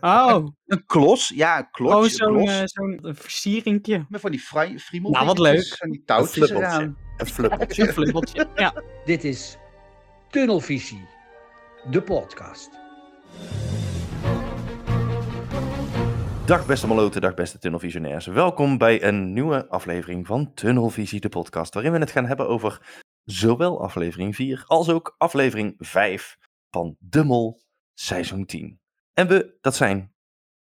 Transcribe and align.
Oh, 0.00 0.46
Een 0.66 0.86
klos, 0.86 1.28
ja, 1.34 1.68
een 1.72 1.86
oh 1.86 2.02
een 2.04 2.10
zo'n 2.10 2.36
klos. 2.36 2.50
eh, 2.50 2.62
zo'n 2.64 2.98
versieringje. 3.14 4.06
Met 4.08 4.20
van 4.20 4.30
die 4.30 4.40
frij- 4.40 4.78
friemel 4.78 5.10
Nou, 5.10 5.26
wat 5.26 5.38
leuk. 5.38 5.76
Van 5.78 5.90
die 5.90 5.98
Een 5.98 6.06
touwtjes 6.06 6.34
flubbeltje. 6.34 6.66
eraan. 6.78 6.96
Een 7.16 7.26
flubbeltje. 7.26 7.82
Een 7.86 7.92
flubbeltje. 7.92 8.48
Ja. 8.56 8.74
Dit 9.04 9.24
is 9.24 9.56
Tunnelvisie, 10.30 11.06
de 11.90 12.02
podcast. 12.02 12.70
Dag 16.46 16.66
beste 16.66 16.86
maloten, 16.86 17.20
dag 17.20 17.34
beste 17.34 17.58
tunnelvisionairs. 17.58 18.26
Welkom 18.26 18.78
bij 18.78 19.02
een 19.02 19.32
nieuwe 19.32 19.68
aflevering 19.68 20.26
van 20.26 20.54
Tunnelvisie, 20.54 21.20
de 21.20 21.28
podcast, 21.28 21.74
waarin 21.74 21.92
we 21.92 21.98
het 21.98 22.10
gaan 22.10 22.26
hebben 22.26 22.48
over 22.48 23.02
zowel 23.24 23.82
aflevering 23.82 24.34
4 24.34 24.64
als 24.66 24.88
ook 24.88 25.14
aflevering 25.18 25.74
5 25.78 26.36
van 26.70 26.96
De 26.98 27.24
Mol 27.24 27.60
seizoen 27.94 28.44
10. 28.46 28.80
En 29.14 29.28
we, 29.28 29.58
dat 29.60 29.74
zijn 29.76 30.14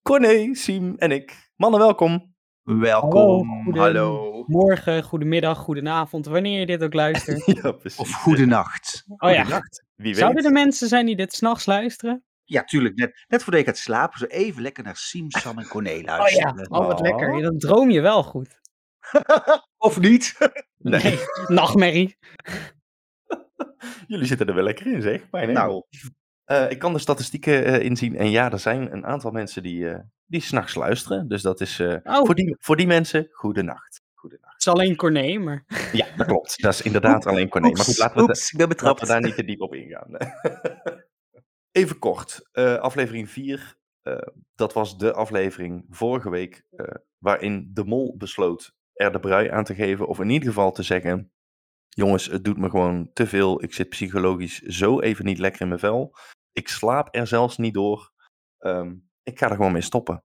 Corné, 0.02 0.54
Siem 0.54 0.94
en 0.96 1.10
ik. 1.10 1.50
Mannen, 1.56 1.80
welkom. 1.80 2.36
Welkom, 2.62 3.48
Hallo, 3.48 3.62
goeden- 3.64 3.82
hallo. 3.82 4.44
Morgen, 4.46 5.02
goedemiddag, 5.02 5.58
goedenavond, 5.58 6.26
wanneer 6.26 6.60
je 6.60 6.66
dit 6.66 6.82
ook 6.82 6.92
luistert. 6.94 7.44
Ja, 7.62 7.72
precies. 7.72 7.98
Of 7.98 8.12
goedenacht. 8.12 9.04
Oh 9.16 9.30
ja. 9.30 9.36
Goedenacht. 9.40 9.84
Wie 9.94 10.14
Zouden 10.14 10.36
weet. 10.42 10.44
er 10.46 10.52
mensen 10.52 10.88
zijn 10.88 11.06
die 11.06 11.16
dit 11.16 11.32
s'nachts 11.32 11.66
luisteren? 11.66 12.24
Ja, 12.44 12.64
tuurlijk. 12.64 12.94
Net, 12.96 13.24
net 13.28 13.42
voordat 13.42 13.60
ik 13.60 13.66
gaat 13.66 13.78
slapen, 13.78 14.18
zo 14.18 14.24
even 14.24 14.62
lekker 14.62 14.84
naar 14.84 14.96
Siem, 14.96 15.30
Sam 15.30 15.58
en 15.58 15.66
Corné 15.68 15.90
Oh 15.90 15.96
ja, 16.00 16.16
luisteren. 16.16 16.70
oh 16.70 16.86
wat 16.86 16.98
Oh. 17.00 17.06
lekker. 17.06 17.36
Ja, 17.36 17.42
Dan 17.42 17.58
droom 17.58 17.90
je 17.90 18.00
wel 18.00 18.22
goed. 18.22 18.60
Of 19.78 20.00
niet? 20.00 20.36
Nee. 20.78 21.02
Nee, 21.02 21.18
nachtmerrie. 21.46 22.16
Jullie 24.06 24.26
zitten 24.26 24.46
er 24.46 24.54
wel 24.54 24.64
lekker 24.64 24.86
in, 24.86 25.02
zeg. 25.02 25.30
Mijn 25.30 25.52
Nou. 25.52 25.82
Eh, 26.48 26.70
ik 26.70 26.78
kan 26.78 26.92
de 26.92 26.98
statistieken 26.98 27.64
eh, 27.64 27.84
inzien. 27.84 28.16
En 28.16 28.30
ja, 28.30 28.52
er 28.52 28.58
zijn 28.58 28.92
een 28.92 29.06
aantal 29.06 29.30
mensen 29.30 29.62
die, 29.62 29.90
eh 29.90 29.98
die 30.26 30.40
s'nachts 30.40 30.74
luisteren. 30.74 31.28
Dus 31.28 31.42
dat 31.42 31.60
is 31.60 31.80
Oh. 31.80 32.00
voor, 32.24 32.34
die, 32.34 32.56
voor 32.58 32.76
die 32.76 32.86
mensen, 32.86 33.28
goedenacht. 33.30 34.00
Goedenacht. 34.14 34.52
Het 34.52 34.60
is 34.60 34.68
alleen 34.68 34.96
Corné, 34.96 35.38
maar... 35.38 35.64
Ja, 35.92 36.06
dat 36.16 36.26
klopt. 36.26 36.62
Dat 36.62 36.72
is 36.72 36.82
inderdaad 36.90 37.26
alleen 37.26 37.48
Corné. 37.48 37.70
Maar 37.70 37.84
goed, 37.84 37.98
laten 37.98 38.16
we, 38.16 38.22
Oeps, 38.22 38.50
ik 38.52 38.58
ben 38.58 38.68
laten 38.80 39.06
we 39.06 39.12
daar 39.12 39.20
niet 39.20 39.34
te 39.34 39.44
diep 39.44 39.60
op 39.60 39.74
ingaan. 39.74 40.16
Even 41.72 41.98
kort. 41.98 42.48
aflevering 42.80 43.30
4. 43.30 43.76
eh, 44.02 44.16
dat 44.54 44.72
was 44.72 44.98
de 44.98 45.12
aflevering 45.12 45.84
vorige 45.90 46.30
week. 46.30 46.64
waarin 47.18 47.70
de 47.72 47.84
mol 47.84 48.14
besloot 48.16 48.72
er 48.92 49.12
de 49.12 49.20
brui 49.20 49.48
aan 49.48 49.64
te 49.64 49.74
geven. 49.74 50.06
Of 50.08 50.20
in 50.20 50.30
ieder 50.30 50.48
geval 50.48 50.72
te 50.72 50.82
zeggen. 50.82 51.32
Jongens, 51.88 52.26
het 52.26 52.44
doet 52.44 52.58
me 52.58 52.70
gewoon 52.70 53.10
te 53.12 53.26
veel. 53.26 53.62
Ik 53.62 53.72
zit 53.74 53.88
psychologisch 53.88 54.60
zo 54.62 55.00
even 55.00 55.24
niet 55.24 55.38
lekker 55.38 55.60
in 55.60 55.68
mijn 55.68 55.80
vel. 55.80 56.14
Ik 56.58 56.68
slaap 56.68 57.08
er 57.14 57.26
zelfs 57.26 57.56
niet 57.56 57.74
door. 57.74 58.12
Ehm, 58.58 58.96
ik 59.22 59.38
ga 59.38 59.48
er 59.50 59.56
gewoon 59.56 59.72
mee 59.72 59.82
stoppen. 59.82 60.24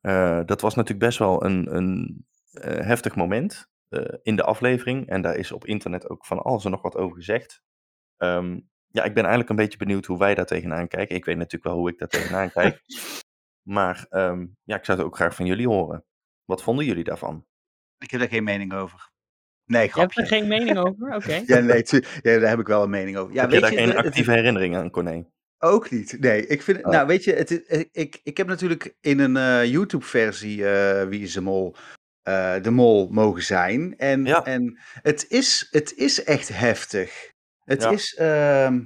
Eh, 0.00 0.40
dat 0.44 0.60
was 0.60 0.74
natuurlijk 0.74 1.06
best 1.06 1.18
wel 1.18 1.44
een, 1.44 1.74
een 1.76 2.26
eh, 2.52 2.86
heftig 2.86 3.16
moment 3.16 3.68
eh, 3.88 4.18
in 4.22 4.36
de 4.36 4.42
aflevering. 4.42 5.08
En 5.08 5.22
daar 5.22 5.36
is 5.36 5.52
op 5.52 5.66
internet 5.66 6.08
ook 6.08 6.26
van 6.26 6.38
alles 6.42 6.64
en 6.64 6.70
nog 6.70 6.82
wat 6.82 6.96
over 6.96 7.16
gezegd. 7.16 7.62
Ehm, 8.16 8.60
ja, 8.86 9.04
ik 9.04 9.14
ben 9.14 9.22
eigenlijk 9.22 9.50
een 9.50 9.56
beetje 9.56 9.78
benieuwd 9.78 10.06
hoe 10.06 10.18
wij 10.18 10.34
daar 10.34 10.46
tegenaan 10.46 10.88
kijken. 10.88 11.16
Ik 11.16 11.24
weet 11.24 11.36
natuurlijk 11.36 11.64
wel 11.64 11.76
hoe 11.76 11.90
ik 11.90 11.98
daar 11.98 12.08
tegenaan 12.08 12.50
kijk. 12.58 12.82
Maar 13.62 14.06
ehm, 14.08 14.46
ja, 14.62 14.76
ik 14.76 14.84
zou 14.84 14.98
het 14.98 15.06
ook 15.06 15.16
graag 15.16 15.34
van 15.34 15.46
jullie 15.46 15.68
horen. 15.68 16.04
Wat 16.44 16.62
vonden 16.62 16.84
jullie 16.84 17.04
daarvan? 17.04 17.46
Ik 17.98 18.10
heb 18.10 18.20
daar 18.20 18.28
geen 18.28 18.44
mening 18.44 18.72
over. 18.72 19.09
Nee, 19.70 19.82
Je 19.82 19.86
hebt 20.00 20.12
grapje. 20.12 20.20
er 20.20 20.26
geen 20.26 20.48
mening 20.48 20.78
over? 20.78 21.14
Oké. 21.14 21.42
Ja, 21.46 21.58
nee, 21.58 21.82
tu- 21.82 22.02
ja, 22.22 22.38
daar 22.38 22.48
heb 22.48 22.58
ik 22.58 22.66
wel 22.66 22.82
een 22.82 22.90
mening 22.90 23.16
over. 23.16 23.34
Ja, 23.34 23.40
Heb 23.40 23.50
je 23.50 23.60
weet 23.60 23.62
daar 23.64 23.72
je, 23.72 23.78
geen 23.78 23.88
de- 23.90 23.96
het- 23.96 24.06
actieve 24.06 24.30
herinnering 24.32 24.76
aan, 24.76 24.90
Corné? 24.90 25.26
Ook 25.58 25.90
niet. 25.90 26.16
Nee, 26.20 26.46
ik 26.46 26.62
vind. 26.62 26.84
Oh. 26.84 26.92
Nou, 26.92 27.06
weet 27.06 27.24
je, 27.24 27.32
het 27.32 27.50
is, 27.50 27.86
ik- 27.92 28.20
ik, 28.22 28.36
heb 28.36 28.46
natuurlijk 28.46 28.94
in 29.00 29.18
een 29.18 29.36
eh, 29.36 29.64
YouTube-versie 29.70 30.68
eh, 30.68 31.08
Wie 31.08 31.22
is 31.22 31.32
de 31.32 31.40
Mol. 31.40 31.74
eh, 32.22 32.62
de 32.62 32.70
Mol 32.70 33.08
mogen 33.10 33.42
zijn. 33.42 33.94
En, 33.98 34.24
Ja. 34.24 34.44
en 34.44 34.78
het, 35.02 35.26
is, 35.28 35.66
het 35.70 35.92
is 35.96 36.24
echt 36.24 36.48
heftig. 36.48 37.30
Het 37.64 37.82
Ja. 37.82 37.90
is. 37.90 38.14
ehm, 38.14 38.80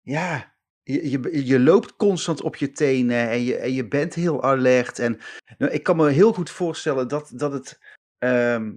ja. 0.00 0.54
Je, 0.82 1.10
je, 1.10 1.46
je 1.46 1.60
loopt 1.60 1.96
constant 1.96 2.42
op 2.42 2.56
je 2.56 2.70
tenen 2.72 3.28
en 3.28 3.42
je, 3.44 3.56
en 3.56 3.72
je 3.72 3.88
bent 3.88 4.14
heel 4.14 4.42
alert. 4.42 4.98
En 4.98 5.18
nou, 5.58 5.72
ik 5.72 5.82
kan 5.82 5.96
me 5.96 6.08
heel 6.10 6.32
goed 6.32 6.50
voorstellen 6.50 7.08
dat, 7.08 7.30
dat 7.34 7.52
het. 7.52 7.78
ehm, 8.18 8.72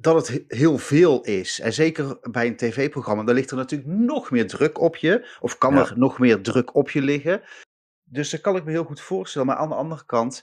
dat 0.00 0.14
het 0.16 0.28
he- 0.28 0.56
heel 0.56 0.78
veel 0.78 1.22
is. 1.24 1.60
En 1.60 1.72
zeker 1.72 2.18
bij 2.30 2.46
een 2.46 2.56
tv-programma, 2.56 3.22
dan 3.24 3.34
ligt 3.34 3.50
er 3.50 3.56
natuurlijk 3.56 3.90
nog 3.90 4.30
meer 4.30 4.46
druk 4.48 4.78
op 4.80 4.96
je. 4.96 5.36
Of 5.40 5.58
kan 5.58 5.74
Ja. 5.74 5.80
er 5.80 5.98
nog 5.98 6.18
meer 6.18 6.40
druk 6.42 6.74
op 6.74 6.90
je 6.90 7.02
liggen. 7.02 7.42
Dus 8.04 8.30
dat 8.30 8.40
kan 8.40 8.56
ik 8.56 8.64
me 8.64 8.70
heel 8.70 8.84
goed 8.84 9.00
voorstellen. 9.00 9.46
Maar 9.46 9.56
aan 9.56 9.68
de 9.68 9.74
andere 9.74 10.04
kant, 10.04 10.42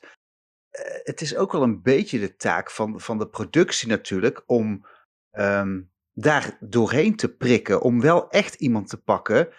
eh, 0.69 0.81
het 1.03 1.21
is 1.21 1.35
ook 1.35 1.51
wel 1.51 1.63
een 1.63 1.81
beetje 1.81 2.19
de 2.19 2.35
taak 2.35 2.71
van, 2.71 2.99
van 3.01 3.17
de 3.17 3.27
productie 3.27 3.87
natuurlijk. 3.87 4.43
Om 4.45 4.85
ehm, 5.31 5.81
daar 6.13 6.57
doorheen 6.59 7.15
te 7.15 7.35
prikken. 7.35 7.81
Om 7.81 8.01
wel 8.01 8.29
echt 8.29 8.55
iemand 8.55 8.89
te 8.89 9.01
pakken 9.01 9.49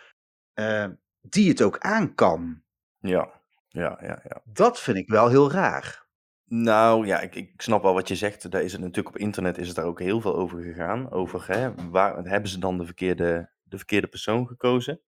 eh, 0.55 0.87
die 1.21 1.49
het 1.49 1.63
ook 1.63 1.79
aan 1.79 2.15
kan. 2.15 2.63
Ja, 2.99 3.41
ja, 3.69 3.99
ja, 4.03 4.23
ja. 4.29 4.41
Dat 4.45 4.81
vind 4.81 4.97
ik 4.97 5.09
wel 5.09 5.29
heel 5.29 5.51
raar. 5.51 6.07
Nou 6.49 7.07
ja, 7.07 7.21
ik, 7.21 7.35
ik 7.35 7.63
snap 7.63 7.83
wel 7.83 7.95
wat 7.95 8.09
je 8.09 8.17
zegt. 8.17 8.51
Daar 8.51 8.63
is 8.63 8.73
het 8.73 8.81
natuurlijk 8.81 9.09
op 9.09 9.21
internet 9.21 9.59
is 9.59 9.67
het 9.67 9.77
daar 9.77 9.85
ook 9.85 10.01
heel 10.01 10.21
veel 10.21 10.37
over 10.37 10.63
gegaan. 10.63 11.11
Over 11.11 11.47
hè, 11.47 11.91
waar 11.91 12.25
hebben 12.25 12.51
ze 12.51 12.59
dan 12.59 12.79
de 12.79 12.85
verkeerde, 12.85 13.51
de 13.63 13.77
verkeerde 13.77 14.07
persoon 14.07 14.47
gekozen? 14.47 15.01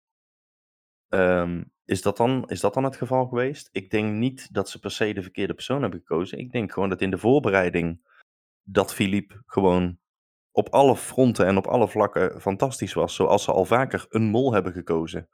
Ehm, 1.09 1.65
is, 1.85 2.03
dat 2.03 2.17
dan, 2.17 2.49
is 2.49 2.61
dat 2.61 2.75
dan 2.75 2.85
het 2.85 2.97
geval 2.97 3.27
geweest? 3.27 3.69
Ik 3.73 3.91
denk 3.91 4.13
niet 4.13 4.55
dat 4.55 4.69
ze 4.69 4.81
per 4.81 4.91
se 4.91 5.13
de 5.13 5.23
verkeerde 5.23 5.55
persoon 5.55 5.83
hebben 5.83 5.99
gekozen. 5.99 6.39
Ik 6.39 6.53
denk 6.53 6.73
gewoon 6.73 6.89
dat 6.89 7.01
in 7.01 7.11
de 7.11 7.19
voorbereiding 7.19 8.07
dat 8.63 8.95
Philippe 8.95 9.43
gewoon 9.47 9.99
op 10.51 10.69
alle 10.69 10.97
fronten 10.97 11.47
en 11.47 11.57
op 11.57 11.67
alle 11.67 11.89
vlakken 11.89 12.41
fantastisch 12.41 12.93
was. 12.93 13.15
Zoals 13.15 13.45
ze 13.45 13.53
al 13.53 13.65
vaker 13.65 14.07
een 14.09 14.31
mol 14.31 14.53
hebben 14.53 14.73
gekozen. 14.73 15.29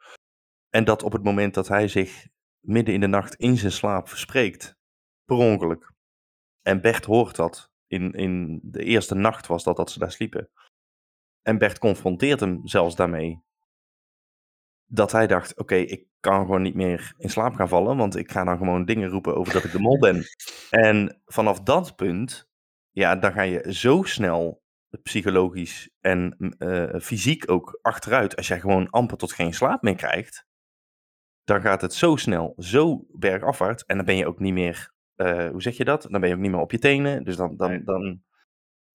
En 0.71 0.85
dat 0.85 1.03
op 1.03 1.13
het 1.13 1.25
moment 1.25 1.55
dat 1.55 1.69
hij 1.69 1.89
zich 1.89 2.27
midden 2.61 2.95
in 2.95 3.01
de 3.01 3.07
nacht 3.07 3.35
in 3.35 3.57
zijn 3.57 3.73
slaap 3.73 4.09
verspreekt, 4.09 4.77
per 5.25 5.37
ongeluk. 5.37 5.94
En 6.65 6.81
Bert 6.81 7.05
hoort 7.05 7.37
dat. 7.37 7.73
In, 7.87 8.13
in 8.13 8.61
de 8.63 8.85
eerste 8.85 9.15
nacht 9.15 9.47
was 9.47 9.65
dat 9.65 9.77
dat 9.77 9.91
ze 9.91 9.99
daar 9.99 10.13
sliepen. 10.13 10.51
En 11.43 11.59
Bert 11.59 11.79
confronteert 11.79 12.41
hem 12.41 12.61
zelfs 12.65 12.97
daarmee. 12.97 13.43
Dat 14.87 15.13
hij 15.13 15.27
dacht, 15.27 15.59
oké, 15.59 15.75
ik 15.75 16.07
kan 16.21 16.41
gewoon 16.41 16.63
niet 16.63 16.75
meer 16.75 17.15
in 17.17 17.31
slaap 17.31 17.55
gaan 17.55 17.69
vallen, 17.69 17.97
want 17.97 18.17
ik 18.17 18.31
ga 18.31 18.45
dan 18.45 18.59
gewoon 18.59 18.85
dingen 18.85 19.09
roepen 19.09 19.37
over 19.37 19.53
dat 19.53 19.65
ik 19.65 19.73
de 19.73 19.81
mol 19.81 19.99
ben. 19.99 20.25
en 20.71 21.21
vanaf 21.25 21.61
dat 21.61 21.97
punt, 21.97 22.49
ja, 22.91 23.17
dan 23.17 23.33
ga 23.33 23.43
je 23.43 23.73
zo 23.73 24.03
snel 24.03 24.63
psychologisch 25.03 25.91
en 26.01 26.37
eh, 26.59 27.01
fysiek 27.01 27.51
ook 27.51 27.79
achteruit. 27.83 28.37
Als 28.37 28.49
jij 28.49 28.61
gewoon 28.61 28.91
amper 28.91 29.17
tot 29.17 29.33
geen 29.33 29.55
slaap 29.55 29.83
meer 29.83 29.97
krijgt, 29.97 30.47
dan 31.45 31.61
gaat 31.61 31.81
het 31.81 31.95
zo 31.95 32.17
snel, 32.17 32.55
zo 32.57 33.07
bergafwaarts. 33.11 33.85
En 33.85 33.97
dan 33.97 34.07
ben 34.07 34.17
je 34.17 34.27
ook 34.27 34.39
niet 34.39 34.53
meer 34.53 34.94
eh, 35.17 35.49
hoe 35.51 35.63
zeg 35.63 35.77
je 35.77 35.85
dat? 35.85 36.03
Dan 36.11 36.21
ben 36.21 36.29
je 36.29 36.35
ook 36.35 36.41
niet 36.41 36.51
meer 36.51 36.61
op 36.61 36.71
je 36.71 36.79
tenen. 36.79 37.25
Dus 37.25 37.37
dan, 37.37 37.57
dan, 37.57 37.71
Nee. 37.71 37.83
dan, 37.85 38.23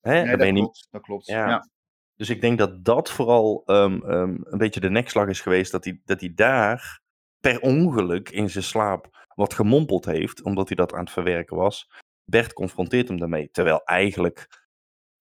hè, 0.02 0.14
Nee, 0.14 0.26
dan 0.28 0.38
ben 0.38 0.48
je 0.48 0.54
dat 0.54 0.54
niet. 0.54 0.64
klopt. 0.64 0.88
Dat 0.92 1.02
klopt. 1.02 1.26
Ja. 1.26 1.48
Ja. 1.48 1.70
Dus 2.16 2.30
ik 2.30 2.42
denk 2.42 2.58
dat 2.58 2.86
dat 2.86 3.10
vooral 3.12 3.64
ehm, 3.66 4.02
ehm, 4.02 4.36
een 4.44 4.58
beetje 4.58 4.80
de 4.80 4.90
nekslag 4.90 5.28
is 5.28 5.42
geweest. 5.42 5.72
Dat 5.72 5.84
hij, 5.84 6.02
dat 6.06 6.20
hij 6.20 6.34
daar 6.36 7.02
per 7.40 7.60
ongeluk 7.62 8.30
in 8.30 8.50
zijn 8.50 8.64
slaap 8.64 9.28
wat 9.36 9.54
gemompeld 9.54 10.06
heeft, 10.06 10.44
omdat 10.44 10.68
hij 10.68 10.76
dat 10.78 10.94
aan 10.94 11.00
het 11.04 11.12
verwerken 11.12 11.58
was. 11.58 11.90
Bert 12.24 12.54
confronteert 12.54 13.08
hem 13.08 13.18
daarmee. 13.20 13.50
Terwijl 13.52 13.84
eigenlijk 13.84 14.68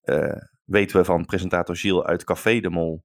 eh, 0.01 0.37
weten 0.63 0.97
we 0.97 1.05
van 1.05 1.25
presentator 1.25 1.75
Gilles 1.75 2.03
uit 2.03 2.23
Café 2.23 2.59
de 2.59 2.69
Mol. 2.69 3.03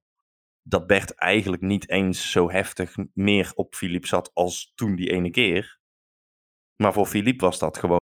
Dat 0.61 0.87
Bert 0.87 1.15
eigenlijk 1.15 1.61
niet 1.61 1.89
eens 1.89 2.31
zo 2.31 2.49
heftig 2.51 2.95
meer 3.13 3.51
op 3.55 3.75
Philippe 3.75 4.07
zat 4.07 4.31
als 4.33 4.71
toen 4.75 4.95
die 4.95 5.11
ene 5.11 5.29
keer. 5.29 5.79
Maar 6.75 6.93
voor 6.93 7.05
Philippe 7.05 7.45
was 7.45 7.59
dat 7.59 7.77
gewoon 7.77 7.99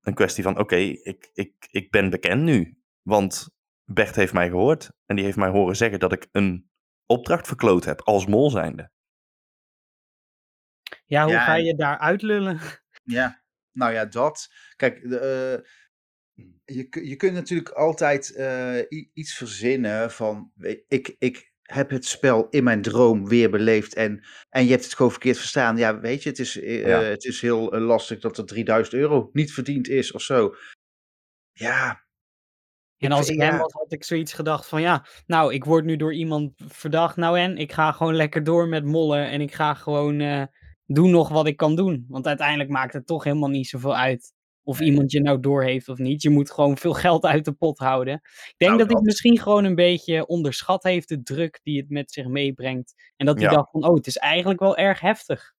een 0.00 0.14
kwestie 0.14 0.42
van: 0.42 0.58
oké, 0.58 0.76
ik, 0.76 1.30
ik, 1.32 1.66
ik 1.70 1.90
ben 1.90 2.10
bekend 2.10 2.42
nu. 2.42 2.78
Want 3.02 3.48
Bert 3.84 4.16
heeft 4.16 4.32
mij 4.32 4.48
gehoord 4.48 4.90
en 5.06 5.16
die 5.16 5.24
heeft 5.24 5.36
mij 5.36 5.48
horen 5.48 5.76
zeggen 5.76 5.98
dat 6.00 6.12
ik 6.12 6.28
een 6.32 6.70
opdracht 7.06 7.46
verkloot 7.46 7.84
heb 7.84 8.00
als 8.00 8.26
mol 8.26 8.50
zijnde. 8.50 8.90
Ja, 11.06 11.22
hoe 11.24 11.32
Ja, 11.32 11.44
ga 11.44 11.56
en- 11.56 11.64
je 11.64 11.74
daar 11.74 11.98
uitlullen? 11.98 12.58
Ja, 13.06 13.42
nou 13.72 13.92
ja, 13.92 14.04
dat. 14.04 14.52
Kijk, 14.76 15.08
de, 15.08 15.18
eh, 15.18 15.70
je, 16.76 17.06
je 17.08 17.16
kunt 17.16 17.32
natuurlijk 17.34 17.68
altijd 17.68 18.34
eh, 18.34 18.78
iets 19.12 19.34
verzinnen 19.34 20.10
van, 20.10 20.52
ik, 20.88 21.16
ik 21.18 21.52
heb 21.64 21.90
het 21.90 22.04
spel 22.04 22.46
in 22.50 22.64
mijn 22.64 22.82
droom 22.82 23.28
weer 23.28 23.50
beleefd 23.50 23.94
en, 23.94 24.24
en 24.48 24.64
je 24.64 24.70
hebt 24.70 24.84
het 24.84 24.94
gewoon 24.94 25.10
verkeerd 25.10 25.38
verstaan. 25.38 25.76
Ja, 25.76 26.00
weet 26.00 26.22
je, 26.22 26.28
het 26.28 26.38
is, 26.38 26.60
eh, 26.60 26.86
Ja. 26.86 27.00
het 27.02 27.24
is 27.24 27.40
heel 27.40 27.72
eh, 27.72 27.80
lastig 27.80 28.20
dat 28.20 28.38
er 28.38 28.46
3000 28.46 28.94
euro 28.96 29.30
niet 29.32 29.52
verdiend 29.52 29.88
is 29.88 30.12
of 30.12 30.22
zo. 30.22 30.54
Ja, 31.52 32.02
En 32.98 33.12
als 33.12 33.28
ik 33.28 33.40
hem 33.40 33.58
was, 33.58 33.72
had 33.72 33.92
ik 33.92 34.04
zoiets 34.04 34.32
gedacht 34.32 34.66
van 34.66 34.80
ja, 34.80 35.06
nou, 35.26 35.54
ik 35.54 35.64
word 35.64 35.84
nu 35.84 35.96
door 35.96 36.14
iemand 36.14 36.52
verdacht. 36.56 37.16
Nou 37.16 37.38
en, 37.38 37.56
ik 37.56 37.72
ga 37.72 37.92
gewoon 37.92 38.14
lekker 38.14 38.44
door 38.44 38.68
met 38.68 38.84
mollen 38.84 39.28
en 39.30 39.40
ik 39.40 39.54
ga 39.54 39.74
gewoon, 39.74 40.20
eh, 40.20 40.42
doe 40.86 41.08
nog 41.08 41.28
wat 41.28 41.46
ik 41.46 41.56
kan 41.56 41.76
doen. 41.76 42.04
Want 42.08 42.26
uiteindelijk 42.26 42.70
maakt 42.70 42.92
het 42.92 43.06
toch 43.06 43.24
helemaal 43.24 43.48
niet 43.48 43.68
zoveel 43.68 43.96
uit 43.96 44.32
of 44.64 44.80
iemand 44.80 45.12
je 45.12 45.20
nou 45.20 45.40
doorheeft 45.40 45.88
of 45.88 45.98
niet. 45.98 46.22
Je 46.22 46.30
moet 46.30 46.50
gewoon 46.50 46.76
veel 46.76 46.92
geld 46.94 47.24
uit 47.24 47.44
de 47.44 47.52
pot 47.52 47.78
houden. 47.78 48.14
Ik 48.14 48.54
denk 48.56 48.70
Nou, 48.70 48.76
dat 48.78 48.86
hij 48.86 48.96
dat. 48.96 49.04
misschien 49.04 49.38
gewoon 49.38 49.64
een 49.64 49.74
beetje 49.74 50.26
onderschat 50.26 50.82
heeft 50.82 51.08
de 51.08 51.22
druk 51.22 51.60
die 51.62 51.80
het 51.80 51.90
met 51.90 52.12
zich 52.12 52.26
meebrengt. 52.26 52.94
En 53.16 53.26
dat 53.26 53.34
hij 53.38 53.44
Ja. 53.44 53.54
dacht 53.54 53.70
van, 53.70 53.84
oh, 53.86 53.94
het 53.94 54.06
is 54.06 54.16
eigenlijk 54.16 54.60
wel 54.60 54.76
erg 54.76 55.00
heftig. 55.00 55.52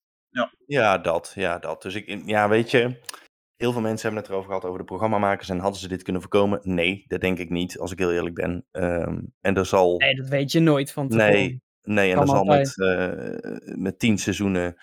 Ja, 0.68 0.98
dat. 0.98 1.32
Ja, 1.36 1.60
dat. 1.60 1.82
Dus 1.82 1.96
ik, 1.96 2.22
ja, 2.26 2.50
weet 2.50 2.72
je, 2.72 3.00
heel 3.56 3.72
veel 3.72 3.82
mensen 3.82 4.02
hebben 4.02 4.22
het 4.22 4.30
erover 4.32 4.48
gehad 4.50 4.66
over 4.66 4.80
de 4.80 4.86
programmamakers. 4.86 5.50
En 5.50 5.60
hadden 5.60 5.80
ze 5.80 5.88
dit 5.88 6.04
kunnen 6.04 6.22
voorkomen? 6.22 6.60
Nee, 6.64 7.04
dat 7.08 7.22
denk 7.22 7.38
ik 7.40 7.50
niet, 7.50 7.80
als 7.80 7.92
ik 7.92 8.00
heel 8.00 8.12
eerlijk 8.14 8.36
ben. 8.36 8.66
Ehm, 8.72 9.20
en 9.42 9.56
er 9.56 9.66
zal. 9.66 9.98
Nee, 9.98 10.16
dat 10.16 10.28
weet 10.28 10.52
je 10.52 10.60
nooit 10.60 10.92
van 10.92 11.08
tevoren. 11.10 11.32
Nee, 11.34 11.62
nee 11.84 12.12
en 12.12 12.20
er 12.20 12.28
zal 12.28 12.44
met, 12.44 12.80
eh, 12.82 13.76
met 13.76 14.00
10 14.00 14.18
seizoenen. 14.18 14.76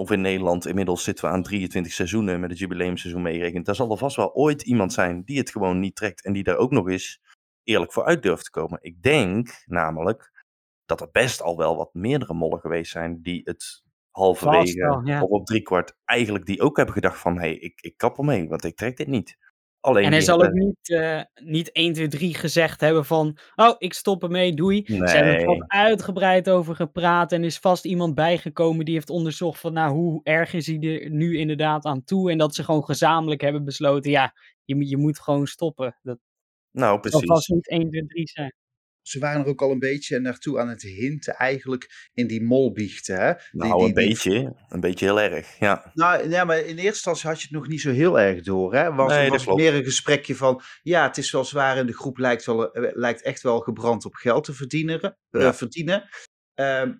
Of 0.00 0.10
in 0.10 0.20
Nederland, 0.20 0.66
inmiddels 0.66 1.04
zitten 1.04 1.24
we 1.24 1.30
aan 1.30 1.42
23 1.42 1.92
seizoenen 1.92 2.40
met 2.40 2.50
het 2.50 2.58
jubileumseizoen 2.58 3.22
meegerekend. 3.22 3.66
Daar 3.66 3.74
zal 3.74 3.90
er 3.90 3.96
vast 3.96 4.16
wel 4.16 4.34
ooit 4.34 4.62
iemand 4.62 4.92
zijn 4.92 5.22
die 5.24 5.38
het 5.38 5.50
gewoon 5.50 5.78
niet 5.78 5.96
trekt. 5.96 6.24
En 6.24 6.32
die 6.32 6.42
daar 6.42 6.56
ook 6.56 6.70
nog 6.70 6.88
eens 6.88 7.20
eerlijk 7.62 7.92
voor 7.92 8.04
uit 8.04 8.22
durft 8.22 8.44
te 8.44 8.50
komen. 8.50 8.78
Ik 8.82 9.02
denk 9.02 9.62
namelijk 9.66 10.44
dat 10.84 11.00
er 11.00 11.08
best 11.12 11.42
al 11.42 11.56
wel 11.56 11.76
wat 11.76 11.94
meerdere 11.94 12.34
mollen 12.34 12.60
geweest 12.60 12.92
zijn 12.92 13.22
die 13.22 13.40
het 13.44 13.82
halverwege 14.10 15.00
ja. 15.04 15.22
of 15.22 15.30
op 15.30 15.46
driekwart 15.46 15.96
eigenlijk 16.04 16.46
die 16.46 16.60
ook 16.60 16.76
hebben 16.76 16.94
gedacht 16.94 17.18
van 17.18 17.34
hé, 17.34 17.40
hey, 17.40 17.56
ik, 17.56 17.80
ik 17.80 17.96
kap 17.96 18.18
ermee, 18.18 18.48
want 18.48 18.64
ik 18.64 18.76
trek 18.76 18.96
dit 18.96 19.06
niet. 19.06 19.36
Alleen 19.80 20.04
En 20.04 20.10
hij 20.12 20.20
zal 20.20 20.44
ook 20.44 20.52
niet, 20.52 20.90
eh, 20.90 21.20
niet 21.34 21.72
1, 21.72 21.92
2, 21.92 22.08
3 22.08 22.34
gezegd 22.34 22.80
hebben 22.80 23.04
van... 23.04 23.38
Oh, 23.54 23.74
ik 23.78 23.92
stop 23.92 24.22
ermee, 24.22 24.54
doei. 24.54 24.82
Ze 24.86 24.94
hebben 24.94 25.34
er 25.34 25.44
vast 25.44 25.64
uitgebreid 25.66 26.50
over 26.50 26.74
gepraat. 26.74 27.32
En 27.32 27.44
is 27.44 27.58
vast 27.58 27.84
iemand 27.84 28.14
bijgekomen 28.14 28.84
die 28.84 28.94
heeft 28.94 29.10
onderzocht 29.10 29.60
van... 29.60 29.72
Nou, 29.72 29.92
hoe 29.94 30.20
erg 30.22 30.52
is 30.52 30.66
hij 30.66 30.78
er 30.80 31.10
nu 31.10 31.38
inderdaad 31.38 31.84
aan 31.84 32.04
toe? 32.04 32.30
En 32.30 32.38
dat 32.38 32.54
ze 32.54 32.64
gewoon 32.64 32.84
gezamenlijk 32.84 33.40
hebben 33.40 33.64
besloten... 33.64 34.10
Ja, 34.10 34.34
je, 34.64 34.74
moet- 34.76 34.88
je 34.90 34.96
moet 34.96 35.20
gewoon 35.20 35.46
stoppen. 35.46 35.98
Dat 36.02 36.18
Nou, 36.70 36.90
zal 36.90 37.00
precies. 37.00 37.26
vast 37.28 37.48
niet 37.48 37.68
1, 37.68 37.90
2, 37.90 38.06
3 38.06 38.28
zijn. 38.28 38.54
Ze 39.02 39.18
waren 39.18 39.40
er 39.40 39.46
ook 39.46 39.62
al 39.62 39.70
een 39.70 39.78
beetje 39.78 40.18
naartoe 40.18 40.58
aan 40.58 40.68
het 40.68 40.82
hinten 40.82 41.34
eigenlijk 41.34 42.08
in 42.14 42.26
die 42.26 42.42
molbiechten. 42.42 43.16
Hè? 43.20 43.32
Die- 43.32 43.42
Nou, 43.50 43.78
die- 43.78 43.88
een 43.88 43.94
die- 43.94 44.06
beetje. 44.08 44.54
Een 44.68 44.80
beetje 44.80 45.04
heel 45.04 45.20
erg, 45.20 45.58
ja. 45.58 45.90
Nou, 45.94 46.28
ja, 46.28 46.44
maar 46.44 46.58
in 46.58 46.64
eerste 46.76 46.86
instantie 46.86 47.28
had 47.28 47.38
je 47.40 47.46
het 47.46 47.56
nog 47.56 47.68
niet 47.68 47.80
zo 47.80 47.90
heel 47.92 48.20
erg 48.20 48.42
door. 48.42 48.74
Hè? 48.74 48.94
Was, 48.94 49.12
Nee, 49.12 49.28
was 49.28 49.46
meer 49.46 49.74
een 49.74 49.84
gesprekje 49.84 50.36
van, 50.36 50.62
ja, 50.82 51.06
het 51.06 51.18
is 51.18 51.30
wel 51.30 51.44
zwaar 51.44 51.76
in 51.76 51.86
de 51.86 51.92
groep, 51.94 52.18
lijkt, 52.18 52.44
wel, 52.44 52.72
eh, 52.72 52.90
lijkt 52.94 53.22
echt 53.22 53.42
wel 53.42 53.60
gebrand 53.60 54.04
op 54.04 54.14
geld 54.14 54.44
te 54.44 54.52
verdienen. 54.54 54.98
eh, 55.30 55.52
verdienen. 55.52 56.08
Ehm, 56.54 56.92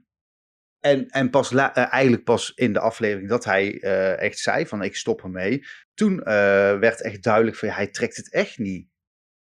en, 0.81 1.07
en 1.09 1.31
pas 1.31 1.51
la- 1.51 1.75
eh, 1.75 1.93
eigenlijk 1.93 2.25
pas 2.25 2.53
in 2.55 2.73
de 2.73 2.81
aflevering 2.81 3.29
dat 3.29 3.45
hij 3.45 3.81
echt 4.17 4.39
zei 4.39 4.67
van 4.67 4.83
ik 4.83 4.97
stop 4.97 5.23
ermee. 5.23 5.65
Toen 5.95 6.17
werd 6.81 7.03
echt 7.03 7.23
duidelijk 7.23 7.57
van 7.57 7.69
ja, 7.69 7.75
hij 7.75 7.87
trekt 7.87 8.17
het 8.17 8.33
echt 8.33 8.59
niet. 8.59 8.89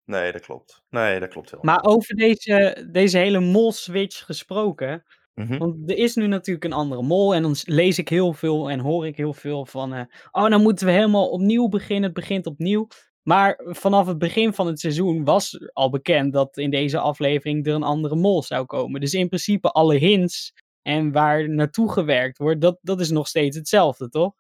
Nee, 0.07 0.33
dat 0.33 0.41
klopt. 0.41 0.83
Nee, 0.91 1.21
dat 1.21 1.29
klopt 1.29 1.51
wel. 1.51 1.61
Maar 1.63 1.83
over 1.85 2.15
deze, 2.15 2.89
deze 2.93 3.19
hele 3.19 3.41
mol-switch 3.41 4.25
gesproken... 4.25 5.05
Mhm. 5.35 5.59
Want 5.59 5.91
er 5.91 5.97
is 5.97 6.15
nu 6.15 6.27
natuurlijk 6.27 6.65
een 6.65 6.73
andere 6.73 7.03
mol. 7.03 7.35
En 7.35 7.43
dan 7.43 7.57
lees 7.65 7.99
ik 7.99 8.09
heel 8.09 8.33
veel 8.33 8.71
en 8.71 8.79
hoor 8.81 9.07
ik 9.07 9.17
heel 9.17 9.35
veel 9.35 9.67
van. 9.67 9.95
eh, 9.95 10.05
oh, 10.31 10.49
dan 10.49 10.63
moeten 10.63 10.87
we 10.87 10.93
helemaal 10.93 11.29
opnieuw 11.29 11.69
beginnen. 11.69 12.05
Het 12.05 12.13
begint 12.13 12.47
opnieuw. 12.47 12.87
Maar 13.23 13.61
vanaf 13.65 14.07
het 14.07 14.19
begin 14.19 14.53
van 14.55 14.67
het 14.67 14.81
seizoen 14.81 15.25
was 15.25 15.71
al 15.73 15.91
bekend 15.91 16.33
dat 16.33 16.57
in 16.57 16.71
deze 16.71 16.99
aflevering 16.99 17.67
er 17.67 17.75
een 17.75 17.83
andere 17.83 18.15
mol 18.17 18.43
zou 18.43 18.67
komen. 18.67 19.01
Dus 19.01 19.13
in 19.15 19.29
principe 19.29 19.71
alle 19.71 19.97
hints 19.97 20.53
en 20.83 21.13
waar 21.13 21.49
naartoe 21.51 21.93
gewerkt 21.93 22.39
wordt, 22.39 22.61
dat, 22.61 22.79
dat 22.83 23.01
is 23.01 23.11
nog 23.11 23.29
steeds 23.29 23.57
hetzelfde, 23.57 24.09
toch? 24.09 24.33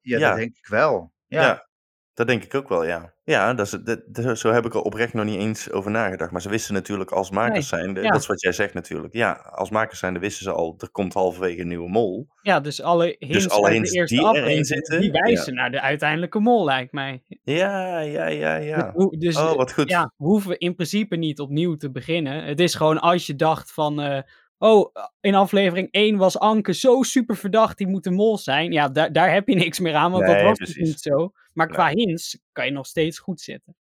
Ja, 0.00 0.18
Ja. 0.18 0.28
dat 0.28 0.38
denk 0.38 0.56
ik 0.56 0.66
wel. 0.66 1.12
Ja. 1.26 1.42
Ja. 1.42 1.68
Dat 2.14 2.26
denk 2.26 2.44
ik 2.44 2.54
ook 2.54 2.68
wel, 2.68 2.84
ja. 2.84 3.12
Ja, 3.24 3.54
dat 3.54 3.66
is, 3.66 3.70
dat, 3.84 4.00
dat- 4.06 4.38
zo 4.38 4.50
heb 4.52 4.64
ik 4.64 4.74
er 4.74 4.80
oprecht 4.80 5.12
nog 5.14 5.24
niet 5.24 5.38
eens 5.38 5.70
over 5.70 5.90
nagedacht. 5.90 6.30
Maar 6.30 6.40
ze 6.40 6.48
wisten 6.48 6.74
natuurlijk 6.74 7.10
als 7.10 7.30
makers 7.30 7.68
zijnde, 7.68 8.00
ja. 8.02 8.10
dat 8.10 8.20
is 8.20 8.26
wat 8.26 8.40
jij 8.40 8.52
zegt 8.52 8.74
natuurlijk. 8.74 9.12
Ja, 9.14 9.32
als 9.32 9.70
makers 9.70 9.98
zijnde 9.98 10.18
wisten 10.20 10.44
ze 10.44 10.52
al, 10.52 10.74
er 10.78 10.90
komt 10.90 11.14
halverwege 11.14 11.60
een 11.60 11.68
nieuwe 11.68 11.88
mol. 11.88 12.26
Ja, 12.42 12.60
dus 12.60 12.82
alle 12.82 13.16
hints 13.18 13.48
alle 13.48 13.64
uit 13.66 13.74
hints 13.74 13.90
de 13.90 13.96
eerste 13.98 14.14
die 14.16 14.36
erin 14.36 14.64
zitten, 14.64 15.00
die 15.00 15.12
ja. 15.12 15.20
wijzen 15.20 15.54
naar 15.54 15.70
de 15.70 15.80
uiteindelijke 15.80 16.38
mol, 16.38 16.64
lijkt 16.64 16.92
mij. 16.92 17.22
Ja, 17.42 18.00
ja, 18.00 18.26
ja, 18.26 18.54
ja. 18.56 18.92
Dus 18.96 19.18
Dus 19.18 19.36
Oh, 19.36 19.52
wat 19.56 19.72
goed. 19.72 19.88
ja, 19.88 20.12
we 20.16 20.24
hoeven 20.24 20.58
in 20.58 20.74
principe 20.74 21.16
niet 21.16 21.40
opnieuw 21.40 21.74
te 21.76 21.90
beginnen. 21.90 22.44
Het 22.44 22.60
is 22.60 22.74
gewoon 22.74 23.00
als 23.00 23.26
je 23.26 23.34
dacht 23.36 23.72
van. 23.72 24.00
eh, 24.00 24.18
oh, 24.58 24.94
in 25.20 25.34
aflevering 25.34 25.88
1 25.90 26.16
was 26.16 26.38
Anke 26.38 26.72
zo 26.74 27.02
super 27.02 27.36
verdacht, 27.36 27.78
die 27.78 27.86
moet 27.86 28.04
de 28.04 28.10
mol 28.10 28.38
zijn. 28.38 28.72
Ja, 28.72 28.88
daar, 28.88 29.12
daar 29.12 29.32
heb 29.32 29.48
je 29.48 29.54
niks 29.54 29.78
meer 29.80 29.94
aan, 29.94 30.10
want 30.10 30.26
dat 30.26 30.42
was 30.42 30.58
dus 30.58 30.72
precies. 30.72 30.88
niet 30.88 31.00
zo. 31.00 31.32
Maar 31.54 31.68
qua 31.68 31.88
hints 31.88 32.38
kan 32.52 32.64
je 32.64 32.70
nog 32.70 32.86
steeds 32.86 33.18
goed 33.18 33.40
zitten. 33.40 33.76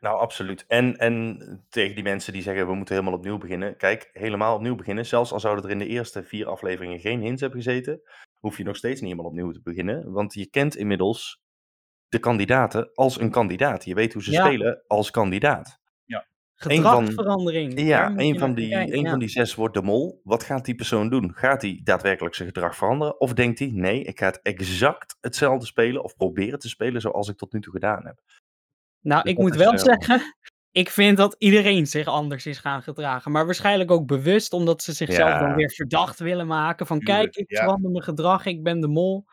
Nou, 0.00 0.18
absoluut. 0.18 0.64
En, 0.66 0.96
en 0.96 1.38
tegen 1.68 1.94
die 1.94 2.04
mensen 2.04 2.32
die 2.32 2.42
zeggen 2.42 2.66
we 2.66 2.74
moeten 2.74 2.94
helemaal 2.94 3.18
opnieuw 3.18 3.38
beginnen. 3.38 3.76
Kijk, 3.76 4.10
helemaal 4.12 4.54
opnieuw 4.54 4.74
beginnen. 4.74 5.06
Zelfs 5.06 5.32
al 5.32 5.40
zouden 5.40 5.64
er 5.64 5.70
in 5.70 5.78
de 5.78 5.86
eerste 5.86 6.22
vier 6.22 6.46
afleveringen 6.46 7.00
geen 7.00 7.20
hints 7.20 7.40
hebben 7.40 7.62
gezeten, 7.62 8.00
hoef 8.34 8.56
je 8.56 8.64
nog 8.64 8.76
steeds 8.76 9.00
niet 9.00 9.10
helemaal 9.10 9.30
opnieuw 9.30 9.50
te 9.50 9.60
beginnen. 9.62 10.12
Want 10.12 10.34
je 10.34 10.46
kent 10.46 10.76
inmiddels 10.76 11.40
de 12.08 12.18
kandidaten 12.18 12.90
als 12.94 13.20
een 13.20 13.30
kandidaat. 13.30 13.84
Je 13.84 13.94
weet 13.94 14.12
hoe 14.12 14.22
ze 14.22 14.30
Ja. 14.30 14.46
spelen 14.46 14.82
als 14.86 15.10
kandidaat. 15.10 15.78
Van- 16.56 16.70
Gedragsverandering. 16.72 17.80
Ja, 17.80 18.12
een 18.16 18.38
van, 18.38 18.54
die, 18.54 18.68
kijken, 18.68 18.96
een 18.96 19.02
ja. 19.04 19.10
van 19.10 19.18
die 19.18 19.28
zes 19.28 19.54
wordt 19.54 19.74
de 19.74 19.82
mol. 19.82 20.20
Wat 20.24 20.42
gaat 20.42 20.64
die 20.64 20.74
persoon 20.74 21.08
doen? 21.08 21.34
Gaat 21.34 21.62
hij 21.62 21.80
daadwerkelijk 21.84 22.34
zijn 22.34 22.48
gedrag 22.48 22.76
veranderen? 22.76 23.20
Of 23.20 23.32
denkt 23.32 23.58
hij, 23.58 23.70
nee, 23.72 24.02
ik 24.02 24.18
ga 24.18 24.26
het 24.26 24.40
exact 24.42 25.16
hetzelfde 25.20 25.66
spelen 25.66 26.04
of 26.04 26.16
proberen 26.16 26.58
te 26.58 26.68
spelen 26.68 27.00
zoals 27.00 27.28
ik 27.28 27.36
tot 27.36 27.52
nu 27.52 27.60
toe 27.60 27.72
gedaan 27.72 28.06
heb? 28.06 28.20
Nou, 29.00 29.22
Dus 29.22 29.32
ik 29.32 29.38
moet 29.38 29.56
wel 29.56 29.72
eh, 29.72 29.78
zeggen. 29.78 30.20
Ik 30.70 30.90
vind 30.90 31.16
dat 31.16 31.34
iedereen 31.38 31.86
zich 31.86 32.06
anders 32.06 32.46
is 32.46 32.58
gaan 32.58 32.82
gedragen. 32.82 33.32
Maar 33.32 33.44
waarschijnlijk 33.44 33.90
ook 33.90 34.06
bewust, 34.06 34.52
omdat 34.52 34.82
ze 34.82 34.92
zichzelf 34.92 35.28
Ja. 35.28 35.38
dan 35.38 35.54
weer 35.54 35.70
verdacht 35.70 36.18
willen 36.18 36.46
maken. 36.46 36.86
Van 36.86 37.00
kijk, 37.00 37.36
ik 37.36 37.50
ja. 37.50 37.60
verander 37.60 37.90
mijn 37.90 38.02
gedrag, 38.02 38.46
ik 38.46 38.62
ben 38.62 38.80
de 38.80 38.88
mol. 38.88 39.24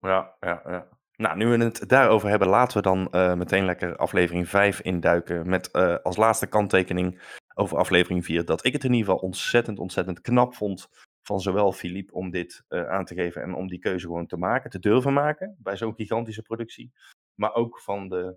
Ja, 0.00 0.36
ja, 0.40 0.62
ja. 0.64 0.88
Nou, 1.20 1.36
nu 1.36 1.46
we 1.46 1.64
het 1.64 1.88
daarover 1.88 2.28
hebben, 2.28 2.48
laten 2.48 2.76
we 2.76 2.82
dan 2.82 3.10
eh, 3.10 3.34
meteen 3.34 3.64
lekker 3.64 3.96
aflevering 3.96 4.48
5 4.48 4.80
induiken. 4.80 5.48
Met 5.48 5.70
eh, 5.70 5.96
als 6.02 6.16
laatste 6.16 6.46
kanttekening 6.46 7.20
over 7.54 7.78
aflevering 7.78 8.24
4. 8.24 8.44
Dat 8.44 8.64
ik 8.64 8.72
het 8.72 8.84
in 8.84 8.92
ieder 8.92 9.06
geval 9.06 9.22
ontzettend, 9.22 9.78
ontzettend 9.78 10.20
knap 10.20 10.54
vond 10.54 10.88
van 11.22 11.40
zowel 11.40 11.72
Philippe 11.72 12.12
om 12.12 12.30
dit 12.30 12.64
eh, 12.68 12.88
aan 12.88 13.04
te 13.04 13.14
geven 13.14 13.42
en 13.42 13.54
om 13.54 13.68
die 13.68 13.78
keuze 13.78 14.06
gewoon 14.06 14.26
te 14.26 14.36
maken, 14.36 14.70
te 14.70 14.78
durven 14.78 15.12
maken 15.12 15.56
bij 15.58 15.76
zo'n 15.76 15.94
gigantische 15.94 16.42
productie. 16.42 16.92
Maar 17.34 17.54
ook 17.54 17.80
van 17.80 18.08
de, 18.08 18.36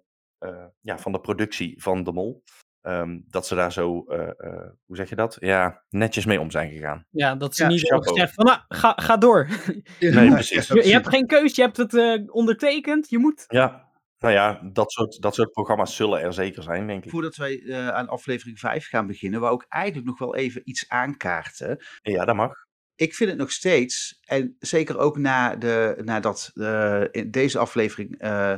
ja, 0.81 0.97
van 0.97 1.11
de 1.11 1.19
productie 1.19 1.81
van 1.81 2.03
De 2.03 2.11
Mol. 2.11 2.43
Ehm, 2.83 3.19
dat 3.27 3.47
ze 3.47 3.55
daar 3.55 3.71
zo, 3.71 4.03
eh, 4.07 4.19
eh, 4.37 4.69
hoe 4.85 4.95
zeg 4.95 5.09
je 5.09 5.15
dat? 5.15 5.37
Ja, 5.39 5.83
netjes 5.89 6.25
mee 6.25 6.39
om 6.39 6.51
zijn 6.51 6.71
gegaan. 6.71 7.05
Ja, 7.09 7.35
dat 7.35 7.55
ze 7.55 7.63
Ja, 7.63 7.69
niet 7.69 7.81
hebben 7.81 7.97
chapeau. 8.07 8.19
gezegd 8.19 8.33
van, 8.35 8.45
nou, 8.45 8.59
ga, 8.67 8.93
ga 8.95 9.17
door. 9.17 9.47
Nee, 9.99 10.29
precies. 10.31 10.67
je, 10.67 10.85
je 10.85 10.91
hebt 10.91 11.09
geen 11.09 11.27
keus, 11.27 11.55
je 11.55 11.61
hebt 11.61 11.77
het 11.77 11.93
eh, 11.95 12.21
ondertekend, 12.35 13.09
je 13.09 13.17
moet. 13.17 13.43
Ja, 13.47 13.91
nou 14.19 14.33
ja, 14.33 14.61
dat 14.71 14.91
soort, 14.91 15.21
dat 15.21 15.35
soort 15.35 15.51
programma's 15.51 15.95
zullen 15.95 16.21
er 16.21 16.33
zeker 16.33 16.63
zijn, 16.63 16.87
denk 16.87 17.03
ik. 17.05 17.09
Voordat 17.11 17.35
wij 17.35 17.61
eh, 17.61 17.87
aan 17.89 18.07
aflevering 18.07 18.59
5 18.59 18.87
gaan 18.87 19.07
beginnen, 19.07 19.39
wou 19.39 19.55
ik 19.55 19.65
eigenlijk 19.69 20.07
nog 20.07 20.19
wel 20.19 20.35
even 20.35 20.61
iets 20.63 20.89
aankaarten. 20.89 21.83
Ja, 22.01 22.25
dat 22.25 22.35
mag. 22.35 22.53
ik 22.95 23.13
vind 23.15 23.29
het 23.29 23.39
nog 23.39 23.51
steeds, 23.51 24.19
en 24.25 24.55
zeker 24.59 24.97
ook 24.97 25.17
na 25.17 25.55
de, 25.55 26.01
nadat 26.03 26.51
eh, 26.53 27.03
in 27.11 27.31
deze 27.31 27.59
aflevering 27.59 28.17
eh, 28.19 28.57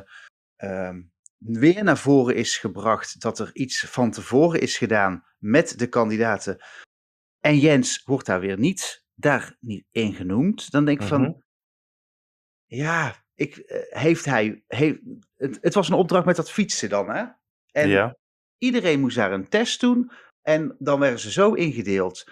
ehm, 0.55 1.01
weer 1.38 1.84
naar 1.84 1.98
voren 1.98 2.36
is 2.36 2.58
gebracht 2.58 3.22
dat 3.22 3.39
er 3.39 3.50
iets 3.56 3.80
van 3.86 4.12
tevoren 4.12 4.62
is 4.62 4.77
gedaan 4.77 5.25
met 5.38 5.80
de 5.80 5.88
kandidaten. 5.88 6.63
En 7.39 7.58
Jens 7.58 8.04
wordt 8.04 8.25
daar 8.25 8.39
weer 8.39 8.60
niet, 8.60 9.04
daar 9.13 9.58
niet 9.60 9.86
in 9.92 10.13
genoemd. 10.13 10.72
Dan 10.72 10.86
denk 10.86 11.01
ik 11.01 11.10
Mhm. 11.10 11.15
van, 11.15 11.44
ja, 12.65 13.25
ik, 13.34 13.58
eh, 13.58 14.01
heeft 14.01 14.25
hij, 14.25 14.63
heeft, 14.68 15.00
het, 15.36 15.58
het 15.62 15.74
was 15.74 15.88
een 15.89 15.96
opdracht 15.96 16.25
met 16.25 16.36
dat 16.36 16.51
fietsen 16.51 16.89
dan, 16.89 17.10
hè? 17.10 17.25
En 17.72 17.89
ja. 17.89 18.18
Iedereen 18.58 19.00
moest 19.00 19.15
daar 19.15 19.32
een 19.32 19.50
test 19.50 19.80
doen 19.80 20.12
en 20.42 20.75
dan 20.80 21.00
werden 21.00 21.20
ze 21.20 21.32
zo 21.32 21.54
ingedeeld. 21.54 22.32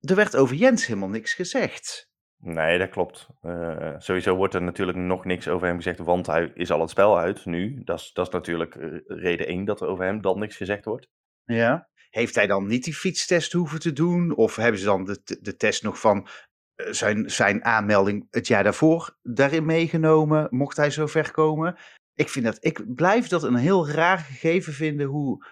Er 0.00 0.14
werd 0.16 0.36
over 0.36 0.56
Jens 0.56 0.86
helemaal 0.86 1.08
niks 1.08 1.34
gezegd. 1.34 2.08
Nee, 2.46 2.78
dat 2.78 2.90
klopt. 2.90 3.28
Eh, 3.40 3.94
sowieso 3.98 4.36
wordt 4.36 4.54
er 4.54 4.62
natuurlijk 4.62 4.98
nog 4.98 5.24
niks 5.24 5.48
over 5.48 5.66
hem 5.66 5.76
gezegd, 5.76 5.98
want 5.98 6.26
hij 6.26 6.50
is 6.54 6.70
al 6.70 6.80
het 6.80 6.90
spel 6.90 7.18
uit 7.18 7.44
nu. 7.44 7.82
Dat 7.84 8.00
is, 8.00 8.12
dat 8.12 8.26
is 8.26 8.32
natuurlijk 8.32 8.74
eh, 8.74 8.98
reden 9.06 9.46
één 9.46 9.64
dat 9.64 9.80
er 9.80 9.86
over 9.86 10.04
hem 10.04 10.20
dan 10.20 10.38
niks 10.38 10.56
gezegd 10.56 10.84
wordt. 10.84 11.08
Ja. 11.44 11.88
Heeft 12.10 12.34
hij 12.34 12.46
dan 12.46 12.66
niet 12.66 12.84
die 12.84 12.94
fietstest 12.94 13.52
hoeven 13.52 13.80
te 13.80 13.92
doen? 13.92 14.36
Of 14.36 14.56
hebben 14.56 14.80
ze 14.80 14.86
dan 14.86 15.04
de, 15.04 15.38
de 15.40 15.56
test 15.56 15.82
nog 15.82 16.00
van 16.00 16.28
eh, 16.74 16.92
zijn, 16.92 17.30
zijn 17.30 17.64
aanmelding 17.64 18.26
het 18.30 18.46
jaar 18.46 18.64
daarvoor 18.64 19.18
daarin 19.22 19.64
meegenomen? 19.64 20.46
Mocht 20.50 20.76
hij 20.76 20.90
zo 20.90 21.06
ver 21.06 21.30
komen? 21.30 21.76
Ik, 22.14 22.28
vind 22.28 22.44
dat, 22.44 22.56
ik 22.60 22.94
blijf 22.94 23.28
dat 23.28 23.42
een 23.42 23.54
heel 23.54 23.88
raar 23.88 24.18
gegeven 24.18 24.72
vinden 24.72 25.06
hoe, 25.06 25.46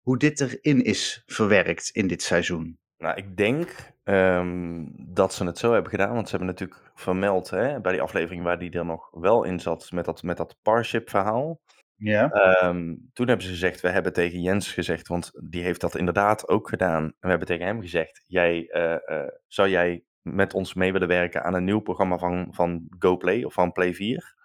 hoe 0.00 0.18
dit 0.18 0.40
erin 0.40 0.84
is 0.84 1.22
verwerkt 1.26 1.90
in 1.92 2.06
dit 2.06 2.22
seizoen. 2.22 2.78
Nou, 2.98 3.16
ik 3.16 3.36
denk 3.36 3.92
ehm, 4.08 4.84
dat 4.94 5.34
ze 5.34 5.44
het 5.44 5.58
zo 5.58 5.72
hebben 5.72 5.90
gedaan. 5.90 6.14
Want 6.14 6.28
ze 6.28 6.36
hebben 6.36 6.54
natuurlijk 6.54 6.90
vermeld 6.94 7.50
hè, 7.50 7.80
bij 7.80 7.92
die 7.92 8.02
aflevering 8.02 8.42
waar 8.42 8.58
die 8.58 8.70
er 8.70 8.84
nog 8.84 9.08
wel 9.10 9.44
in 9.44 9.60
zat 9.60 9.90
met 9.92 10.04
dat, 10.04 10.22
met 10.22 10.36
dat 10.36 10.56
Parship 10.62 11.10
verhaal. 11.10 11.60
Ja. 11.96 12.30
Ehm, 12.30 12.94
toen 13.12 13.26
hebben 13.26 13.46
ze 13.46 13.52
gezegd, 13.52 13.80
we 13.80 13.88
hebben 13.88 14.12
tegen 14.12 14.40
Jens 14.40 14.72
gezegd, 14.72 15.08
want 15.08 15.30
die 15.50 15.62
heeft 15.62 15.80
dat 15.80 15.96
inderdaad 15.96 16.48
ook 16.48 16.68
gedaan. 16.68 17.04
En 17.04 17.14
we 17.20 17.28
hebben 17.28 17.46
tegen 17.46 17.66
hem 17.66 17.80
gezegd, 17.80 18.24
jij, 18.26 18.68
eh, 18.68 18.94
eh, 18.94 19.28
zou 19.46 19.68
jij 19.68 20.04
met 20.22 20.54
ons 20.54 20.74
mee 20.74 20.92
willen 20.92 21.08
werken 21.08 21.44
aan 21.44 21.54
een 21.54 21.64
nieuw 21.64 21.80
programma 21.80 22.18
van, 22.18 22.48
van 22.50 22.86
GoPlay 22.98 23.42
of 23.44 23.52
van 23.52 23.72
Play 23.72 23.94
4? 23.94 24.36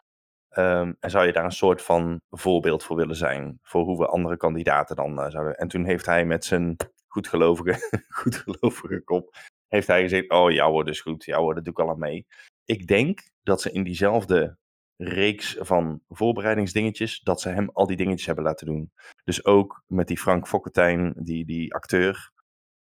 Ehm, 0.50 0.93
en 1.00 1.10
zou 1.10 1.25
je 1.25 1.32
daar 1.32 1.46
een 1.46 1.51
soort 1.51 1.82
van 1.82 2.22
voorbeeld 2.29 2.84
voor 2.84 2.96
willen 2.96 3.15
zijn, 3.15 3.60
voor 3.62 3.84
hoe 3.84 3.98
we 3.98 4.08
andere 4.08 4.38
kandidaten 4.38 4.96
dan 4.96 5.22
eh, 5.22 5.29
zouden... 5.29 5.55
En 5.55 5.67
toen 5.67 5.86
heeft 5.86 6.05
hij 6.05 6.25
met 6.25 6.46
zijn 6.46 6.75
goedgelovige, 7.08 7.75
goedgelovige 8.22 9.01
kop, 9.03 9.36
heeft 9.74 9.88
hij 9.88 10.01
gezegd, 10.01 10.30
oh 10.30 10.51
ja 10.51 10.68
hoor, 10.70 10.86
dus 10.86 11.01
goed, 11.01 11.24
ja 11.25 11.38
hoor, 11.38 11.56
dat 11.56 11.63
doe 11.63 11.74
ik 11.74 11.80
al 11.80 11.89
aan 11.89 12.00
mee. 12.00 12.25
Ik 12.65 12.88
denk 12.88 13.20
dat 13.44 13.62
ze 13.62 13.72
in 13.72 13.84
diezelfde 13.84 14.58
reeks 14.98 15.56
van 15.60 16.01
voorbereidingsdingetjes, 16.10 17.20
dat 17.20 17.42
ze 17.42 17.50
hem 17.50 17.70
al 17.70 17.88
die 17.88 17.98
dingetjes 17.98 18.25
hebben 18.25 18.44
laten 18.44 18.65
doen. 18.65 18.92
Dus 19.24 19.46
ook 19.46 19.84
met 19.88 20.08
die 20.08 20.18
Frank 20.18 20.48
Fokkentijn, 20.48 21.13
die, 21.18 21.46
die 21.46 21.74
acteur, 21.74 22.32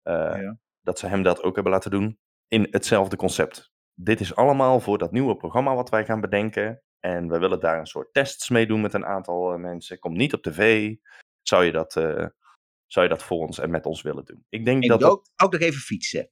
eh, 0.03 0.15
Ja. 0.15 0.59
dat 0.81 0.99
ze 0.99 1.07
hem 1.07 1.23
dat 1.23 1.43
ook 1.43 1.55
hebben 1.55 1.73
laten 1.73 1.91
doen 1.91 2.19
in 2.49 2.67
hetzelfde 2.71 3.17
concept. 3.17 3.71
Dit 3.95 4.21
is 4.21 4.35
allemaal 4.35 4.81
voor 4.81 4.99
dat 4.99 5.13
nieuwe 5.13 5.37
programma 5.37 5.75
wat 5.75 5.91
wij 5.91 6.05
gaan 6.05 6.21
bedenken. 6.21 6.83
En 7.01 7.29
we 7.29 7.39
willen 7.39 7.61
daar 7.61 7.79
een 7.79 7.87
soort 7.87 8.13
tests 8.13 8.49
mee 8.49 8.67
doen 8.67 8.81
met 8.81 8.95
een 8.95 9.07
aantal 9.07 9.53
eh, 9.53 9.59
mensen. 9.59 9.99
Komt 9.99 10.17
niet 10.17 10.35
op 10.35 10.43
tv. 10.43 10.95
Zou 11.43 11.65
je 11.65 11.73
dat, 11.73 11.97
eh, 11.97 12.27
zou 12.87 13.07
je 13.07 13.13
dat 13.13 13.23
voor 13.23 13.39
ons 13.47 13.59
en 13.59 13.71
met 13.71 13.87
ons 13.87 14.03
willen 14.03 14.25
doen? 14.25 14.45
Ik 14.49 14.65
denk 14.65 14.83
En 14.83 14.89
dat. 14.89 15.01
dat- 15.01 15.11
ook, 15.11 15.27
ook 15.43 15.53
nog 15.53 15.61
even 15.61 15.81
fietsen. 15.81 16.31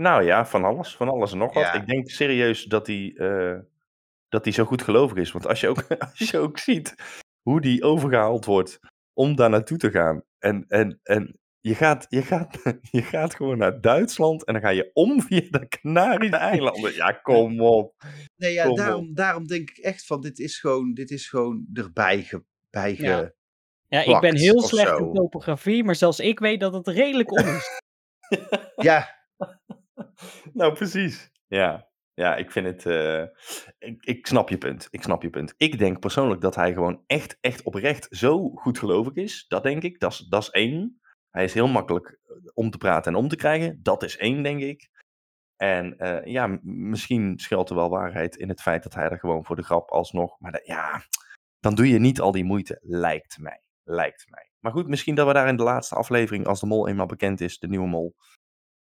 Nou 0.00 0.24
ja, 0.24 0.46
van 0.46 0.64
alles, 0.64 0.96
van 0.96 1.08
alles 1.08 1.32
en 1.32 1.38
nog 1.38 1.54
wat. 1.54 1.62
Ja. 1.62 1.72
Ik 1.72 1.86
denk 1.86 2.10
serieus 2.10 2.64
dat 2.64 2.86
hij 2.86 3.12
eh, 3.16 3.58
dat 4.28 4.44
hij 4.44 4.52
zo 4.52 4.64
goed 4.64 4.82
gelovig 4.82 5.16
is. 5.18 5.32
Want 5.32 5.46
als 5.46 5.60
je, 5.60 5.68
ook, 5.68 5.82
als 6.10 6.30
je 6.30 6.38
ook 6.38 6.58
ziet 6.58 6.94
hoe 7.42 7.60
die 7.60 7.82
overgehaald 7.82 8.44
wordt 8.44 8.78
om 9.12 9.36
daar 9.36 9.50
naartoe 9.50 9.78
te 9.78 9.90
gaan. 9.90 10.22
En, 10.38 10.64
en, 10.68 11.00
en 11.02 11.38
je, 11.60 11.74
gaat, 11.74 12.06
je, 12.08 12.22
gaat, 12.22 12.62
je 12.90 13.02
gaat 13.02 13.34
gewoon 13.34 13.58
naar 13.58 13.80
Duitsland 13.80 14.44
en 14.44 14.52
dan 14.52 14.62
ga 14.62 14.68
je 14.68 14.90
om 14.92 15.20
via 15.26 15.40
de 15.50 15.68
Canarische 15.68 16.36
eilanden. 16.36 16.94
Ja, 16.94 17.12
kom 17.12 17.60
op. 17.60 17.94
Nee, 18.36 18.52
ja, 18.52 18.62
Kom 18.62 18.70
op. 18.72 18.76
daarom, 18.78 19.14
daarom 19.14 19.46
denk 19.46 19.70
ik 19.70 19.78
echt 19.78 20.06
van, 20.06 20.20
dit 20.20 20.38
is 20.38 20.58
gewoon, 20.58 20.94
dit 20.94 21.10
is 21.10 21.28
gewoon 21.28 21.66
erbij 21.72 22.22
ge, 22.22 22.44
bij 22.70 22.94
ge- 22.94 23.02
Ja. 23.04 23.32
Ja, 23.86 24.00
ik 24.14 24.20
ben 24.20 24.36
heel 24.36 24.62
slecht 24.62 24.88
zo. 24.88 24.96
in 24.96 25.12
topografie, 25.12 25.84
maar 25.84 25.94
zelfs 25.94 26.20
ik 26.20 26.38
weet 26.38 26.60
dat 26.60 26.72
het 26.72 26.86
redelijk 26.88 27.30
om 27.30 27.46
is. 27.46 27.80
Ja, 28.76 29.18
Nou, 30.52 30.72
precies. 30.72 31.30
Ja, 31.46 31.88
ja 32.14 32.36
ik 32.36 32.50
vind 32.50 32.66
het. 32.66 32.86
eh, 32.86 33.22
ik, 33.78 34.04
ik 34.04 34.26
snap 34.26 34.48
je 34.48 34.58
punt. 34.58 34.88
Ik 34.90 35.02
snap 35.02 35.22
je 35.22 35.30
punt. 35.30 35.54
Ik 35.56 35.78
denk 35.78 36.00
persoonlijk 36.00 36.40
dat 36.40 36.54
hij 36.54 36.72
gewoon 36.72 37.02
echt, 37.06 37.38
echt 37.40 37.62
oprecht 37.62 38.06
zo 38.10 38.48
goed 38.50 38.78
gelovig 38.78 39.14
is. 39.14 39.44
Dat 39.48 39.62
denk 39.62 39.82
ik. 39.82 40.00
Dat 40.00 40.26
is, 40.28 40.50
één. 40.50 41.00
Hij 41.30 41.44
is 41.44 41.54
heel 41.54 41.68
makkelijk 41.68 42.18
eh, 42.24 42.36
om 42.54 42.70
te 42.70 42.78
praten 42.78 43.12
en 43.12 43.18
om 43.18 43.28
te 43.28 43.36
krijgen. 43.36 43.82
Dat 43.82 44.02
is 44.02 44.16
één, 44.16 44.42
denk 44.42 44.60
ik. 44.60 44.88
En 45.56 45.96
eh, 45.98 46.32
ja, 46.32 46.58
misschien 46.62 47.38
schuilt 47.38 47.68
er 47.70 47.74
wel 47.76 47.90
waarheid 47.90 48.36
in 48.36 48.48
het 48.48 48.62
feit 48.62 48.82
dat 48.82 48.94
hij 48.94 49.08
er 49.08 49.18
gewoon 49.18 49.44
voor 49.44 49.56
de 49.56 49.62
grap 49.62 49.90
alsnog. 49.90 50.38
Maar 50.38 50.60
ja, 50.64 51.02
dan 51.58 51.74
doe 51.74 51.88
je 51.88 51.98
niet 51.98 52.20
al 52.20 52.32
die 52.32 52.44
moeite, 52.44 52.78
lijkt 52.82 53.38
mij. 53.38 53.62
Lijkt 53.84 54.26
mij. 54.30 54.50
Maar 54.58 54.72
goed, 54.72 54.88
misschien 54.88 55.14
dat 55.14 55.26
we 55.26 55.32
daar 55.32 55.48
in 55.48 55.56
de 55.56 55.62
laatste 55.62 55.94
aflevering, 55.94 56.46
als 56.46 56.60
de 56.60 56.66
mol 56.66 56.88
eenmaal 56.88 57.06
bekend 57.06 57.40
is, 57.40 57.58
de 57.58 57.68
nieuwe 57.68 57.86
mol, 57.86 58.14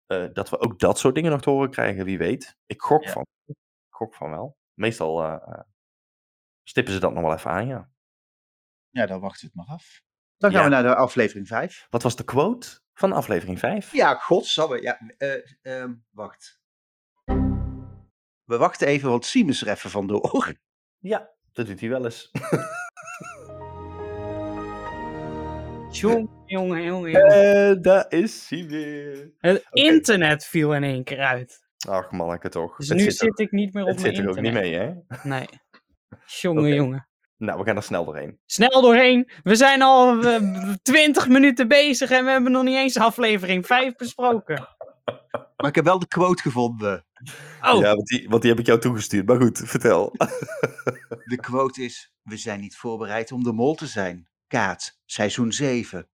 eh, 0.08 0.26
dat 0.32 0.48
we 0.50 0.58
ook 0.58 0.78
dat 0.78 0.98
soort 0.98 1.14
dingen 1.14 1.30
nog 1.30 1.40
te 1.40 1.50
horen 1.50 1.70
krijgen, 1.70 2.04
wie 2.04 2.18
weet. 2.18 2.56
Ik 2.66 2.80
gok 2.80 3.04
Ja. 3.04 3.10
van. 3.12 3.26
Ik 3.46 3.56
gok 3.88 4.14
van 4.14 4.30
wel. 4.30 4.56
Meestal 4.74 5.22
eh, 5.24 5.32
eh, 5.32 5.60
stippen 6.62 6.92
ze 6.92 7.00
dat 7.00 7.12
nog 7.12 7.22
wel 7.22 7.32
even 7.32 7.50
aan, 7.50 7.66
ja. 7.66 7.90
ja, 8.90 9.06
dan 9.06 9.20
wachten 9.20 9.40
we 9.40 9.46
het 9.46 9.66
maar 9.66 9.76
af. 9.76 10.02
Dan 10.36 10.50
gaan 10.50 10.60
Ja. 10.60 10.66
we 10.66 10.72
naar 10.74 10.82
de 10.82 10.94
aflevering 10.94 11.46
5. 11.46 11.86
Wat 11.90 12.02
was 12.02 12.16
de 12.16 12.24
quote 12.24 12.80
van 12.94 13.12
aflevering 13.12 13.58
5? 13.58 13.92
Ja, 13.92 14.14
godsamme. 14.14 14.82
Ja, 14.82 14.98
eh, 15.16 15.42
ehm, 15.62 15.94
wacht. 16.10 16.60
We 18.44 18.56
wachten 18.56 18.86
even, 18.86 19.10
want 19.10 19.24
Siem 19.24 19.48
is 19.48 19.62
er 19.62 19.68
even 19.68 19.90
vandoor. 19.90 20.54
Ja, 20.98 21.30
dat 21.52 21.66
doet 21.66 21.80
hij 21.80 21.88
wel 21.88 22.04
eens. 22.04 22.30
Jongen, 25.90 26.28
jongen, 26.46 26.82
jongen, 26.82 27.10
jongen. 27.10 27.70
Eh, 27.70 27.82
daar 27.82 28.06
is 28.08 28.46
hij 28.48 28.66
weer. 28.66 29.30
Het 29.38 29.66
internet 29.70 30.44
viel 30.46 30.74
in 30.74 30.84
één 30.84 31.04
keer 31.04 31.18
uit. 31.20 31.60
Ach, 31.88 32.10
manneke 32.10 32.48
toch. 32.48 32.76
Dus 32.76 32.88
het 32.88 32.98
nu 32.98 33.10
zit, 33.10 33.22
er, 33.22 33.44
ik 33.44 33.52
niet 33.52 33.74
meer 33.74 33.82
op 33.82 33.88
het 33.88 34.00
mijn 34.02 34.14
zit 34.14 34.24
er 34.24 34.30
ook 34.30 34.40
niet 34.40 34.52
mee, 34.52 34.74
hè? 34.74 34.92
Nee. 35.22 35.48
Jongen, 36.26 36.74
jongen. 36.74 37.08
Nou, 37.36 37.58
we 37.58 37.64
gaan 37.64 37.76
er 37.76 37.82
snel 37.82 38.04
doorheen. 38.04 38.38
Snel 38.46 38.80
doorheen. 38.82 39.30
We 39.42 39.56
zijn 39.56 39.82
al 39.82 40.24
eh, 40.24 40.72
20 40.82 41.28
minuten 41.28 41.68
bezig 41.68 42.10
en 42.10 42.24
we 42.24 42.30
hebben 42.30 42.52
nog 42.52 42.62
niet 42.64 42.76
eens 42.76 42.98
aflevering 42.98 43.66
5 43.66 43.96
besproken. 43.96 44.68
Maar 45.56 45.68
ik 45.68 45.74
heb 45.74 45.84
wel 45.84 45.98
de 45.98 46.08
quote 46.08 46.42
gevonden. 46.42 47.06
Oh, 47.62 47.80
Ja, 47.80 47.94
want 47.94 48.06
die, 48.06 48.28
want 48.28 48.42
die 48.42 48.50
heb 48.50 48.60
ik 48.60 48.66
jou 48.66 48.80
toegestuurd. 48.80 49.26
Maar 49.26 49.40
goed, 49.40 49.62
vertel. 49.64 50.12
De 51.24 51.38
quote 51.40 51.82
is: 51.84 52.12
We 52.22 52.36
zijn 52.36 52.60
niet 52.60 52.76
voorbereid 52.76 53.32
om 53.32 53.42
de 53.42 53.52
mol 53.52 53.74
te 53.74 53.86
zijn. 53.86 54.28
Kaat, 54.48 55.00
seizoen 55.04 55.52
7. 55.52 56.08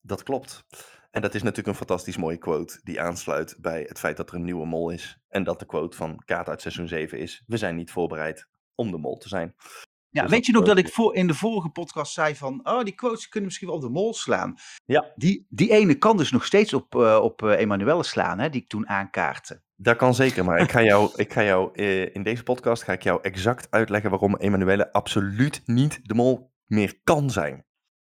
Dat 0.00 0.22
klopt. 0.22 0.64
En 1.10 1.22
dat 1.22 1.34
is 1.34 1.42
natuurlijk 1.42 1.68
een 1.68 1.86
fantastisch 1.86 2.16
mooie 2.16 2.38
quote 2.38 2.80
die 2.82 3.00
aansluit 3.00 3.56
bij 3.60 3.84
het 3.88 3.98
feit 3.98 4.16
dat 4.16 4.28
er 4.28 4.34
een 4.34 4.44
nieuwe 4.44 4.66
mol 4.66 4.90
is. 4.90 5.18
En 5.28 5.44
dat 5.44 5.58
de 5.58 5.66
quote 5.66 5.96
van 5.96 6.22
Kaat 6.24 6.48
uit 6.48 6.60
seizoen 6.60 6.88
7 6.88 7.18
is: 7.18 7.42
We 7.46 7.56
zijn 7.56 7.76
niet 7.76 7.90
voorbereid 7.90 8.48
om 8.74 8.90
de 8.90 8.98
mol 8.98 9.16
te 9.16 9.28
zijn. 9.28 9.54
Ja, 10.08 10.22
Dus 10.22 10.30
weet 10.30 10.46
je 10.46 10.52
nog 10.52 10.64
dat 10.64 10.78
ik 10.78 10.88
voor, 10.88 11.14
in 11.14 11.26
de 11.26 11.34
vorige 11.34 11.68
podcast 11.68 12.12
zei 12.12 12.36
van, 12.36 12.60
oh, 12.62 12.82
die 12.82 12.94
quotes 12.94 13.28
kunnen 13.28 13.48
misschien 13.48 13.68
wel 13.68 13.76
op 13.76 13.82
de 13.82 13.88
mol 13.88 14.14
slaan. 14.14 14.54
Ja. 14.84 15.12
Die, 15.14 15.46
die 15.48 15.70
ene 15.70 15.94
kan 15.94 16.16
dus 16.16 16.30
nog 16.30 16.44
steeds 16.44 16.74
op, 16.74 16.94
eh 16.94 17.18
op 17.22 17.42
eh, 17.42 17.58
Emanuelle 17.58 18.02
slaan, 18.02 18.38
hè, 18.38 18.48
die 18.48 18.60
ik 18.60 18.68
toen 18.68 18.88
aankaartte. 18.88 19.62
Dat 19.76 19.96
kan 19.96 20.14
zeker, 20.14 20.44
maar 20.44 20.58
ik 20.58 20.70
ga 20.70 20.82
jou, 20.82 21.10
ik 21.24 21.32
ga 21.32 21.42
jou 21.42 21.74
eh, 21.74 22.14
in 22.14 22.22
deze 22.22 22.42
podcast 22.42 22.82
ga 22.82 22.92
ik 22.92 23.02
jou 23.02 23.18
exact 23.22 23.70
uitleggen 23.70 24.10
waarom 24.10 24.36
Emanuele 24.36 24.92
absoluut 24.92 25.62
niet 25.64 26.00
de 26.02 26.14
mol 26.14 26.52
meer 26.66 27.00
kan 27.04 27.30
zijn. 27.30 27.64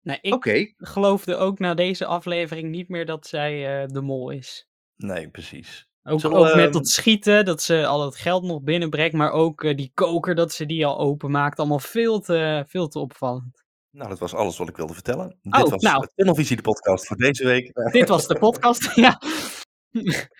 Nee, 0.02 0.18
ik 0.20 0.74
geloofde 0.76 1.36
ook 1.36 1.58
na 1.58 1.74
deze 1.74 2.06
aflevering 2.06 2.70
niet 2.70 2.88
meer 2.88 3.06
dat 3.06 3.26
zij 3.26 3.82
eh, 3.82 3.88
de 3.88 4.00
mol 4.00 4.30
is. 4.30 4.68
Nee, 4.96 5.30
precies. 5.30 5.88
Ook, 6.02 6.24
ook 6.24 6.54
met 6.54 6.64
ehm, 6.64 6.72
dat 6.72 6.88
schieten, 6.88 7.44
dat 7.44 7.62
ze 7.62 7.86
al 7.86 8.04
het 8.04 8.16
geld 8.16 8.42
nog 8.42 8.62
binnenbrengt, 8.62 9.14
maar 9.14 9.30
ook 9.30 9.64
eh, 9.64 9.76
die 9.76 9.90
koker, 9.94 10.34
dat 10.34 10.52
ze 10.52 10.66
die 10.66 10.86
al 10.86 10.98
openmaakt. 10.98 11.58
Allemaal 11.58 11.78
veel 11.78 12.20
te, 12.20 12.64
veel 12.68 12.88
te 12.88 12.98
opvallend. 12.98 13.64
Nou, 13.90 14.08
dat 14.08 14.18
was 14.18 14.34
alles 14.34 14.58
wat 14.58 14.68
ik 14.68 14.76
wilde 14.76 14.94
vertellen. 14.94 15.38
Oh, 15.42 15.60
Dit 15.60 15.70
was 15.70 15.82
nou. 15.82 16.00
de 16.00 16.12
Tunnelvisie, 16.14 16.56
de 16.56 16.62
podcast 16.62 17.06
voor 17.06 17.16
deze 17.16 17.44
week. 17.44 17.72
Dit 17.92 18.08
was 18.08 18.26
de 18.26 18.38
podcast. 18.38 18.94
ja, 18.94 19.20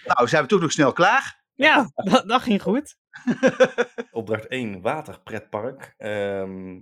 nou 0.05 0.29
zijn 0.29 0.43
we 0.43 0.49
toch 0.49 0.61
nog 0.61 0.73
snel 0.73 0.93
klaar? 0.93 1.43
ja 1.55 1.91
dat, 1.95 2.29
dat 2.29 2.43
ging 2.43 2.63
goed. 2.63 2.97
Opdracht 4.11 4.47
1, 4.47 4.81
waterpretpark. 4.81 5.95
Ehm 5.97 6.79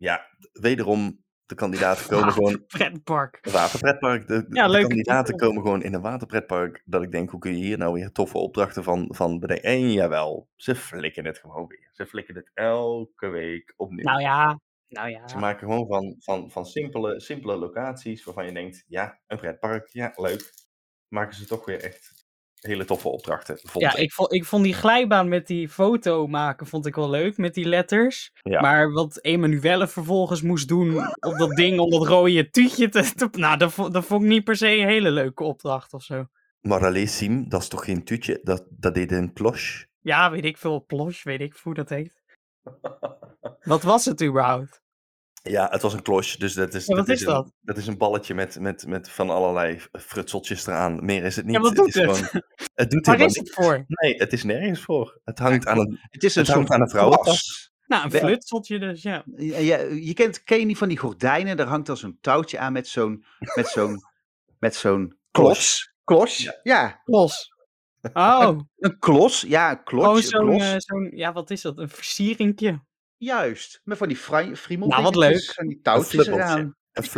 ja, 0.00 0.26
wederom, 0.52 1.24
de 1.50 1.56
kandidaten 1.56 2.08
komen 2.16 2.32
gewoon... 2.32 2.66
Pretpark. 2.66 3.38
Waterpretpark. 3.50 4.26
De, 4.26 4.48
de 4.48 4.80
kandidaten 4.80 5.36
komen 5.36 5.62
gewoon 5.62 5.82
in 5.82 5.94
een 5.94 6.00
waterpretpark. 6.00 6.82
Dat 6.84 7.02
ik 7.02 7.12
denk, 7.12 7.30
hoe 7.30 7.40
kun 7.40 7.56
je 7.56 7.64
hier 7.64 7.78
nou 7.78 7.92
weer 7.92 8.12
toffe 8.12 8.38
opdrachten 8.38 8.84
van, 8.84 9.08
van 9.14 9.38
bedenken? 9.38 9.70
En 9.70 9.92
jawel, 9.92 10.48
ze 10.56 10.74
flikken 10.74 11.24
het 11.24 11.38
gewoon 11.38 11.66
weer. 11.66 11.88
Ze 11.92 12.06
flikken 12.06 12.34
het 12.34 12.50
elke 12.54 13.28
week 13.28 13.74
opnieuw. 13.76 14.04
Nou 14.04 14.20
ja, 14.20 14.60
nou 14.88 15.08
ja. 15.08 15.28
Ze 15.28 15.38
maken 15.38 15.68
gewoon 15.68 15.86
van, 15.86 16.16
van, 16.18 16.50
van 16.50 16.66
simpele, 16.66 17.20
simpele 17.20 17.56
locaties 17.56 18.24
waarvan 18.24 18.46
je 18.46 18.52
denkt, 18.52 18.84
ja, 18.86 19.20
een 19.26 19.38
pretpark, 19.38 19.88
ja, 19.88 20.12
leuk. 20.16 20.52
Maken 21.08 21.34
ze 21.34 21.46
toch 21.46 21.64
weer 21.64 21.82
echt 21.82 22.19
hele 22.60 22.84
toffe 22.84 23.08
opdrachten. 23.08 23.58
Vond 23.62 23.84
Ja, 23.84 23.96
ik 23.96 24.12
vond, 24.12 24.32
ik 24.32 24.44
vond 24.44 24.64
die 24.64 24.74
glijbaan 24.74 25.28
met 25.28 25.46
die 25.46 25.68
foto 25.68 26.26
maken 26.26 26.66
vond 26.66 26.86
ik 26.86 26.94
wel 26.94 27.10
leuk, 27.10 27.36
met 27.36 27.54
die 27.54 27.64
letters. 27.64 28.30
Ja. 28.42 28.60
Maar 28.60 28.92
wat 28.92 29.18
Emanuelle 29.24 29.88
vervolgens 29.88 30.42
moest 30.42 30.68
doen 30.68 30.96
op 31.20 31.38
dat 31.38 31.50
ding 31.56 31.78
om 31.78 31.90
dat 31.90 32.06
rode 32.06 32.50
tuutje 32.50 32.88
te... 32.88 33.12
te- 33.14 33.28
nou, 33.32 33.56
dat, 33.56 33.72
vo- 33.72 33.88
dat 33.90 34.04
vond 34.04 34.22
ik 34.22 34.28
niet 34.28 34.44
per 34.44 34.56
se 34.56 34.76
een 34.76 34.86
hele 34.88 35.10
leuke 35.10 35.44
opdracht 35.44 35.92
of 35.92 36.02
zo. 36.02 36.26
Maar 36.60 36.86
alleen 36.86 37.08
Sim, 37.08 37.48
dat 37.48 37.60
is 37.62 37.68
toch 37.68 37.84
geen 37.84 38.04
tuutje, 38.04 38.40
dat, 38.42 38.66
dat 38.70 38.94
deed 38.94 39.12
een 39.12 39.32
kloche. 39.32 39.86
Ja, 40.00 40.30
weet 40.30 40.44
ik 40.44 40.56
veel, 40.56 40.84
plosh, 40.84 41.22
weet 41.22 41.40
ik 41.40 41.56
hoe 41.62 41.74
dat 41.74 41.88
heet. 41.88 42.22
Wat 43.62 43.82
was 43.82 44.04
het 44.04 44.22
überhaupt? 44.22 44.79
Ja, 45.42 45.68
het 45.70 45.82
was 45.82 45.92
een 45.92 46.02
kloche, 46.02 46.38
dus 46.38 46.54
dat 46.54 46.74
is, 46.74 46.86
Ja, 46.86 46.96
wat 46.96 47.08
is 47.08 47.20
een, 47.20 47.26
dat? 47.26 47.52
dat 47.60 47.76
is 47.76 47.86
een 47.86 47.98
balletje 47.98 48.34
met, 48.34 48.60
met, 48.60 48.86
met 48.86 49.10
van 49.10 49.30
allerlei 49.30 49.80
frutseltjes 49.92 50.66
eraan. 50.66 51.04
Meer 51.04 51.24
is 51.24 51.36
het 51.36 51.44
niet. 51.44 51.54
Ja, 51.54 51.60
wat 51.60 51.74
doet 51.74 51.86
is 51.88 51.94
het? 51.94 52.04
Gewoon, 52.04 52.42
het 52.74 52.90
doet 52.90 53.06
Waar 53.06 53.20
is 53.20 53.36
het 53.36 53.50
voor? 53.54 53.84
Nee, 53.86 54.14
het 54.16 54.32
is 54.32 54.42
nergens 54.44 54.80
voor. 54.80 55.20
Het 55.24 55.38
hangt 55.38 55.66
aan 55.66 55.78
een, 55.78 55.98
Het 56.10 56.22
is 56.24 56.34
een 56.34 56.42
het 56.42 56.50
hangt 56.50 56.66
soort 56.68 56.80
aan 56.80 56.84
een 56.86 56.90
vrouwentas. 56.90 57.70
Nou, 57.86 58.04
een 58.04 58.10
Ja. 58.10 58.18
flutseltje 58.18 58.78
dus, 58.78 59.02
ja. 59.02 59.22
Ja, 59.36 59.58
ja, 59.58 59.76
je, 59.78 60.14
kent, 60.14 60.42
ken 60.44 60.58
je 60.58 60.64
niet 60.64 60.78
van 60.78 60.88
die 60.88 60.98
gordijnen? 60.98 61.56
Daar 61.56 61.66
hangt 61.66 61.86
dan 61.86 61.96
zo'n 61.96 62.18
touwtje 62.20 62.58
aan 62.58 62.72
met 62.72 62.88
zo'n 62.88 63.24
met 63.54 63.68
zo'n 63.68 64.04
met 64.58 64.74
zo'n 64.74 65.18
klos. 65.30 65.92
Klos? 66.04 66.50
Ja. 66.62 67.00
Los. 67.04 67.48
Oh, 68.12 68.58
Een 68.78 68.98
klos, 68.98 69.40
ja, 69.40 69.70
een 69.70 69.98
oh 69.98 70.16
zo'n, 70.16 70.46
klos. 70.46 70.62
eh, 70.62 70.74
zo'n, 70.78 71.10
ja, 71.14 71.32
wat 71.32 71.50
is 71.50 71.60
dat? 71.60 71.78
Een 71.78 71.88
versieringje. 71.88 72.80
Juist, 73.24 73.80
met 73.84 73.98
van 73.98 74.08
die 74.08 74.16
fri- 74.16 74.56
friemel 74.56 74.88
Nou, 74.88 75.02
wat 75.02 75.14
leuk. 75.16 75.44
van 75.52 75.66
die 75.66 75.76
Een 75.76 75.82
touwtjes 75.82 76.10
fluppeltje. 76.10 76.42
eraan. 76.44 76.76
Een 76.92 77.02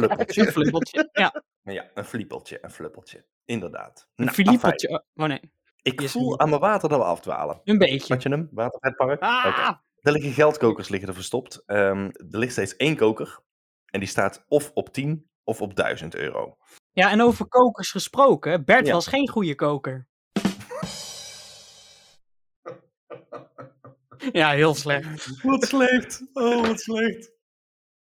fluppeltje. 0.53 0.99
Een. 0.99 1.09
Ja, 1.13 1.43
ja, 1.75 1.91
een 1.95 2.05
fliepeltje, 2.05 2.59
een 2.65 2.71
fluppeltje. 2.71 3.25
Inderdaad. 3.45 4.09
een 4.17 4.25
Nou, 4.25 4.49
afijn. 4.49 5.03
Oh 5.15 5.27
nee, 5.27 5.53
Ik 5.83 6.09
voel 6.09 6.39
aan 6.41 6.49
mijn 6.49 6.61
water 6.61 6.89
dat 6.89 6.99
we 6.99 7.05
afdwalen. 7.05 7.61
een 7.65 7.79
beetje. 7.79 8.13
Had 8.15 8.23
je 8.23 8.29
hem? 8.29 8.51
Oké. 8.55 9.17
Ah, 9.19 9.71
Er 10.01 10.13
liggen 10.13 10.33
geldkokers 10.33 10.89
liggen 10.89 11.09
er 11.09 11.15
verstopt. 11.15 11.63
Ehm, 11.67 12.05
er 12.31 12.39
ligt 12.39 12.53
steeds 12.53 12.77
één 12.77 12.97
koker. 12.97 13.41
En 13.87 14.01
die 14.01 14.09
staat 14.09 14.45
of 14.49 14.71
op 14.75 14.93
10 14.93 15.31
of 15.45 15.61
op 15.61 15.75
1000 15.77 16.15
euro. 16.15 16.57
ja, 16.93 17.11
en 17.11 17.21
over 17.21 17.47
kokers 17.49 17.91
gesproken. 17.91 18.65
Bert 18.65 18.87
Ja. 18.87 18.93
was 18.93 19.07
geen 19.07 19.29
goede 19.29 19.55
koker. 19.55 20.09
Ja, 24.33 24.51
heel 24.51 24.75
slecht. 24.75 25.43
Wat 25.43 25.65
slecht. 25.65 26.23
Oh, 26.33 26.67
wat 26.67 26.81
slecht. 26.81 27.31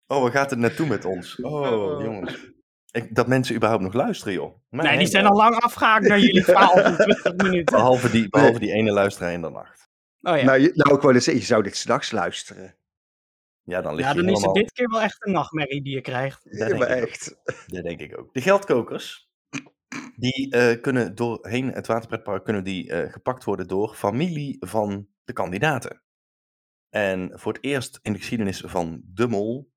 Oh, 0.08 0.22
waar 0.22 0.32
gaat 0.32 0.50
het 0.50 0.60
naartoe 0.60 0.88
met 0.88 1.06
ons? 1.06 1.36
Oh, 1.42 1.72
Oh. 1.72 2.04
jongens. 2.04 2.48
Ik, 2.92 3.16
dat 3.16 3.28
mensen 3.28 3.56
überhaupt 3.56 3.84
nog 3.84 3.94
luisteren, 3.94 4.34
joh. 4.34 4.56
Mijn 4.70 4.88
Nee, 4.88 4.98
die 4.98 5.08
zijn 5.08 5.26
al 5.26 5.36
lang 5.38 5.56
afgehaakt 5.56 6.08
naar 6.08 6.20
jullie 6.20 6.44
verhaal 6.44 6.78
van 6.78 6.96
20 6.96 7.36
minuten. 7.36 7.76
Behalve 7.76 8.10
die, 8.10 8.30
behalve 8.30 8.60
die 8.60 8.72
ene 8.72 8.92
luisteraar 8.92 9.32
in 9.34 9.42
de 9.42 9.50
nacht. 9.50 9.88
Oh 10.22 10.38
ja. 10.38 10.44
Nou, 10.44 10.60
je, 10.60 10.72
nou, 10.74 10.96
ik 10.96 11.02
wou 11.02 11.14
net 11.14 11.24
zeggen, 11.24 11.42
je 11.42 11.48
zou 11.50 11.64
dit 11.64 11.76
s'nachts 11.78 12.12
luisteren. 12.12 12.76
Ja, 13.64 13.82
dan 13.82 13.96
lig 13.96 14.06
Ja, 14.06 14.12
je 14.14 14.22
dan 14.22 14.30
is 14.36 14.42
het 14.42 14.54
dit 14.54 14.72
keer 14.72 14.90
wel 14.90 15.02
echt 15.02 15.26
een 15.26 15.32
nachtmerrie 15.34 15.82
die 15.82 15.94
je 15.94 16.02
krijgt. 16.02 16.44
Dat 16.44 16.54
Ja, 16.60 16.66
denk 16.68 16.80
maar 16.80 16.90
ik 16.98 17.02
ook. 17.04 17.08
echt. 17.10 17.36
Dat 17.68 17.84
denk 17.84 18.00
ik 18.00 18.18
ook. 18.20 18.34
De 18.34 18.42
geldkokers, 18.42 19.30
die 20.16 20.52
eh, 20.52 20.82
kunnen 20.82 21.16
doorheen 21.16 21.72
het 21.74 21.88
waterpretpark 21.88 22.44
kunnen 22.44 22.64
die, 22.64 22.92
eh, 22.92 23.12
gepakt 23.12 23.44
worden 23.44 23.68
door 23.68 23.94
familie 23.96 24.58
van 24.60 25.08
de 25.24 25.34
kandidaten. 25.34 26.02
En 26.89 27.39
voor 27.39 27.53
het 27.53 27.63
eerst 27.63 28.00
in 28.01 28.13
de 28.13 28.19
geschiedenis 28.19 28.63
van 28.65 29.01
de 29.05 29.27
mol, 29.27 29.72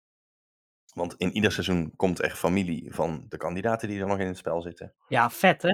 want 0.94 1.14
in 1.16 1.32
ieder 1.32 1.52
seizoen 1.52 1.96
komt 1.96 2.22
er 2.22 2.30
familie 2.30 2.94
van 2.94 3.24
de 3.28 3.36
kandidaten 3.36 3.88
die 3.88 4.00
er 4.00 4.06
nog 4.06 4.18
in 4.18 4.26
het 4.26 4.36
spel 4.36 4.62
zitten. 4.62 4.94
Ja, 5.08 5.30
vet 5.30 5.62
hè? 5.62 5.70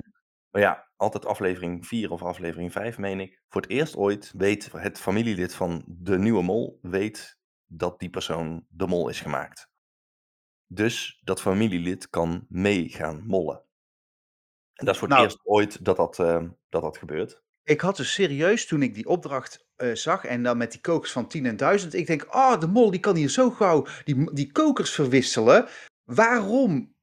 Maar 0.50 0.62
ja, 0.62 0.90
altijd 0.96 1.26
aflevering 1.26 1.86
4 1.86 2.10
of 2.10 2.22
aflevering 2.22 2.72
5, 2.72 2.98
meen 2.98 3.20
ik. 3.20 3.42
Voor 3.48 3.60
het 3.60 3.70
eerst 3.70 3.96
ooit 3.96 4.32
weet 4.36 4.72
het 4.72 5.00
familielid 5.00 5.54
van 5.54 5.84
de 5.86 6.18
nieuwe 6.18 6.42
mol 6.42 6.78
weet 6.82 7.38
dat 7.66 7.98
die 7.98 8.10
persoon 8.10 8.66
de 8.68 8.86
mol 8.86 9.08
is 9.08 9.20
gemaakt. 9.20 9.70
Dus 10.66 11.20
dat 11.24 11.40
familielid 11.40 12.08
kan 12.08 12.46
mee 12.48 12.88
gaan 12.88 13.26
mollen. 13.26 13.56
En 14.74 14.84
dat 14.84 14.94
is 14.94 15.00
voor 15.00 15.08
het 15.08 15.16
Nou. 15.16 15.28
eerst 15.28 15.46
ooit 15.46 15.84
dat 15.84 15.96
dat, 15.96 16.18
eh, 16.18 16.48
dat, 16.68 16.82
dat 16.82 16.98
gebeurt. 16.98 17.42
Ik 17.62 17.80
had 17.80 17.96
dus 17.96 18.12
serieus, 18.12 18.66
toen 18.66 18.82
ik 18.82 18.94
die 18.94 19.06
opdracht 19.06 19.67
eh, 19.78 19.94
zag 19.94 20.24
en 20.24 20.42
dan 20.42 20.56
met 20.56 20.72
die 20.72 20.80
kokers 20.80 21.12
van 21.12 21.26
10 21.28 21.46
en 21.46 21.56
1000, 21.56 21.94
ik 21.94 22.06
denk, 22.06 22.34
oh, 22.34 22.60
de 22.60 22.66
mol 22.66 22.90
die 22.90 23.00
kan 23.00 23.16
hier 23.16 23.28
zo 23.28 23.50
gauw 23.50 23.86
die, 24.04 24.32
die 24.34 24.52
kokers 24.52 24.90
verwisselen. 24.90 25.66
Waarom? 26.04 26.96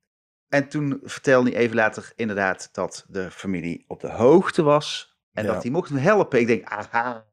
En 0.48 0.70
toen 0.70 1.00
vertelde 1.03 1.50
hij 1.50 1.60
even 1.60 1.75
later 1.75 2.12
inderdaad 2.15 2.70
dat 2.72 3.05
de 3.08 3.32
familie 3.32 3.86
op 3.88 4.00
de 4.01 4.12
hoogte 4.12 4.63
was 4.63 5.17
en 5.32 5.44
Ja. 5.46 5.53
dat 5.53 5.62
hij 5.63 5.72
mocht 5.72 5.89
helpen. 5.89 6.39
Ik 6.39 6.48
denk, 6.48 6.63
aha, 6.63 7.25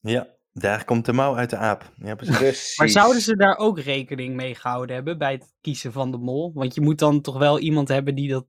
Ja, 0.00 0.26
daar 0.52 0.84
komt 0.84 1.04
de 1.04 1.12
mouw 1.12 1.36
uit 1.36 1.50
de 1.50 1.56
aap. 1.56 1.92
Ja, 1.96 2.14
precies. 2.14 2.36
precies. 2.38 2.78
Maar 2.78 2.88
zouden 2.88 3.22
ze 3.22 3.36
daar 3.36 3.56
ook 3.56 3.78
rekening 3.80 4.34
mee 4.34 4.54
gehouden 4.54 4.94
hebben 4.94 5.18
bij 5.18 5.32
het 5.32 5.54
kiezen 5.60 5.92
van 5.92 6.10
de 6.10 6.18
mol? 6.18 6.52
Want 6.54 6.74
je 6.74 6.80
moet 6.80 6.98
dan 6.98 7.20
toch 7.20 7.38
wel 7.38 7.58
iemand 7.58 7.88
hebben 7.88 8.14
die, 8.14 8.28
dat, 8.28 8.46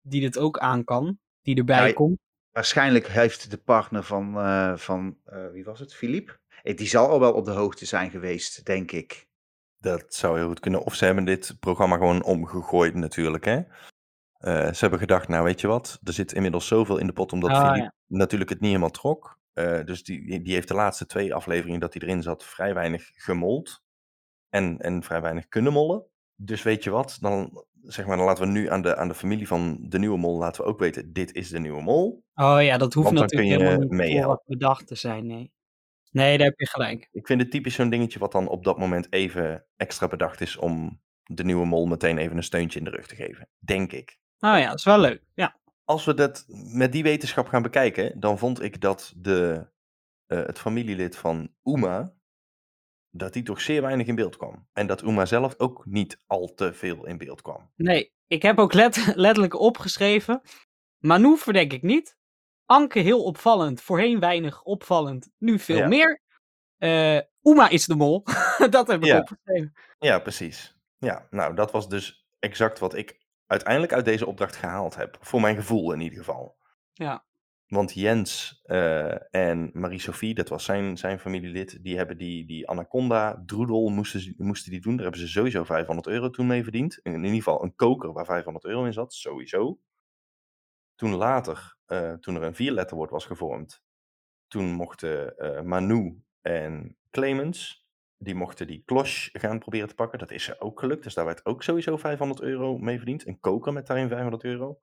die 0.00 0.20
dit 0.20 0.38
ook 0.38 0.58
aan 0.58 0.84
kan, 0.84 1.18
die 1.42 1.56
erbij 1.56 1.86
Ja, 1.86 1.92
komt. 1.92 2.18
Waarschijnlijk 2.52 3.06
heeft 3.06 3.50
de 3.50 3.58
partner 3.58 4.02
van, 4.02 4.38
eh, 4.38 4.76
van 4.76 5.18
eh, 5.24 5.50
wie 5.50 5.64
was 5.64 5.80
het, 5.80 5.94
Philippe? 5.94 6.38
Eh, 6.62 6.76
Die 6.76 6.86
zal 6.86 7.08
al 7.08 7.20
wel 7.20 7.32
op 7.32 7.44
de 7.44 7.50
hoogte 7.50 7.86
zijn 7.86 8.10
geweest, 8.10 8.64
denk 8.64 8.92
ik. 8.92 9.26
Dat 9.78 10.14
zou 10.14 10.38
heel 10.38 10.48
goed 10.48 10.60
kunnen. 10.60 10.82
Of 10.82 10.94
ze 10.94 11.04
hebben 11.04 11.24
dit 11.24 11.56
programma 11.60 11.96
gewoon 11.96 12.22
omgegooid 12.22 12.94
natuurlijk, 12.94 13.44
hè. 13.44 13.62
Eh, 14.42 14.72
ze 14.72 14.78
hebben 14.80 14.98
gedacht, 14.98 15.28
nou 15.28 15.44
weet 15.44 15.60
je 15.60 15.66
wat, 15.66 15.98
er 16.04 16.12
zit 16.12 16.32
inmiddels 16.32 16.66
zoveel 16.66 16.98
in 16.98 17.06
de 17.06 17.12
pot, 17.12 17.32
omdat 17.32 17.50
Philippe 17.50 17.78
ja. 17.78 17.94
natuurlijk 18.06 18.50
het 18.50 18.60
niet 18.60 18.68
helemaal 18.68 18.90
trok. 18.90 19.40
Eh, 19.52 19.84
dus 19.84 20.04
die, 20.04 20.42
die 20.42 20.54
heeft 20.54 20.68
de 20.68 20.74
laatste 20.74 21.06
twee 21.06 21.34
afleveringen 21.34 21.80
dat 21.80 21.94
hij 21.94 22.02
erin 22.02 22.22
zat 22.22 22.44
vrij 22.44 22.74
weinig 22.74 23.10
gemold. 23.14 23.82
En, 24.48 24.78
en 24.78 25.02
vrij 25.02 25.20
weinig 25.20 25.48
kunnen 25.48 25.72
mollen. 25.72 26.06
Dus 26.34 26.62
weet 26.62 26.84
je 26.84 26.90
wat, 26.90 27.18
dan, 27.20 27.64
zeg 27.82 28.06
maar, 28.06 28.16
dan 28.16 28.26
laten 28.26 28.44
we 28.44 28.50
nu 28.50 28.70
aan 28.70 28.82
de, 28.82 28.96
aan 28.96 29.08
de 29.08 29.14
familie 29.14 29.46
van 29.46 29.78
de 29.80 29.98
nieuwe 29.98 30.18
mol 30.18 30.38
laten 30.38 30.62
we 30.62 30.68
ook 30.68 30.78
weten, 30.78 31.12
dit 31.12 31.32
is 31.34 31.48
de 31.48 31.58
nieuwe 31.58 31.82
mol. 31.82 32.24
Oh 32.34 32.62
ja, 32.62 32.78
dat 32.78 32.94
hoeft 32.94 33.06
Want 33.06 33.18
natuurlijk 33.18 33.50
kun 33.50 33.58
je 33.58 33.64
helemaal 33.64 33.88
niet 33.88 33.98
meehelpen. 33.98 34.22
vooraf 34.22 34.44
bedacht 34.46 34.86
te 34.86 34.94
zijn, 34.94 35.26
nee. 35.26 35.52
Nee, 36.10 36.38
daar 36.38 36.46
heb 36.46 36.58
je 36.58 36.68
gelijk. 36.68 37.08
Ik 37.12 37.26
vind 37.26 37.40
het 37.40 37.50
typisch 37.50 37.74
zo'n 37.74 37.90
dingetje 37.90 38.18
wat 38.18 38.32
dan 38.32 38.48
op 38.48 38.64
dat 38.64 38.78
moment 38.78 39.12
even 39.12 39.64
extra 39.76 40.08
bedacht 40.08 40.40
is 40.40 40.56
om 40.56 41.00
de 41.22 41.44
nieuwe 41.44 41.66
mol 41.66 41.86
meteen 41.86 42.18
even 42.18 42.36
een 42.36 42.42
steuntje 42.42 42.78
in 42.78 42.84
de 42.84 42.90
rug 42.90 43.06
te 43.06 43.16
geven. 43.16 43.48
Denk 43.58 43.92
ik. 43.92 44.18
Nou 44.38 44.58
ja, 44.58 44.68
dat 44.68 44.78
is 44.78 44.84
wel 44.84 44.98
leuk. 45.00 45.22
Ja. 45.34 45.56
Als 45.84 46.04
we 46.04 46.14
dat 46.14 46.44
met 46.72 46.92
die 46.92 47.02
wetenschap 47.02 47.46
gaan 47.46 47.62
bekijken, 47.62 48.20
dan 48.20 48.38
vond 48.38 48.62
ik 48.62 48.80
dat 48.80 49.12
de, 49.16 49.66
eh, 50.26 50.38
het 50.46 50.58
familielid 50.58 51.16
van 51.16 51.50
Uma, 51.64 52.12
dat 53.14 53.32
die 53.32 53.42
toch 53.42 53.60
zeer 53.60 53.82
weinig 53.82 54.06
in 54.06 54.14
beeld 54.14 54.36
kwam. 54.36 54.68
En 54.72 54.86
dat 54.86 55.02
Uma 55.02 55.24
zelf 55.26 55.54
ook 55.58 55.86
niet 55.86 56.18
al 56.26 56.54
te 56.54 56.72
veel 56.72 57.06
in 57.06 57.18
beeld 57.18 57.42
kwam. 57.42 57.70
Nee, 57.76 58.12
ik 58.26 58.42
heb 58.42 58.58
ook 58.58 58.72
let- 58.72 59.12
letterlijk 59.16 59.54
opgeschreven. 59.60 60.40
Manu 60.98 61.36
verdenk 61.36 61.72
ik 61.72 61.82
niet. 61.82 62.16
Anke 62.66 62.98
heel 62.98 63.24
opvallend. 63.24 63.80
Voorheen 63.80 64.20
weinig 64.20 64.62
opvallend. 64.62 65.30
Nu 65.38 65.58
veel 65.58 65.76
Ja. 65.76 65.88
meer. 65.88 66.20
Eh 66.78 67.18
Uma 67.42 67.68
is 67.68 67.86
de 67.86 67.94
mol. 67.96 68.22
dat 68.70 68.86
heb 68.86 69.00
ik 69.00 69.04
Ja. 69.06 69.18
opgeschreven. 69.18 69.72
Ja, 69.98 70.18
precies. 70.18 70.76
Ja, 70.98 71.26
nou, 71.30 71.54
dat 71.54 71.70
was 71.70 71.88
dus 71.88 72.26
exact 72.38 72.78
wat 72.78 72.94
ik 72.94 73.20
uiteindelijk 73.46 73.92
uit 73.92 74.04
deze 74.04 74.26
opdracht 74.26 74.56
gehaald 74.56 74.94
heb. 74.96 75.16
Voor 75.20 75.40
mijn 75.40 75.56
gevoel 75.56 75.92
in 75.92 76.00
ieder 76.00 76.18
geval. 76.18 76.56
Ja. 76.92 77.24
Want 77.72 77.92
Jens 77.92 78.60
eh, 78.62 79.34
en 79.34 79.70
Marie-Sophie, 79.72 80.34
dat 80.34 80.48
was 80.48 80.64
zijn, 80.64 80.98
zijn 80.98 81.18
familielid, 81.18 81.82
die 81.82 81.96
hebben 81.96 82.16
die, 82.16 82.46
die 82.46 82.68
Anaconda 82.68 83.42
droedel 83.46 83.88
moesten, 83.88 84.34
moesten 84.36 84.70
die 84.70 84.80
doen. 84.80 84.92
Daar 84.92 85.02
hebben 85.02 85.20
ze 85.20 85.28
sowieso 85.28 85.64
500 85.64 86.06
euro 86.06 86.30
toen 86.30 86.46
mee 86.46 86.62
verdiend. 86.62 86.98
In, 87.02 87.12
in 87.12 87.24
ieder 87.24 87.36
geval 87.36 87.62
een 87.62 87.74
koker 87.74 88.12
waar 88.12 88.24
500 88.24 88.64
euro 88.64 88.84
in 88.84 88.92
zat, 88.92 89.14
sowieso. 89.14 89.80
Toen 90.94 91.14
later, 91.14 91.76
eh, 91.86 92.12
toen 92.12 92.36
er 92.36 92.42
een 92.42 92.54
vierletterwoord 92.54 93.10
was 93.10 93.24
gevormd, 93.24 93.82
toen 94.46 94.72
mochten 94.72 95.36
eh, 95.36 95.62
Manu 95.62 96.22
en 96.40 96.96
Clemens, 97.10 97.86
die 98.16 98.34
mochten 98.34 98.66
die 98.66 98.82
klosh 98.84 99.28
gaan 99.32 99.58
proberen 99.58 99.88
te 99.88 99.94
pakken. 99.94 100.18
Dat 100.18 100.30
is 100.30 100.44
ze 100.44 100.60
ook 100.60 100.80
gelukt, 100.80 101.02
dus 101.02 101.14
daar 101.14 101.24
werd 101.24 101.46
ook 101.46 101.62
sowieso 101.62 101.96
500 101.96 102.40
euro 102.40 102.78
mee 102.78 102.96
verdiend. 102.96 103.26
Een 103.26 103.40
koker 103.40 103.72
met 103.72 103.86
daarin 103.86 104.08
500 104.08 104.44
euro. 104.44 104.80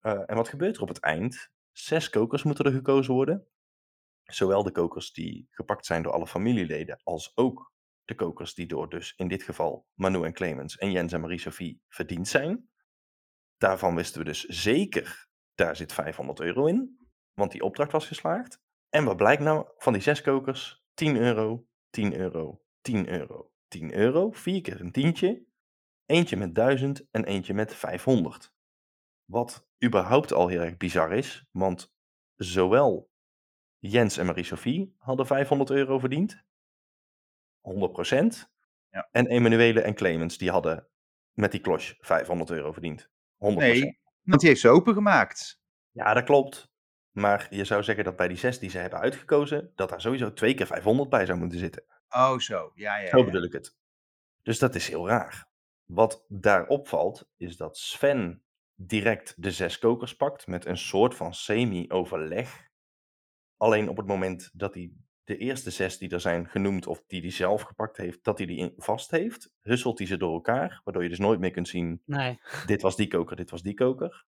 En 0.00 0.36
wat 0.36 0.48
gebeurt 0.48 0.76
er 0.76 0.82
op 0.82 0.88
het 0.88 1.00
eind? 1.00 1.50
Zes 1.72 2.10
kokers 2.10 2.42
moeten 2.42 2.64
er 2.64 2.72
gekozen 2.72 3.14
worden. 3.14 3.46
Zowel 4.22 4.62
de 4.62 4.72
kokers 4.72 5.12
die 5.12 5.46
gepakt 5.50 5.86
zijn 5.86 6.02
door 6.02 6.12
alle 6.12 6.26
familieleden, 6.26 7.00
als 7.02 7.36
ook 7.36 7.72
de 8.04 8.14
kokers 8.14 8.54
die 8.54 8.66
door 8.66 8.88
dus 8.88 9.14
in 9.16 9.28
dit 9.28 9.42
geval 9.42 9.86
Manu 9.94 10.24
en 10.24 10.32
Clemens 10.32 10.76
en 10.76 10.90
Jens 10.90 11.12
en 11.12 11.20
Marie-Sophie 11.20 11.82
verdiend 11.88 12.28
zijn. 12.28 12.68
Daarvan 13.56 13.94
wisten 13.94 14.18
we 14.18 14.26
dus 14.26 14.44
zeker, 14.44 15.28
daar 15.54 15.76
zit 15.76 15.92
500 15.92 16.40
euro 16.40 16.66
in, 16.66 17.08
want 17.32 17.52
die 17.52 17.62
opdracht 17.62 17.92
was 17.92 18.06
geslaagd. 18.06 18.60
En 18.88 19.04
wat 19.04 19.16
blijkt 19.16 19.42
nou 19.42 19.66
van 19.76 19.92
die 19.92 20.02
zes 20.02 20.20
kokers? 20.20 20.84
10 20.94 21.16
euro, 21.16 21.66
10 21.90 22.14
euro, 22.14 22.62
10 22.80 23.08
euro, 23.08 23.52
10 23.68 23.94
euro, 23.94 24.30
vier 24.30 24.60
keer 24.60 24.80
een 24.80 24.92
tientje. 24.92 25.44
Eentje 26.06 26.36
met 26.36 26.54
1000 26.54 27.08
en 27.10 27.24
eentje 27.24 27.54
met 27.54 27.74
500. 27.74 28.51
Wat 29.24 29.66
überhaupt 29.84 30.32
al 30.32 30.48
heel 30.48 30.60
erg 30.60 30.76
bizar 30.76 31.12
is, 31.12 31.46
want 31.50 31.94
zowel 32.36 33.10
Jens 33.78 34.16
en 34.16 34.26
Marie-Sophie 34.26 34.94
hadden 34.98 35.26
500 35.26 35.70
euro 35.70 35.98
verdiend. 35.98 36.44
100%. 37.60 38.50
Ja. 38.90 39.08
En 39.10 39.26
Emanuele 39.26 39.80
en 39.80 39.94
Clemens, 39.94 40.38
die 40.38 40.50
hadden 40.50 40.88
met 41.32 41.50
die 41.50 41.60
klosh 41.60 41.92
500 41.98 42.50
euro 42.50 42.72
verdiend. 42.72 43.08
100%. 43.08 43.08
Nee, 43.38 44.00
want 44.22 44.40
die 44.40 44.48
heeft 44.48 44.60
ze 44.60 44.68
opengemaakt. 44.68 45.62
Ja, 45.90 46.14
dat 46.14 46.24
klopt. 46.24 46.70
Maar 47.10 47.46
je 47.50 47.64
zou 47.64 47.82
zeggen 47.82 48.04
dat 48.04 48.16
bij 48.16 48.28
die 48.28 48.36
zes 48.36 48.58
die 48.58 48.70
ze 48.70 48.78
hebben 48.78 48.98
uitgekozen, 48.98 49.72
dat 49.74 49.88
daar 49.88 50.00
sowieso 50.00 50.32
twee 50.32 50.54
keer 50.54 50.66
500 50.66 51.08
bij 51.08 51.26
zou 51.26 51.38
moeten 51.38 51.58
zitten. 51.58 51.84
Oh, 52.08 52.38
zo. 52.38 52.72
Ja, 52.74 52.96
ja. 52.98 53.08
Zo 53.08 53.18
ja. 53.18 53.24
bedoel 53.24 53.42
ik 53.42 53.52
het. 53.52 53.76
Dus 54.42 54.58
dat 54.58 54.74
is 54.74 54.88
heel 54.88 55.08
raar. 55.08 55.50
Wat 55.84 56.24
daar 56.28 56.66
opvalt, 56.66 57.28
is 57.36 57.56
dat 57.56 57.76
Sven 57.76 58.42
direct 58.86 59.34
de 59.36 59.50
zes 59.50 59.78
kokers 59.78 60.16
pakt 60.16 60.46
met 60.46 60.64
een 60.66 60.78
soort 60.78 61.14
van 61.14 61.34
semi-overleg. 61.34 62.70
Alleen 63.56 63.88
op 63.88 63.96
het 63.96 64.06
moment 64.06 64.50
dat 64.52 64.74
hij 64.74 64.92
de 65.24 65.36
eerste 65.36 65.70
zes 65.70 65.98
die 65.98 66.10
er 66.10 66.20
zijn 66.20 66.48
genoemd 66.48 66.86
of 66.86 67.02
die 67.06 67.20
hij 67.20 67.30
zelf 67.30 67.62
gepakt 67.62 67.96
heeft, 67.96 68.24
dat 68.24 68.38
hij 68.38 68.46
die 68.46 68.56
in- 68.56 68.72
vast 68.76 69.10
heeft, 69.10 69.52
husselt 69.60 69.98
hij 69.98 70.06
ze 70.06 70.16
door 70.16 70.32
elkaar, 70.32 70.80
waardoor 70.84 71.02
je 71.02 71.08
dus 71.08 71.18
nooit 71.18 71.40
meer 71.40 71.50
kunt 71.50 71.68
zien, 71.68 72.02
Nee. 72.04 72.40
dit 72.66 72.82
was 72.82 72.96
die 72.96 73.08
koker, 73.08 73.36
dit 73.36 73.50
was 73.50 73.62
die 73.62 73.74
koker. 73.74 74.24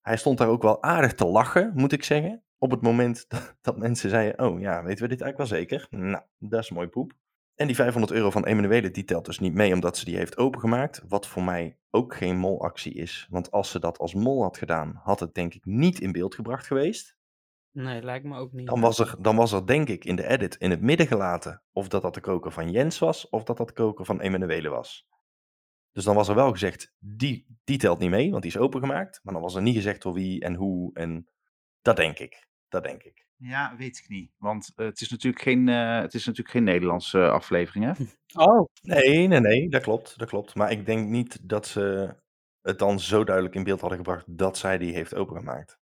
Hij 0.00 0.16
stond 0.16 0.38
daar 0.38 0.48
ook 0.48 0.62
wel 0.62 0.82
aardig 0.82 1.14
te 1.14 1.24
lachen, 1.26 1.72
moet 1.74 1.92
ik 1.92 2.02
zeggen, 2.04 2.44
op 2.58 2.70
het 2.70 2.80
moment 2.82 3.24
dat, 3.28 3.56
dat 3.60 3.76
mensen 3.78 4.10
zeiden, 4.10 4.46
oh 4.46 4.60
ja, 4.60 4.82
weten 4.82 5.02
we 5.02 5.08
dit 5.08 5.20
eigenlijk 5.20 5.36
wel 5.50 5.58
zeker? 5.58 5.86
Nou, 5.90 6.24
dat 6.38 6.60
is 6.62 6.70
mooi 6.70 6.88
poep. 6.88 7.12
En 7.54 7.66
die 7.66 7.76
500 7.76 8.12
euro 8.12 8.30
van 8.30 8.44
Emanuele, 8.44 8.90
die 8.90 9.04
telt 9.04 9.24
dus 9.24 9.38
niet 9.38 9.54
mee 9.54 9.72
omdat 9.72 9.96
ze 9.96 10.04
die 10.04 10.16
heeft 10.16 10.36
opengemaakt. 10.36 11.02
Wat 11.08 11.26
voor 11.26 11.42
mij 11.42 11.78
ook 11.90 12.14
geen 12.14 12.36
molactie 12.36 12.94
is. 12.94 13.26
Want 13.30 13.50
als 13.50 13.70
ze 13.70 13.78
dat 13.78 13.98
als 13.98 14.14
mol 14.14 14.42
had 14.42 14.58
gedaan, 14.58 15.00
had 15.02 15.20
het 15.20 15.34
denk 15.34 15.54
ik 15.54 15.64
niet 15.64 16.00
in 16.00 16.12
beeld 16.12 16.34
gebracht 16.34 16.66
geweest. 16.66 17.16
Nee, 17.70 18.02
lijkt 18.02 18.24
me 18.24 18.38
ook 18.38 18.52
niet. 18.52 18.66
Dan 18.66 18.80
was 18.80 18.98
er, 18.98 19.16
dan 19.20 19.36
was 19.36 19.52
er 19.52 19.66
denk 19.66 19.88
ik 19.88 20.04
in 20.04 20.16
de 20.16 20.26
edit 20.26 20.54
in 20.54 20.70
het 20.70 20.80
midden 20.80 21.06
gelaten 21.06 21.62
of 21.72 21.88
dat 21.88 22.02
dat 22.02 22.14
de 22.14 22.20
koker 22.20 22.52
van 22.52 22.70
Jens 22.70 22.98
was 22.98 23.28
of 23.28 23.44
dat 23.44 23.56
dat 23.56 23.68
de 23.68 23.74
koker 23.74 24.04
van 24.04 24.20
Emanuele 24.20 24.68
was. 24.68 25.08
Dus 25.92 26.04
dan 26.04 26.14
was 26.14 26.28
er 26.28 26.34
wel 26.34 26.50
gezegd, 26.50 26.94
die, 26.98 27.46
die 27.64 27.78
telt 27.78 27.98
niet 27.98 28.10
mee, 28.10 28.30
want 28.30 28.42
die 28.42 28.50
is 28.50 28.58
opengemaakt. 28.58 29.20
Maar 29.22 29.32
dan 29.32 29.42
was 29.42 29.54
er 29.54 29.62
niet 29.62 29.74
gezegd 29.74 30.02
door 30.02 30.12
wie 30.12 30.40
en 30.40 30.54
hoe 30.54 30.94
en 30.94 31.28
dat 31.82 31.96
denk 31.96 32.18
ik. 32.18 32.48
Dat 32.68 32.82
denk 32.82 33.02
ik. 33.02 33.23
Ja, 33.36 33.76
weet 33.76 33.98
ik 33.98 34.08
niet. 34.08 34.32
Want 34.36 34.72
eh, 34.76 34.86
het, 34.86 35.00
is 35.00 35.10
natuurlijk 35.10 35.42
geen, 35.42 35.68
eh, 35.68 36.00
het 36.00 36.14
is 36.14 36.26
natuurlijk 36.26 36.54
geen 36.54 36.64
Nederlandse 36.64 37.30
aflevering, 37.30 37.84
hè? 37.84 38.04
Oh, 38.44 38.68
Nee, 38.82 39.26
nee, 39.26 39.40
nee, 39.40 39.68
dat 39.68 39.82
klopt, 39.82 40.18
dat 40.18 40.28
klopt. 40.28 40.54
Maar 40.54 40.70
ik 40.70 40.86
denk 40.86 41.08
niet 41.08 41.48
dat 41.48 41.66
ze 41.66 42.14
het 42.60 42.78
dan 42.78 43.00
zo 43.00 43.24
duidelijk 43.24 43.54
in 43.54 43.64
beeld 43.64 43.80
hadden 43.80 43.98
gebracht 43.98 44.24
dat 44.38 44.58
zij 44.58 44.78
die 44.78 44.92
heeft 44.92 45.14
opengemaakt. 45.14 45.78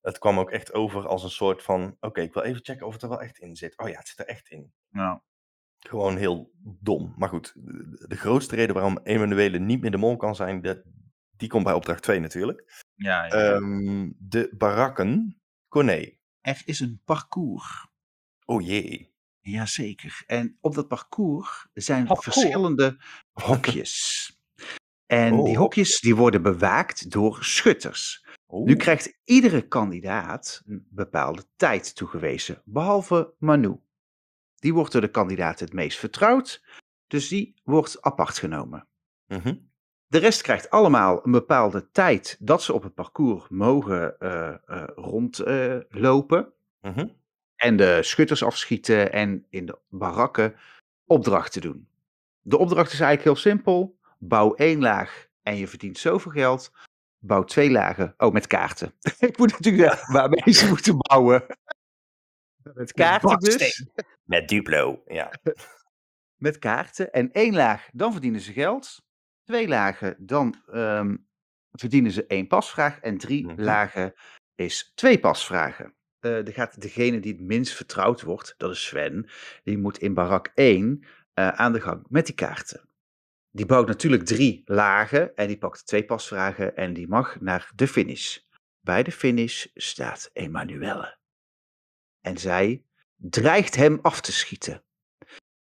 Het 0.00 0.18
kwam 0.18 0.38
ook 0.38 0.50
echt 0.50 0.74
over 0.74 1.06
als 1.06 1.22
een 1.22 1.30
soort 1.30 1.62
van, 1.62 1.96
oké, 2.00 2.20
ik 2.20 2.34
wil 2.34 2.42
even 2.42 2.64
checken 2.64 2.86
of 2.86 2.92
het 2.92 3.02
er 3.02 3.08
wel 3.08 3.20
echt 3.22 3.38
in 3.38 3.56
zit. 3.56 3.78
Oh 3.78 3.88
ja, 3.88 3.98
het 3.98 4.08
zit 4.08 4.18
er 4.18 4.26
echt 4.26 4.48
in. 4.48 4.72
Nou, 4.88 5.20
Gewoon 5.78 6.16
heel 6.16 6.52
dom. 6.62 7.14
Maar 7.16 7.28
goed, 7.28 7.52
de, 7.56 8.04
de 8.08 8.16
grootste 8.16 8.54
reden 8.54 8.74
waarom 8.74 8.98
Emanuele 9.02 9.58
niet 9.58 9.80
meer 9.80 9.90
de 9.90 9.96
mol 9.96 10.16
kan 10.16 10.34
zijn, 10.34 10.62
dat, 10.62 10.82
die 11.36 11.48
komt 11.48 11.64
bij 11.64 11.72
opdracht 11.72 12.02
2 12.02 12.20
natuurlijk. 12.20 12.84
ja, 12.94 13.24
ja. 13.24 13.30
Ehm, 13.30 14.10
de 14.18 14.54
barakken, 14.56 15.40
Corné. 15.68 16.20
Er 16.42 16.62
is 16.64 16.80
een 16.80 17.00
parcours. 17.04 17.86
Oh 18.44 18.62
jee. 18.66 19.10
Jazeker. 19.40 20.22
En 20.26 20.58
op 20.60 20.74
dat 20.74 20.88
parcours 20.88 21.66
zijn 21.74 22.06
Parcours? 22.06 22.36
verschillende 22.36 23.00
hokjes. 23.32 24.26
En 25.06 25.30
die 25.44 25.52
Oh. 25.54 25.58
hokjes 25.58 26.00
die 26.00 26.16
worden 26.16 26.42
bewaakt 26.42 27.10
door 27.10 27.44
schutters. 27.44 28.24
Oeh. 28.48 28.66
Nu 28.66 28.76
krijgt 28.76 29.18
iedere 29.24 29.68
kandidaat 29.68 30.62
een 30.66 30.86
bepaalde 30.90 31.44
tijd 31.56 31.94
toegewezen, 31.96 32.62
behalve 32.64 33.34
Manu. 33.38 33.80
Die 34.56 34.74
wordt 34.74 34.92
door 34.92 35.00
de 35.00 35.10
kandidaat 35.10 35.60
het 35.60 35.72
meest 35.72 35.98
vertrouwd, 35.98 36.64
dus 37.06 37.28
die 37.28 37.54
wordt 37.64 38.02
apart 38.02 38.38
genomen. 38.38 38.88
Mhm. 39.26 39.56
De 40.12 40.18
rest 40.18 40.42
krijgt 40.42 40.70
allemaal 40.70 41.20
een 41.24 41.30
bepaalde 41.30 41.90
tijd 41.90 42.36
dat 42.40 42.62
ze 42.62 42.72
op 42.72 42.82
het 42.82 42.94
parcours 42.94 43.48
mogen 43.48 44.18
eh, 44.18 44.54
eh, 44.66 44.88
rondlopen. 44.94 46.52
Mhm. 46.80 47.06
en 47.56 47.76
de 47.76 48.02
schutters 48.02 48.42
afschieten 48.42 49.12
en 49.12 49.46
in 49.50 49.66
de 49.66 49.78
barakken 49.88 50.54
opdrachten 51.06 51.60
doen. 51.60 51.88
De 52.40 52.58
opdracht 52.58 52.92
is 52.92 53.00
eigenlijk 53.00 53.22
heel 53.22 53.52
simpel. 53.52 53.98
Bouw 54.18 54.54
één 54.54 54.80
laag 54.80 55.28
en 55.42 55.56
je 55.56 55.68
verdient 55.68 55.98
zoveel 55.98 56.32
geld. 56.32 56.72
Bouw 57.18 57.44
twee 57.44 57.70
lagen. 57.70 58.14
Oh, 58.16 58.32
met 58.32 58.46
kaarten. 58.46 58.94
Ik 59.18 59.38
moet 59.38 59.50
natuurlijk 59.50 59.92
zeggen 59.92 60.12
waarmee 60.12 60.54
ze 60.54 60.68
moeten 60.68 60.96
bouwen. 60.98 61.46
Met 62.74 62.92
kaarten 62.92 63.38
dus. 63.38 63.86
Met 64.24 64.48
Duplo, 64.48 65.02
ja. 65.06 65.30
Met 66.44 66.58
kaarten. 66.58 67.12
En 67.12 67.32
één 67.32 67.54
laag, 67.54 67.88
dan 67.92 68.12
verdienen 68.12 68.40
ze 68.40 68.52
geld. 68.52 69.02
Twee 69.52 69.68
lagen, 69.68 70.16
dan 70.18 70.62
ehm, 70.70 71.16
verdienen 71.72 72.10
ze 72.10 72.26
één 72.26 72.46
pasvraag. 72.46 73.00
En 73.00 73.18
drie 73.18 73.46
Mhm. 73.46 73.60
lagen 73.62 74.14
is 74.54 74.92
twee 74.94 75.20
pasvragen. 75.20 75.94
Eh 76.20 76.46
er 76.46 76.52
gaat 76.52 76.80
degene 76.80 77.20
die 77.20 77.32
het 77.32 77.40
minst 77.40 77.74
vertrouwd 77.74 78.22
wordt, 78.22 78.54
dat 78.56 78.70
is 78.70 78.84
Sven, 78.84 79.28
die 79.64 79.78
moet 79.78 79.98
in 79.98 80.14
barak 80.14 80.50
1 80.54 81.04
eh, 81.34 81.48
aan 81.48 81.72
de 81.72 81.80
gang 81.80 82.06
met 82.08 82.26
die 82.26 82.34
kaarten. 82.34 82.88
Die 83.50 83.66
bouwt 83.66 83.86
natuurlijk 83.86 84.24
drie 84.24 84.62
lagen 84.64 85.34
en 85.36 85.46
die 85.46 85.58
pakt 85.58 85.86
twee 85.86 86.04
pasvragen 86.04 86.76
en 86.76 86.92
die 86.92 87.08
mag 87.08 87.40
naar 87.40 87.70
de 87.74 87.88
finish. 87.88 88.38
Bij 88.80 89.02
de 89.02 89.12
finish 89.12 89.66
staat 89.74 90.30
Emanuelle. 90.32 91.18
En 92.20 92.38
zij 92.38 92.84
dreigt 93.16 93.76
hem 93.76 93.98
af 94.02 94.20
te 94.20 94.32
schieten. 94.32 94.82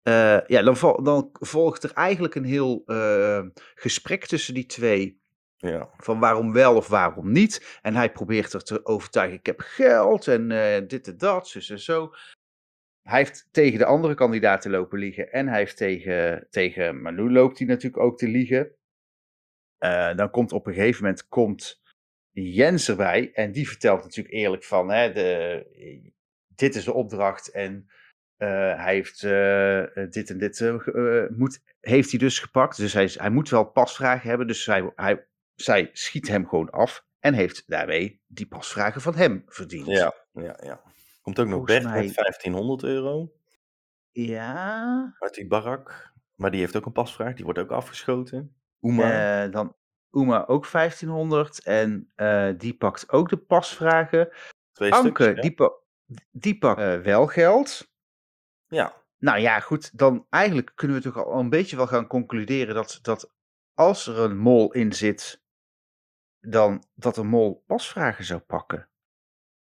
Eh, 0.08 0.40
ja, 0.48 0.62
dan, 0.62 1.04
dan 1.04 1.30
volgt 1.34 1.84
er 1.84 1.92
eigenlijk 1.94 2.36
een 2.36 2.44
heel 2.44 2.84
eh, 2.86 3.46
gesprek 3.76 4.26
tussen 4.26 4.54
die 4.54 4.66
twee 4.66 5.22
ja. 5.58 5.90
van 5.98 6.20
waarom 6.20 6.54
wel 6.54 6.76
of 6.76 6.88
waarom 6.88 7.32
niet. 7.32 7.80
En 7.82 7.96
hij 7.96 8.12
probeert 8.12 8.54
er 8.54 8.64
te 8.64 8.86
overtuigen, 8.86 9.38
ik 9.38 9.46
heb 9.46 9.60
geld 9.60 10.28
en 10.28 10.52
eh, 10.52 10.88
dit 10.88 11.08
en 11.08 11.18
dat, 11.18 11.48
zus 11.48 11.70
en 11.70 11.80
zo. 11.80 12.14
Hij 13.02 13.18
heeft 13.18 13.48
tegen 13.52 13.80
de 13.80 13.86
andere 13.86 14.14
kandidaten 14.14 14.72
lopen 14.72 15.00
liegen 15.00 15.32
en 15.32 15.48
hij 15.48 15.58
heeft 15.58 15.78
tegen, 15.78 16.48
tegen 16.50 17.02
Manu 17.02 17.32
loopt 17.32 17.58
hij 17.58 17.68
natuurlijk 17.68 18.04
ook 18.04 18.18
te 18.18 18.28
liegen. 18.28 18.76
Dan 20.16 20.30
komt 20.30 20.52
op 20.52 20.68
een 20.68 20.74
gegeven 20.74 21.04
moment 21.04 21.28
komt 21.28 21.82
Jens 22.32 22.90
erbij 22.90 23.32
en 23.34 23.52
die 23.52 23.68
vertelt 23.68 24.04
natuurlijk 24.04 24.36
eerlijk 24.36 24.64
van, 24.64 24.92
hè, 24.92 25.12
de, 25.12 26.12
dit 26.56 26.76
is 26.76 26.84
de 26.84 26.94
opdracht 26.94 27.52
en 27.52 27.90
hij 28.46 28.94
heeft 28.94 29.24
eh, 29.24 30.06
dit 30.10 30.30
en 30.30 30.38
dit 30.38 30.62
eh, 30.62 30.88
eh, 30.88 31.30
moet, 31.30 31.60
heeft 31.80 32.10
hij 32.10 32.20
dus 32.20 32.40
gepakt. 32.40 32.78
Dus 32.78 32.94
hij, 32.94 33.12
hij 33.14 33.30
moet 33.30 33.50
wel 33.50 33.64
pasvragen 33.66 34.30
hebben, 34.30 34.48
dus 34.48 34.66
hij, 34.66 34.92
hij, 34.96 35.28
zij 35.56 35.90
schiet 35.94 36.28
hem 36.28 36.48
gewoon 36.48 36.70
af 36.70 37.06
en 37.20 37.34
heeft 37.34 37.64
daarmee 37.68 38.22
die 38.28 38.48
pasvragen 38.48 39.02
van 39.02 39.16
hem 39.16 39.44
verdiend. 39.48 39.86
Ja, 39.88 40.14
ja, 40.32 40.58
ja. 40.64 40.82
Komt 41.22 41.40
ook 41.40 41.48
nog 41.48 41.66
Bert 41.66 41.84
mij- 41.84 42.04
met 42.06 42.16
1500 42.16 42.84
euro 42.84 43.32
Ja, 44.12 45.16
uit 45.20 45.34
die 45.34 45.48
barak. 45.48 46.12
Maar 46.36 46.52
die 46.52 46.60
heeft 46.60 46.76
ook 46.78 46.86
een 46.86 46.92
pasvraag, 46.92 47.34
die 47.34 47.44
wordt 47.44 47.60
ook 47.60 47.72
afgeschoten. 47.72 48.56
Oema. 48.82 49.44
eh, 49.46 49.52
dan 49.52 49.76
Uma 50.12 50.46
ook 50.46 50.72
1500 50.72 51.64
en 51.64 52.12
eh, 52.16 52.50
die 52.58 52.74
pakt 52.78 53.12
ook 53.12 53.30
de 53.30 53.38
pasvragen. 53.38 54.30
twee 54.72 54.94
Anke, 54.94 55.24
stukjes. 55.24 55.42
die, 55.42 55.54
pa- 55.54 55.74
die 56.32 56.58
pakt 56.58 56.80
eh, 56.82 57.00
wel 57.00 57.28
geld. 57.28 57.92
Ja, 58.68 58.94
Nou 59.20 59.40
ja, 59.40 59.60
goed, 59.60 59.98
dan 59.98 60.26
eigenlijk 60.30 60.72
kunnen 60.76 60.98
we 60.98 61.04
toch 61.04 61.26
al 61.26 61.40
een 61.40 61.50
beetje 61.50 61.76
wel 61.76 61.88
gaan 61.88 62.08
concluderen 62.08 62.76
dat, 62.76 63.00
dat 63.02 63.32
als 63.74 64.08
er 64.08 64.20
een 64.20 64.38
mol 64.38 64.74
in 64.74 64.94
zit, 64.94 65.42
dan 66.40 66.84
dat 66.96 67.18
een 67.18 67.28
mol 67.28 67.64
pasvragen 67.68 68.26
zou 68.26 68.40
pakken. 68.40 68.90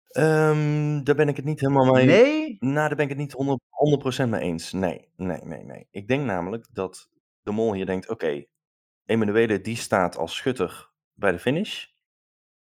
Ehm, 0.09 1.03
daar 1.03 1.15
ben 1.15 1.29
ik 1.29 1.37
het 1.37 1.45
niet 1.45 1.61
helemaal 1.61 1.93
mee. 1.93 2.07
Nee? 2.07 2.57
Nou, 2.61 2.75
daar 2.75 2.97
ben 2.97 3.09
ik 3.09 3.09
het 3.09 3.19
niet 3.19 3.33
100%, 3.33 4.27
100% 4.27 4.29
mee 4.29 4.41
eens. 4.41 4.73
Nee, 4.73 5.09
nee, 5.17 5.41
nee, 5.45 5.65
nee. 5.65 5.89
Ik 5.91 6.09
denk 6.09 6.25
namelijk 6.25 6.67
dat 6.73 7.11
de 7.43 7.51
mol 7.51 7.73
hier 7.73 7.87
denkt: 7.87 8.09
oké, 8.09 8.45
Emanuele 9.05 9.61
die 9.61 9.77
staat 9.77 10.17
als 10.17 10.35
schutter 10.37 10.91
bij 11.13 11.33
de 11.33 11.39
finish. 11.39 11.87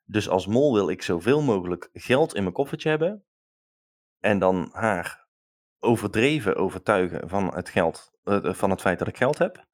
Dus 0.05 0.29
als 0.29 0.47
mol 0.47 0.73
wil 0.73 0.89
ik 0.89 1.01
zoveel 1.01 1.41
mogelijk 1.41 1.89
geld 1.93 2.35
in 2.35 2.41
mijn 2.41 2.53
koffertje 2.53 2.89
hebben. 2.89 3.23
En 4.19 4.39
dan 4.39 4.69
haar 4.71 5.18
overdreven 5.79 6.55
overtuigen 6.55 7.29
van 7.29 7.53
het, 7.55 7.69
geld, 7.69 8.11
eh, 8.23 8.53
van 8.53 8.69
het 8.69 8.81
feit 8.81 8.99
dat 8.99 9.07
ik 9.07 9.17
geld 9.17 9.37
heb. 9.37 9.67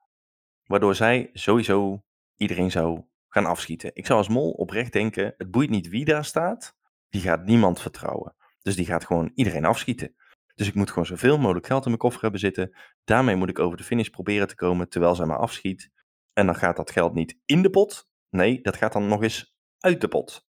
Waardoor 0.65 0.96
zij 0.96 1.30
sowieso 1.34 2.04
iedereen 2.36 2.72
zou 2.72 3.04
gaan 3.30 3.46
afschieten. 3.46 3.91
Ik 3.94 4.06
zou 4.06 4.20
als 4.20 4.28
mol 4.28 4.52
oprecht 4.52 4.94
denken: 4.94 5.34
het 5.38 5.52
boeit 5.52 5.70
niet 5.70 5.89
wie 5.89 6.06
daar 6.06 6.26
staat. 6.26 6.76
Die 7.10 7.22
gaat 7.22 7.46
niemand 7.46 7.82
vertrouwen. 7.82 8.36
Dus 8.62 8.76
die 8.76 8.86
gaat 8.86 9.06
gewoon 9.06 9.32
iedereen 9.36 9.65
afschieten. 9.65 10.15
Dus 10.56 10.68
ik 10.68 10.76
moet 10.76 10.89
gewoon 10.89 11.06
zoveel 11.06 11.38
mogelijk 11.38 11.65
geld 11.65 11.82
in 11.82 11.88
mijn 11.88 12.02
koffer 12.02 12.22
hebben 12.22 12.39
zitten. 12.39 12.76
Daarmee 13.04 13.36
moet 13.36 13.50
ik 13.50 13.60
over 13.60 13.78
de 13.78 13.84
finish 13.84 14.08
proberen 14.08 14.48
te 14.48 14.56
komen 14.56 14.89
terwijl 14.89 15.15
zij 15.15 15.26
me 15.26 15.36
afschiet. 15.36 15.91
En 16.34 16.46
dan 16.46 16.56
gaat 16.56 16.76
dat 16.76 16.91
geld 16.91 17.13
niet 17.13 17.38
in 17.46 17.62
de 17.62 17.70
pot. 17.70 18.08
Nee, 18.30 18.62
dat 18.62 18.76
gaat 18.76 18.94
dan 18.94 19.08
nog 19.08 19.24
eens 19.24 19.56
uit 19.80 20.02
de 20.02 20.08
pot. 20.08 20.48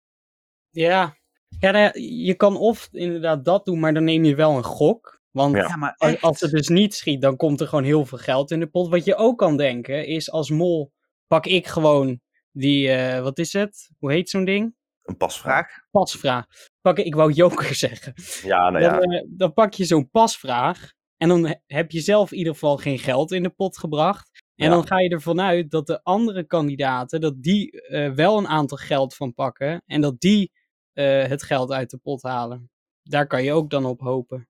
Ja, 0.69 1.17
ja 1.59 1.71
nou 1.71 1.83
ja, 1.83 1.91
je 2.25 2.35
kan 2.35 2.57
of 2.57 2.89
inderdaad 2.91 3.45
dat 3.45 3.65
doen, 3.65 3.79
maar 3.79 3.93
dan 3.93 4.03
neem 4.03 4.23
je 4.23 4.35
wel 4.35 4.57
een 4.57 4.63
gok. 4.63 5.14
Want 5.35 5.55
Ja. 5.55 5.75
maar 5.75 5.95
als, 5.97 6.21
als 6.21 6.39
het 6.39 6.51
dus 6.51 6.67
niet 6.67 6.93
schiet, 6.95 7.21
dan 7.21 7.35
komt 7.35 7.61
er 7.61 7.67
gewoon 7.67 7.83
heel 7.83 8.05
veel 8.05 8.17
geld 8.17 8.51
in 8.51 8.59
de 8.59 8.67
pot. 8.67 8.89
Wat 8.89 9.05
je 9.05 9.15
ook 9.15 9.37
kan 9.37 9.57
denken 9.57 10.07
is, 10.07 10.31
als 10.31 10.49
mol 10.49 10.91
pak 11.27 11.45
ik 11.45 11.67
gewoon 11.67 12.19
die, 12.51 12.89
eh, 12.91 13.21
wat 13.21 13.37
is 13.39 13.53
het? 13.53 13.89
Hoe 13.99 14.11
heet 14.11 14.29
zo'n 14.29 14.45
ding? 14.45 14.75
Een 15.03 15.17
pasvraag. 15.17 15.69
Vraag? 15.69 15.85
Pasvraag. 15.91 16.45
Pak 16.81 16.97
ik, 16.97 17.15
wou 17.15 17.31
joker 17.31 17.73
zeggen. 17.85 18.13
Ja, 18.43 18.69
nou 18.69 18.83
ja. 18.83 18.99
Dan, 18.99 19.11
eh, 19.11 19.25
dan 19.29 19.53
pak 19.53 19.73
je 19.73 19.85
zo'n 19.85 20.09
pasvraag 20.09 20.91
en 21.17 21.29
dan 21.29 21.45
he- 21.45 21.55
heb 21.67 21.91
je 21.91 21.99
zelf 22.01 22.31
in 22.31 22.37
ieder 22.37 22.53
geval 22.53 22.77
geen 22.77 22.99
geld 22.99 23.31
in 23.31 23.43
de 23.43 23.49
pot 23.49 23.77
gebracht. 23.77 24.29
En 24.55 24.65
Ja. 24.65 24.71
dan 24.73 24.87
ga 24.87 24.99
je 24.99 25.09
ervan 25.09 25.41
uit 25.41 25.71
dat 25.71 25.87
de 25.87 26.03
andere 26.03 26.43
kandidaten, 26.43 27.21
dat 27.21 27.41
die 27.41 27.81
eh, 27.81 28.11
wel 28.11 28.37
een 28.37 28.47
aantal 28.47 28.77
geld 28.77 29.15
van 29.15 29.33
pakken 29.33 29.83
en 29.85 30.01
dat 30.01 30.19
die 30.19 30.51
eh, 30.93 31.23
het 31.25 31.43
geld 31.43 31.71
uit 31.71 31.89
de 31.89 31.97
pot 31.97 32.21
halen. 32.23 32.69
Daar 33.03 33.27
kan 33.27 33.43
je 33.43 33.51
ook 33.53 33.69
dan 33.69 33.85
op 33.85 33.99
hopen. 33.99 34.47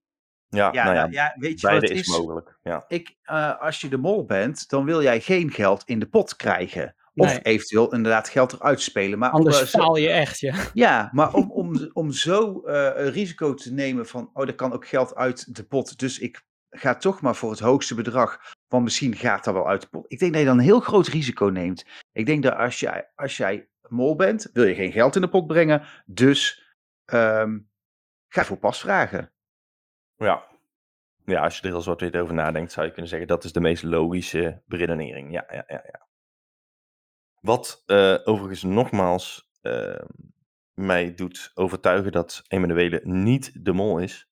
Ja, 0.49 0.69
Ja, 0.73 0.83
nou 0.83 0.95
ja, 0.95 1.01
nou 1.01 1.11
ja, 1.13 1.35
weet 1.37 1.61
je 1.61 1.67
wat 1.67 1.81
het 1.81 1.91
is 1.91 1.99
is? 1.99 2.07
mogelijk. 2.07 2.57
Ja. 2.63 2.85
Ik, 2.87 3.15
eh, 3.23 3.61
als 3.61 3.81
je 3.81 3.89
de 3.89 3.97
mol 3.97 4.25
bent, 4.25 4.69
dan 4.69 4.85
wil 4.85 5.01
jij 5.01 5.21
geen 5.21 5.51
geld 5.51 5.83
in 5.85 5.99
de 5.99 6.07
pot 6.07 6.35
krijgen. 6.35 6.95
Of 7.15 7.27
Nee. 7.27 7.41
eventueel 7.41 7.93
inderdaad 7.93 8.29
geld 8.29 8.53
eruit 8.53 8.81
spelen. 8.81 9.19
Maar 9.19 9.29
Anders 9.29 9.69
faal 9.69 9.95
je 9.95 10.09
echt, 10.09 10.39
ja. 10.39 10.55
Ja, 10.73 11.09
maar 11.11 11.33
om, 11.33 11.51
om, 11.61 11.89
om 11.93 12.11
zo 12.11 12.61
eh, 12.61 13.05
een 13.05 13.11
risico 13.11 13.53
te 13.53 13.73
nemen 13.73 14.05
van, 14.07 14.29
oh, 14.33 14.47
er 14.47 14.55
kan 14.55 14.73
ook 14.73 14.87
geld 14.87 15.15
uit 15.15 15.55
de 15.55 15.63
pot. 15.63 15.99
Dus 15.99 16.19
ik 16.19 16.43
ga 16.69 16.95
toch 16.95 17.21
maar 17.21 17.35
voor 17.35 17.49
het 17.51 17.59
hoogste 17.59 17.95
bedrag. 17.95 18.39
Want 18.67 18.83
misschien 18.83 19.15
gaat 19.15 19.43
dat 19.43 19.53
wel 19.53 19.67
uit 19.67 19.81
de 19.81 19.87
pot. 19.87 20.05
Ik 20.07 20.19
denk 20.19 20.31
dat 20.31 20.41
je 20.41 20.47
dan 20.47 20.57
een 20.57 20.63
heel 20.63 20.79
groot 20.79 21.07
risico 21.07 21.45
neemt. 21.45 21.85
Ik 22.11 22.25
denk 22.25 22.43
dat 22.43 22.55
als 22.55 22.79
jij, 22.79 23.11
als 23.15 23.37
jij 23.37 23.69
mol 23.89 24.15
bent, 24.15 24.49
wil 24.53 24.65
je 24.65 24.75
geen 24.75 24.91
geld 24.91 25.15
in 25.15 25.21
de 25.21 25.29
pot 25.29 25.47
brengen. 25.47 25.83
Dus 26.05 26.63
ehm, 27.05 27.59
ga 28.27 28.43
voor 28.45 28.57
pasvragen. 28.57 29.31
Ja. 30.17 30.47
ja, 31.25 31.43
als 31.43 31.57
je 31.59 31.67
er 31.67 31.73
als 31.73 31.85
wat 31.85 32.01
weer 32.01 32.21
over 32.21 32.33
nadenkt, 32.33 32.71
zou 32.71 32.85
je 32.85 32.91
kunnen 32.91 33.09
zeggen 33.09 33.27
dat 33.27 33.43
is 33.43 33.51
de 33.51 33.59
meest 33.59 33.83
logische 33.83 34.61
beredenering. 34.65 35.31
Ja, 35.31 35.45
ja, 35.47 35.63
ja. 35.67 35.83
ja. 35.91 36.07
Wat 37.41 37.83
eh, 37.85 38.17
overigens 38.23 38.63
nogmaals 38.63 39.51
eh, 39.61 40.01
mij 40.73 41.13
doet 41.13 41.51
overtuigen 41.53 42.11
dat 42.11 42.43
Emanuele 42.47 43.01
niet 43.03 43.65
de 43.65 43.73
mol 43.73 43.99
is, 43.99 44.29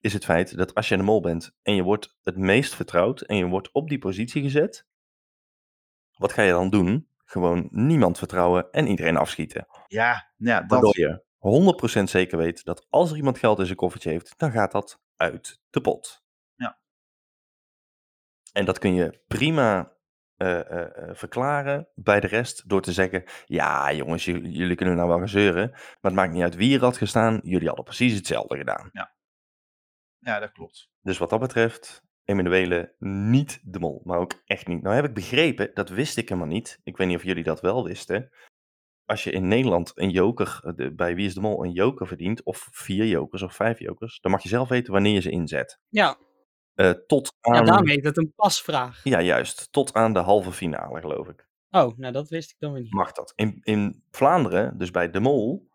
is 0.00 0.12
het 0.12 0.24
feit 0.24 0.56
dat 0.56 0.74
als 0.74 0.88
je 0.88 0.96
de 0.96 1.02
mol 1.02 1.20
bent 1.20 1.56
en 1.62 1.74
je 1.74 1.82
wordt 1.82 2.18
het 2.22 2.36
meest 2.36 2.74
vertrouwd 2.74 3.20
en 3.20 3.36
je 3.36 3.46
wordt 3.46 3.72
op 3.72 3.88
die 3.88 3.98
positie 3.98 4.42
gezet, 4.42 4.86
wat 6.16 6.32
ga 6.32 6.42
je 6.42 6.52
dan 6.52 6.70
doen? 6.70 7.08
Gewoon 7.24 7.68
niemand 7.70 8.18
vertrouwen 8.18 8.70
en 8.70 8.86
iedereen 8.86 9.16
afschieten. 9.16 9.66
Ja, 9.86 10.32
ja 10.36 10.60
dat, 10.60 10.70
Waardoor 10.70 10.98
je 10.98 11.22
100% 12.00 12.02
zeker 12.02 12.38
weet 12.38 12.64
dat 12.64 12.86
als 12.88 13.10
er 13.10 13.16
iemand 13.16 13.38
geld 13.38 13.58
in 13.58 13.64
zijn 13.64 13.76
koffertje 13.76 14.10
heeft, 14.10 14.34
dan 14.36 14.50
gaat 14.50 14.72
dat 14.72 15.00
uit 15.20 15.60
de 15.70 15.80
pot. 15.80 16.24
Ja. 16.54 16.80
En 18.52 18.64
dat 18.64 18.78
kun 18.78 18.94
je 18.94 19.22
prima 19.26 19.96
eh, 20.36 20.60
eh, 20.60 21.08
eh, 21.08 21.14
verklaren 21.14 21.88
bij 21.94 22.20
de 22.20 22.26
rest 22.26 22.68
door 22.68 22.82
te 22.82 22.92
zeggen: 22.92 23.24
Ja, 23.46 23.92
jongens, 23.92 24.24
jullie 24.24 24.74
kunnen 24.74 24.96
nou 24.96 25.08
wel 25.08 25.18
gaan 25.18 25.28
zeuren, 25.28 25.70
maar 25.70 25.98
het 26.00 26.14
maakt 26.14 26.32
niet 26.32 26.42
uit 26.42 26.54
wie 26.54 26.74
er 26.74 26.84
had 26.84 26.96
gestaan, 26.96 27.40
jullie 27.42 27.66
hadden 27.66 27.84
precies 27.84 28.14
hetzelfde 28.14 28.56
gedaan. 28.56 28.90
ja, 30.18 30.38
dat 30.38 30.52
klopt. 30.52 30.90
Dus 31.00 31.18
wat 31.18 31.30
dat 31.30 31.40
betreft, 31.40 32.02
Emanuele 32.24 32.94
niet 32.98 33.60
de 33.62 33.78
mol, 33.78 34.00
maar 34.04 34.18
ook 34.18 34.42
echt 34.44 34.66
niet. 34.66 34.82
Nou 34.82 34.94
heb 34.94 35.04
ik 35.04 35.14
begrepen, 35.14 35.70
dat 35.74 35.88
wist 35.88 36.16
ik 36.16 36.28
helemaal 36.28 36.50
niet. 36.50 36.80
Ik 36.82 36.96
weet 36.96 37.06
niet 37.06 37.16
of 37.16 37.24
jullie 37.24 37.44
dat 37.44 37.60
wel 37.60 37.84
wisten. 37.84 38.30
Als 39.10 39.24
je 39.24 39.30
in 39.30 39.48
Nederland 39.48 39.92
een 39.94 40.10
joker, 40.10 40.60
eh, 40.64 40.72
de- 40.76 40.94
bij 40.94 41.14
Wie 41.14 41.26
is 41.26 41.34
de 41.34 41.40
Mol, 41.40 41.64
een 41.64 41.72
joker 41.72 42.06
verdient, 42.06 42.42
of 42.42 42.68
vier 42.70 43.06
jokers 43.06 43.42
of 43.42 43.54
vijf 43.54 43.78
jokers, 43.78 44.20
dan 44.20 44.30
mag 44.32 44.42
je 44.42 44.48
zelf 44.48 44.68
weten 44.68 44.92
wanneer 44.92 45.12
je 45.12 45.20
ze 45.20 45.30
inzet. 45.30 45.78
Ja, 45.88 46.16
Eh, 46.74 46.90
tot 46.90 47.32
ja 47.40 47.62
daarom 47.62 47.88
heet 47.88 48.04
het 48.04 48.16
een 48.16 48.32
pasvraag. 48.36 49.00
ja 49.04 49.20
juist, 49.20 49.72
tot 49.72 49.92
aan 49.94 50.12
de 50.12 50.18
halve 50.18 50.52
finale 50.52 51.00
geloof 51.00 51.28
ik. 51.28 51.48
Oh, 51.70 51.96
nou 51.96 52.12
dat 52.12 52.28
wist 52.28 52.50
ik 52.50 52.56
dan 52.58 52.72
weer 52.72 52.82
niet. 52.82 52.92
Mag 52.92 53.12
dat. 53.12 53.32
In, 53.36 53.58
in 53.62 54.04
Vlaanderen, 54.10 54.78
dus 54.78 54.90
bij 54.90 55.10
de 55.10 55.20
Mol, 55.20 55.68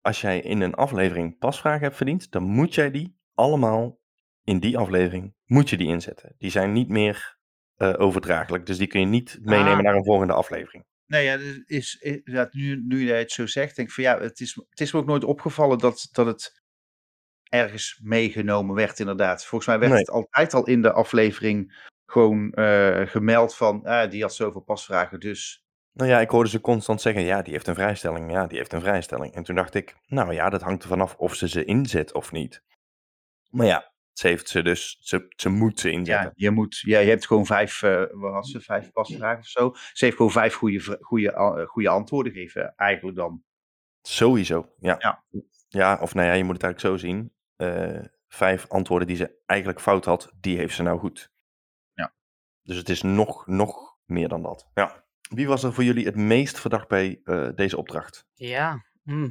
als 0.00 0.20
jij 0.20 0.40
in 0.40 0.60
een 0.60 0.74
aflevering 0.74 1.38
pasvragen 1.38 1.82
hebt 1.82 1.96
verdiend, 1.96 2.30
dan 2.30 2.42
moet 2.42 2.74
jij 2.74 2.90
die 2.90 3.18
allemaal 3.34 3.98
in 4.44 4.58
die 4.60 4.78
aflevering, 4.78 5.34
moet 5.44 5.70
je 5.70 5.76
die 5.76 5.88
inzetten. 5.88 6.34
Die 6.38 6.50
zijn 6.50 6.72
niet 6.72 6.88
meer 6.88 7.40
eh, 7.76 7.94
overdraaglijk, 7.98 8.66
dus 8.66 8.78
die 8.78 8.86
kun 8.86 9.00
je 9.00 9.06
niet 9.06 9.38
meenemen 9.42 9.76
Ah. 9.76 9.82
naar 9.82 9.94
een 9.94 10.04
volgende 10.04 10.32
aflevering. 10.32 10.84
Nee, 11.12 11.24
ja, 11.24 11.36
dat 11.36 11.62
is, 11.66 11.94
is- 12.00 12.20
ja, 12.24 12.48
nu, 12.50 12.82
nu 12.86 13.06
je 13.06 13.12
het 13.12 13.32
zo 13.32 13.46
zegt, 13.46 13.76
denk 13.76 13.88
ik 13.88 13.94
van 13.94 14.04
ja, 14.04 14.20
het 14.20 14.40
is, 14.40 14.54
het 14.70 14.80
is 14.80 14.92
me 14.92 14.98
ook 14.98 15.06
nooit 15.06 15.24
opgevallen 15.24 15.78
dat, 15.78 16.08
dat 16.12 16.26
het 16.26 16.62
ergens 17.48 18.00
meegenomen 18.02 18.74
werd, 18.74 18.98
inderdaad. 18.98 19.44
Volgens 19.44 19.70
mij 19.70 19.78
werd 19.78 19.90
Nee. 19.90 20.00
het 20.00 20.10
altijd 20.10 20.54
al 20.54 20.66
in 20.66 20.82
de 20.82 20.92
aflevering 20.92 21.88
gewoon 22.06 22.52
eh, 22.52 23.06
gemeld 23.06 23.54
van, 23.54 23.84
ah, 23.84 24.10
die 24.10 24.22
had 24.22 24.34
zoveel 24.34 24.60
pasvragen, 24.60 25.20
dus 25.20 25.64
Nou 25.92 26.08
ja, 26.10 26.20
ik 26.20 26.30
hoorde 26.30 26.50
ze 26.50 26.60
constant 26.60 27.00
zeggen, 27.00 27.22
ja, 27.22 27.42
die 27.42 27.52
heeft 27.52 27.66
een 27.66 27.74
vrijstelling, 27.74 28.30
ja, 28.32 28.46
die 28.46 28.58
heeft 28.58 28.72
een 28.72 28.80
vrijstelling. 28.80 29.34
En 29.34 29.42
toen 29.42 29.54
dacht 29.56 29.74
ik, 29.74 29.96
nou 30.06 30.32
ja, 30.32 30.50
dat 30.50 30.62
hangt 30.62 30.82
er 30.82 30.88
vanaf 30.88 31.14
of 31.16 31.34
ze 31.34 31.48
ze 31.48 31.64
inzet 31.64 32.12
of 32.12 32.32
niet. 32.32 32.62
Maar 33.50 33.66
ja, 33.66 33.91
ze 34.12 34.26
heeft 34.26 34.48
ze 34.48 34.62
dus, 34.62 34.98
ze, 35.00 35.26
ze 35.36 35.48
moet 35.48 35.80
ze 35.80 35.90
inzetten. 35.90 36.24
ja, 36.24 36.32
je, 36.34 36.50
moet, 36.50 36.78
ja, 36.78 36.98
je 36.98 37.08
hebt 37.08 37.26
gewoon 37.26 37.46
vijf, 37.46 37.82
eh 37.82 37.98
wat 38.10 38.32
was 38.32 38.50
ze, 38.50 38.60
vijf 38.60 38.92
pasvragen 38.92 39.38
of 39.38 39.46
zo. 39.46 39.72
Ze 39.92 40.04
heeft 40.04 40.16
gewoon 40.16 40.32
vijf 40.32 40.54
goede, 40.54 40.98
goede, 41.00 41.38
a- 41.38 41.64
goede 41.64 41.88
antwoorden 41.88 42.32
gegeven, 42.32 42.74
eigenlijk 42.76 43.16
dan. 43.16 43.42
Sowieso, 44.02 44.72
ja. 44.78 44.96
Ja. 44.98 45.24
Ja, 45.68 45.98
of 46.00 46.14
nou 46.14 46.26
ja, 46.26 46.32
je 46.32 46.44
moet 46.44 46.54
het 46.54 46.62
eigenlijk 46.62 47.00
zo 47.00 47.06
zien. 47.06 47.32
Eh, 47.56 48.04
vijf 48.28 48.68
antwoorden 48.68 49.08
die 49.08 49.16
ze 49.16 49.38
eigenlijk 49.46 49.80
fout 49.80 50.04
had, 50.04 50.32
die 50.40 50.56
heeft 50.56 50.74
ze 50.74 50.82
nou 50.82 50.98
goed. 50.98 51.30
Ja. 51.94 52.14
Dus 52.62 52.76
het 52.76 52.88
is 52.88 53.02
nog, 53.02 53.46
nog 53.46 53.96
meer 54.04 54.28
dan 54.28 54.42
dat. 54.42 54.70
Ja. 54.74 55.04
Wie 55.30 55.46
was 55.46 55.62
er 55.62 55.72
voor 55.72 55.84
jullie 55.84 56.04
het 56.06 56.16
meest 56.16 56.60
verdacht 56.60 56.88
bij 56.88 57.20
eh, 57.24 57.48
deze 57.54 57.76
opdracht? 57.76 58.26
Ja. 58.34 58.84
hm. 59.04 59.30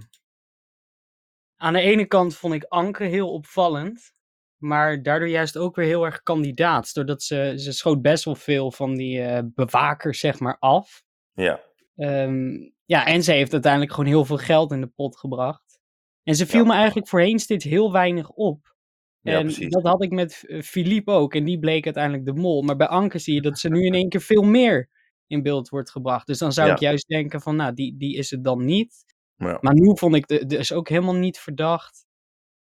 Aan 1.56 1.74
de 1.74 1.80
ene 1.82 2.06
kant 2.06 2.36
vond 2.36 2.54
ik 2.54 2.63
Anke 2.63 3.04
heel 3.04 3.34
opvallend. 3.34 4.13
Maar 4.62 5.04
daardoor 5.04 5.30
juist 5.30 5.58
ook 5.58 5.76
weer 5.76 5.86
heel 5.86 6.06
erg 6.06 6.24
kandidaat. 6.24 6.93
Doordat 6.93 7.24
ze, 7.24 7.54
ze 7.58 7.71
schoot 7.71 8.02
best 8.02 8.24
wel 8.24 8.36
veel 8.36 8.71
van 8.71 8.95
die 8.95 9.21
eh, 9.21 9.43
bewakers, 9.45 10.19
zeg 10.19 10.39
maar, 10.39 10.58
af. 10.60 11.04
Ja, 11.34 11.69
Ehm, 11.95 12.69
ja, 12.86 13.06
en 13.06 13.24
ze 13.24 13.32
heeft 13.32 13.54
uiteindelijk 13.54 13.91
gewoon 13.93 14.10
heel 14.10 14.26
veel 14.26 14.38
geld 14.38 14.71
in 14.71 14.82
de 14.82 14.88
pot 14.88 15.17
gebracht. 15.17 15.80
En 16.24 16.36
ze 16.36 16.45
viel 16.47 16.60
Ja. 16.62 16.65
me 16.67 16.74
eigenlijk 16.74 17.08
voorheen 17.08 17.39
steeds 17.39 17.65
heel 17.65 17.91
weinig 17.91 18.30
op. 18.30 18.76
ja 19.21 19.34
en 19.38 19.41
precies. 19.45 19.69
dat 19.69 19.84
had 19.84 20.04
ik 20.04 20.12
met 20.12 20.43
eh, 20.47 20.62
Philippe 20.62 21.12
ook. 21.12 21.36
En 21.36 21.43
die 21.43 21.60
bleek 21.60 21.86
uiteindelijk 21.86 22.26
de 22.26 22.34
mol. 22.34 22.62
Maar 22.62 22.76
bij 22.76 22.88
Anke 22.88 23.19
zie 23.19 23.34
je 23.34 23.41
dat 23.41 23.60
ze 23.60 23.69
nu 23.69 23.86
in 23.86 23.93
één 23.93 24.10
keer 24.10 24.21
veel 24.21 24.41
meer 24.43 24.89
in 25.28 25.41
beeld 25.41 25.69
wordt 25.69 25.91
gebracht. 25.91 26.28
Dus 26.28 26.38
dan 26.38 26.52
zou 26.54 26.67
Ja. 26.67 26.74
ik 26.74 26.80
juist 26.80 27.08
denken 27.08 27.41
van, 27.41 27.56
nou, 27.56 27.74
die, 27.74 27.97
die 27.97 28.17
is 28.17 28.32
het 28.32 28.43
dan 28.43 28.65
niet. 28.65 28.93
Maar 29.36 29.74
nu 29.74 29.97
vond 29.97 30.15
ik 30.15 30.28
de, 30.28 30.45
dus 30.45 30.71
ook 30.74 30.89
helemaal 30.89 31.15
niet 31.15 31.39
verdacht. 31.39 32.06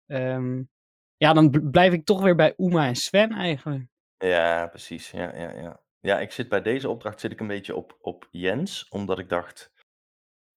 Ehm, 0.06 0.62
ja, 1.16 1.32
dan 1.32 1.50
bl- 1.50 1.70
blijf 1.70 1.92
ik 1.92 2.04
toch 2.04 2.22
weer 2.22 2.34
bij 2.34 2.54
Uma 2.56 2.86
en 2.86 2.96
Sven 2.96 3.32
eigenlijk. 3.32 3.86
Ja, 4.18 4.66
precies. 4.66 5.10
Ja, 5.10 5.36
ja, 5.36 5.52
ja. 5.52 5.80
ja, 6.00 6.20
ik 6.20 6.32
zit 6.32 6.48
bij 6.48 6.62
deze 6.62 6.88
opdracht 6.88 7.20
zit 7.20 7.32
ik 7.32 7.40
een 7.40 7.46
beetje 7.46 7.76
op, 7.76 7.98
op 8.00 8.28
Jens, 8.30 8.88
omdat 8.88 9.18
ik 9.18 9.28
dacht, 9.28 9.72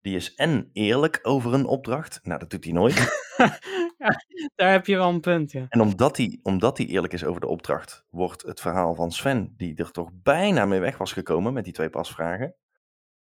die 0.02 0.16
is 0.16 0.36
en 0.36 0.70
eerlijk 0.74 1.20
over 1.22 1.54
een 1.54 1.66
opdracht. 1.66 2.20
Nou, 2.24 2.40
dat 2.40 2.50
doet 2.50 2.64
hij 2.64 2.74
nooit. 2.74 2.96
ja, 3.98 4.24
daar 4.56 4.72
heb 4.72 4.86
je 4.86 4.96
wel 4.96 5.10
een 5.10 5.20
punt, 5.20 5.52
ja. 5.52 5.66
En 5.70 5.82
omdat 5.82 6.18
hij, 6.18 6.40
omdat 6.44 6.78
hij 6.78 6.88
eerlijk 6.88 7.14
is 7.14 7.24
over 7.24 7.42
de 7.42 7.48
opdracht, 7.48 8.06
wordt 8.10 8.42
het 8.42 8.60
verhaal 8.60 8.96
van 8.96 9.12
Sven, 9.12 9.54
die 9.58 9.76
er 9.76 9.92
toch 9.92 10.10
bijna 10.14 10.66
mee 10.66 10.80
weg 10.80 10.98
was 10.98 11.14
gekomen 11.14 11.54
met 11.54 11.64
die 11.64 11.74
twee 11.74 11.90
pasvragen, 11.90 12.56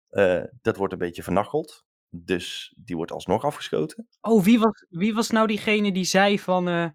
eh, 0.10 0.43
dat 0.62 0.75
wordt 0.78 0.93
een 0.93 0.99
beetje 0.99 1.23
vernacheld. 1.23 1.88
Dus 2.12 2.73
die 2.78 2.95
wordt 2.95 3.12
alsnog 3.12 3.43
afgeschoten. 3.43 4.08
Oh, 4.21 4.43
wie 4.43 4.60
was, 4.60 4.86
wie 4.89 5.13
was 5.13 5.30
nou 5.30 5.47
diegene 5.47 5.91
die 5.91 6.04
zei 6.04 6.39
van... 6.39 6.67
eh, 6.67 6.86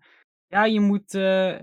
ja, 0.55 0.65
je 0.65 0.81
moet... 0.81 1.15
eh, 1.15 1.55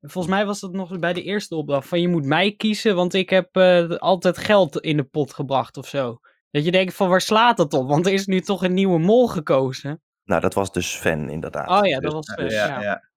volgens 0.00 0.34
mij 0.34 0.46
was 0.46 0.60
dat 0.60 0.72
nog 0.72 0.98
bij 0.98 1.12
de 1.12 1.22
eerste 1.22 1.54
opdracht. 1.56 1.88
Van 1.88 2.00
je 2.00 2.08
moet 2.08 2.24
mij 2.24 2.52
kiezen, 2.56 2.94
want 2.96 3.14
ik 3.14 3.30
heb 3.30 3.56
eh, 3.56 3.88
altijd 3.90 4.38
geld 4.38 4.80
in 4.80 4.96
de 4.96 5.04
pot 5.04 5.34
gebracht 5.34 5.76
of 5.76 5.88
zo. 5.88 6.18
Dat 6.50 6.64
je 6.64 6.70
denkt 6.70 6.94
van 6.94 7.08
waar 7.08 7.20
slaat 7.20 7.56
dat 7.56 7.72
op? 7.72 7.88
Want 7.88 8.06
er 8.06 8.12
is 8.12 8.26
nu 8.26 8.40
toch 8.40 8.62
een 8.64 8.74
nieuwe 8.74 8.98
mol 8.98 9.28
gekozen. 9.28 10.02
Nou, 10.24 10.40
dat 10.40 10.54
was 10.54 10.72
dus 10.72 10.92
Sven 10.92 11.28
inderdaad. 11.28 11.68
Oh 11.80 11.86
ja, 11.86 11.98
Dus- 12.00 12.12
dat 12.12 12.12
was... 12.12 12.26
Ja, 12.26 12.34
Sven, 12.48 12.50
ja, 12.50 12.66
ja. 12.66 12.82
ja. 12.82 13.08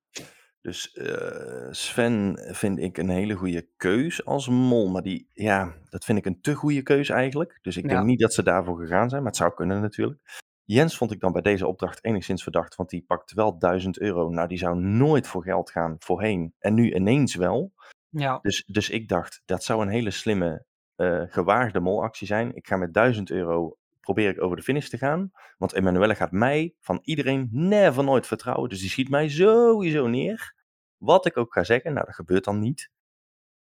Dus 0.61 0.91
eh, 0.91 1.67
Sven 1.71 2.39
vind 2.51 2.79
ik 2.79 2.97
een 2.97 3.09
hele 3.09 3.33
goede 3.33 3.67
keus 3.77 4.25
als 4.25 4.47
mol. 4.47 4.89
Maar 4.89 5.01
die, 5.01 5.29
ja, 5.33 5.73
dat 5.89 6.05
vind 6.05 6.17
ik 6.17 6.25
een 6.25 6.41
te 6.41 6.53
goede 6.53 6.81
keus 6.83 7.09
eigenlijk. 7.09 7.59
Dus 7.61 7.77
ik 7.77 7.83
Ja. 7.83 7.89
denk 7.89 8.05
niet 8.05 8.19
dat 8.19 8.33
ze 8.33 8.43
daarvoor 8.43 8.79
gegaan 8.79 9.09
zijn. 9.09 9.21
Maar 9.21 9.31
het 9.31 9.39
zou 9.41 9.53
kunnen 9.53 9.81
natuurlijk. 9.81 10.19
Jens 10.65 10.97
vond 10.97 11.11
ik 11.11 11.19
dan 11.19 11.31
bij 11.31 11.41
deze 11.41 11.67
opdracht 11.67 12.03
enigszins 12.03 12.43
verdacht. 12.43 12.75
Want 12.75 12.89
die 12.89 13.03
pakt 13.07 13.33
wel 13.33 13.57
1000 13.57 13.99
euro. 13.99 14.29
Nou, 14.29 14.47
die 14.47 14.57
zou 14.57 14.79
nooit 14.79 15.27
voor 15.27 15.43
geld 15.43 15.71
gaan 15.71 15.95
voorheen. 15.99 16.53
En 16.59 16.73
nu 16.73 16.93
ineens 16.93 17.35
wel. 17.35 17.73
Ja. 18.09 18.39
Dus, 18.41 18.63
dus 18.65 18.89
ik 18.89 19.07
dacht, 19.07 19.41
dat 19.45 19.63
zou 19.63 19.81
een 19.81 19.87
hele 19.87 20.11
slimme, 20.11 20.65
eh, 20.95 21.21
gewaagde 21.27 21.79
molactie 21.79 22.27
zijn. 22.27 22.55
Ik 22.55 22.67
ga 22.67 22.77
met 22.77 22.93
1000 22.93 23.29
euro, 23.29 23.77
probeer 23.99 24.29
ik 24.29 24.41
over 24.41 24.57
de 24.57 24.63
finish 24.63 24.87
te 24.87 24.97
gaan. 24.97 25.31
Want 25.57 25.73
Emanuelle 25.73 26.15
gaat 26.15 26.31
mij 26.31 26.75
van 26.79 26.99
iedereen 27.03 27.49
never 27.51 28.03
nooit 28.03 28.27
vertrouwen. 28.27 28.69
Dus 28.69 28.79
die 28.79 28.89
schiet 28.89 29.09
mij 29.09 29.29
sowieso 29.29 30.07
neer. 30.07 30.55
Wat 30.97 31.25
ik 31.25 31.37
ook 31.37 31.53
ga 31.53 31.63
zeggen, 31.63 31.93
nou 31.93 32.05
dat 32.05 32.15
gebeurt 32.15 32.43
dan 32.43 32.59
niet. 32.59 32.91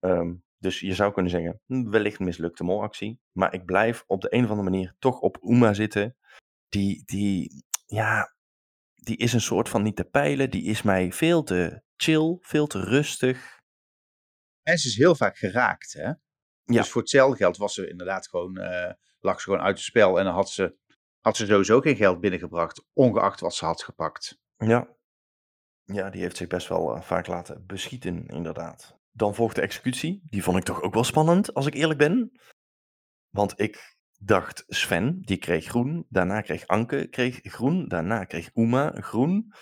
Ehm, 0.01 0.35
dus 0.59 0.81
je 0.81 0.95
zou 0.95 1.13
kunnen 1.13 1.31
zeggen, 1.31 1.61
hm, 1.67 1.91
wellicht 1.91 2.19
mislukte 2.19 2.65
molactie. 2.65 3.21
Maar 3.33 3.55
ik 3.55 3.65
blijf 3.65 4.05
op 4.07 4.21
de 4.21 4.35
een 4.35 4.45
of 4.45 4.51
andere 4.51 4.71
manier 4.71 4.95
toch 4.99 5.21
op 5.21 5.39
Uma 5.43 5.75
zitten. 5.75 6.17
Die, 6.69 7.03
die, 7.05 7.65
ja, 7.87 8.35
die 8.95 9.17
is 9.17 9.33
een 9.33 9.41
soort 9.41 9.69
van 9.69 9.83
niet 9.83 9.97
te 9.97 10.05
peilen. 10.05 10.51
Die 10.51 10.65
is 10.65 10.83
mij 10.83 11.13
veel 11.13 11.43
te 11.43 11.83
chill, 11.97 12.39
veel 12.41 12.67
te 12.67 12.81
rustig. 12.81 13.61
En 14.63 14.79
ze 14.79 14.89
is 14.89 14.97
heel 14.97 15.15
vaak 15.15 15.37
geraakt, 15.37 15.93
hè? 15.93 16.07
Ja. 16.07 16.17
Dus 16.65 16.89
voor 16.89 17.01
hetzelfde 17.01 17.37
geld 17.37 17.57
was 17.57 17.75
ze 17.75 17.89
inderdaad 17.89 18.29
gewoon, 18.29 18.57
eh, 18.57 18.95
lag 19.21 19.41
ze 19.41 19.45
gewoon 19.45 19.61
uit 19.65 19.77
het 19.77 19.85
spel. 19.85 20.19
En 20.19 20.25
dan 20.25 20.35
had 20.35 20.51
ze, 20.51 20.77
had 21.21 21.37
ze 21.37 21.47
sowieso 21.47 21.81
geen 21.81 21.97
geld 21.97 22.21
binnengebracht, 22.21 22.85
ongeacht 22.93 23.41
wat 23.41 23.55
ze 23.55 23.65
had 23.65 23.83
gepakt. 23.83 24.39
Ja. 24.57 24.97
Ja, 25.85 26.11
die 26.11 26.21
heeft 26.21 26.37
zich 26.37 26.47
best 26.47 26.69
wel 26.69 26.95
eh, 26.95 27.03
vaak 27.03 27.27
laten 27.27 27.67
beschieten, 27.67 28.27
inderdaad. 28.27 28.99
Dan 29.11 29.35
volgt 29.35 29.55
de 29.55 29.61
executie. 29.61 30.23
Die 30.25 30.43
vond 30.43 30.57
ik 30.57 30.65
toch 30.65 30.83
ook 30.83 30.95
wel 30.95 31.05
spannend, 31.05 31.55
als 31.55 31.67
ik 31.67 31.75
eerlijk 31.75 31.99
ben. 31.99 32.41
Want 33.29 33.61
ik 33.61 33.98
dacht 34.19 34.65
Sven, 34.67 35.19
die 35.23 35.37
kreeg 35.37 35.65
groen. 35.65 36.07
Daarna 36.09 36.41
kreeg 36.41 36.67
Anke 36.67 37.07
kreeg 37.09 37.39
groen. 37.43 37.89
Daarna 37.89 38.25
kreeg 38.25 38.51
Uma 38.55 38.93
groen. 39.01 39.53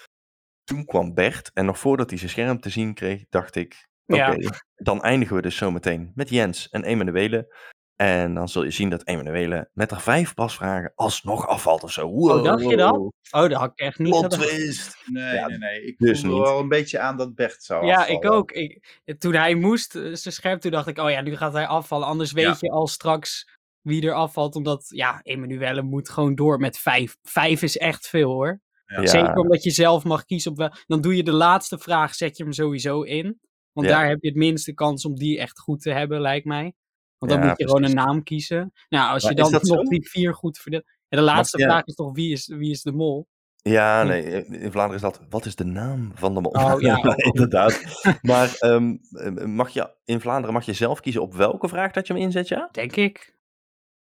Toen 0.65 0.85
kwam 0.85 1.15
Bert. 1.15 1.51
En 1.55 1.65
nog 1.65 1.79
voordat 1.79 2.09
hij 2.11 2.19
zijn 2.19 2.31
scherm 2.31 2.61
te 2.61 2.71
zien 2.71 2.95
kreeg, 2.95 3.25
dacht 3.29 3.55
ik... 3.55 3.89
Oké, 4.07 4.17
Ja. 4.31 4.51
dan 4.75 5.03
eindigen 5.03 5.37
we 5.37 5.43
dus 5.43 5.57
zometeen 5.57 6.13
met 6.15 6.29
Jens 6.29 6.69
en 6.69 6.85
Emanuele. 6.85 7.55
En 7.97 8.35
dan 8.35 8.49
zul 8.49 8.65
je 8.65 8.71
zien 8.71 8.91
dat 8.91 9.07
Emanuele 9.07 9.71
met 9.73 9.91
haar 9.91 10.01
vijf 10.01 10.35
pasvragen 10.35 10.93
alsnog 10.95 11.47
afvalt 11.47 11.83
of 11.83 11.93
zo. 11.93 12.09
Oh, 12.09 12.43
dacht 12.45 12.69
je 12.69 12.77
dat? 12.77 12.95
Oh, 12.97 13.13
dat 13.31 13.53
had 13.53 13.71
ik 13.71 13.79
echt 13.79 13.99
niet 13.99 14.11
Plot 14.11 14.31
twist. 14.31 14.97
Nee, 15.07 15.35
Ja, 15.35 15.47
nee, 15.47 15.59
nee. 15.59 15.83
Ik 15.87 15.99
dus 15.99 16.21
voelde 16.21 16.37
niet. 16.37 16.45
wel 16.47 16.59
een 16.61 16.69
beetje 16.69 16.99
aan 16.99 17.17
dat 17.17 17.35
Bert 17.35 17.63
zou 17.63 17.87
Ja, 17.87 17.97
afvallen. 17.97 18.23
ik 18.23 18.31
ook. 18.31 18.53
Ik, 18.53 19.01
toen 19.19 19.35
hij 19.35 19.55
moest, 19.55 19.95
eh, 19.95 20.03
zijn 20.15 20.35
scherm, 20.35 20.59
toen 20.59 20.71
dacht 20.71 20.87
ik, 20.87 20.99
oh 20.99 21.11
ja, 21.11 21.21
nu 21.21 21.37
gaat 21.37 21.53
hij 21.53 21.67
afvallen. 21.67 22.07
Anders 22.07 22.33
weet 22.33 22.45
Ja. 22.45 22.57
je 22.61 22.71
al 22.71 22.87
straks 22.87 23.56
wie 23.87 24.07
er 24.07 24.13
afvalt. 24.15 24.57
Omdat, 24.57 24.87
ja, 24.89 25.21
Emanuelle 25.23 25.83
moet 25.83 26.09
gewoon 26.09 26.35
door 26.35 26.59
met 26.59 26.79
vijf. 26.79 27.17
Vijf 27.23 27.63
is 27.63 27.77
echt 27.77 28.07
veel 28.09 28.31
hoor. 28.33 28.61
Ja. 28.87 29.07
Zeker 29.07 29.35
omdat 29.37 29.63
je 29.63 29.71
zelf 29.71 30.05
mag 30.05 30.25
kiezen 30.25 30.51
op 30.51 30.57
wel. 30.57 30.73
Dan 30.87 31.01
doe 31.01 31.17
je 31.17 31.23
de 31.23 31.33
laatste 31.33 31.79
vraag, 31.79 32.15
zet 32.15 32.37
je 32.37 32.43
hem 32.43 32.53
sowieso 32.53 33.03
in. 33.03 33.41
Want 33.73 33.87
Ja. 33.89 33.93
daar 33.97 34.09
heb 34.09 34.19
je 34.23 34.29
het 34.29 34.37
minste 34.37 34.73
kans 34.75 35.05
om 35.05 35.15
die 35.15 35.39
echt 35.39 35.59
goed 35.61 35.83
te 35.83 35.91
hebben, 35.91 36.21
lijkt 36.21 36.47
mij. 36.47 36.73
Want 37.19 37.33
dan 37.33 37.41
Ja, 37.41 37.49
moet 37.49 37.59
je 37.59 37.67
gewoon 37.67 37.85
een 37.85 37.95
naam 37.95 38.23
kiezen. 38.23 38.73
Nou, 38.89 39.13
als 39.13 39.23
Maar 39.23 39.33
je 39.33 39.39
dan 39.43 39.51
nog 39.53 39.67
zo? 39.67 39.83
die 39.83 40.09
vier 40.09 40.35
goed 40.35 40.59
verdeelt. 40.59 40.85
En 41.09 41.19
de 41.19 41.25
laatste 41.25 41.59
vraag 41.63 41.85
is 41.85 41.95
toch 41.95 42.15
wie 42.15 42.33
is, 42.33 42.47
wie 42.47 42.71
is 42.71 42.83
de 42.83 42.93
mol? 42.93 43.27
Ja, 43.63 44.03
nee, 44.03 44.23
in 44.47 44.71
Vlaanderen 44.73 44.95
is 44.95 45.01
dat, 45.01 45.21
wat 45.31 45.45
is 45.47 45.55
de 45.57 45.65
naam 45.65 46.13
van 46.15 46.35
de 46.35 46.41
mol? 46.41 46.51
Oh, 46.53 46.81
ja, 46.81 46.97
ook. 47.05 47.15
inderdaad. 47.17 47.81
Maar 48.23 48.57
ehm, 48.59 48.97
eh, 49.11 49.45
mag 49.45 49.69
je, 49.71 49.95
in 50.05 50.21
Vlaanderen 50.21 50.55
mag 50.55 50.65
je 50.67 50.73
zelf 50.73 51.01
kiezen 51.01 51.23
op 51.23 51.35
welke 51.35 51.69
vraag 51.69 51.93
dat 51.93 52.07
je 52.07 52.13
hem 52.13 52.23
inzet, 52.23 52.49
ja? 52.49 52.69
Denk 52.73 52.97
ik. 52.97 53.35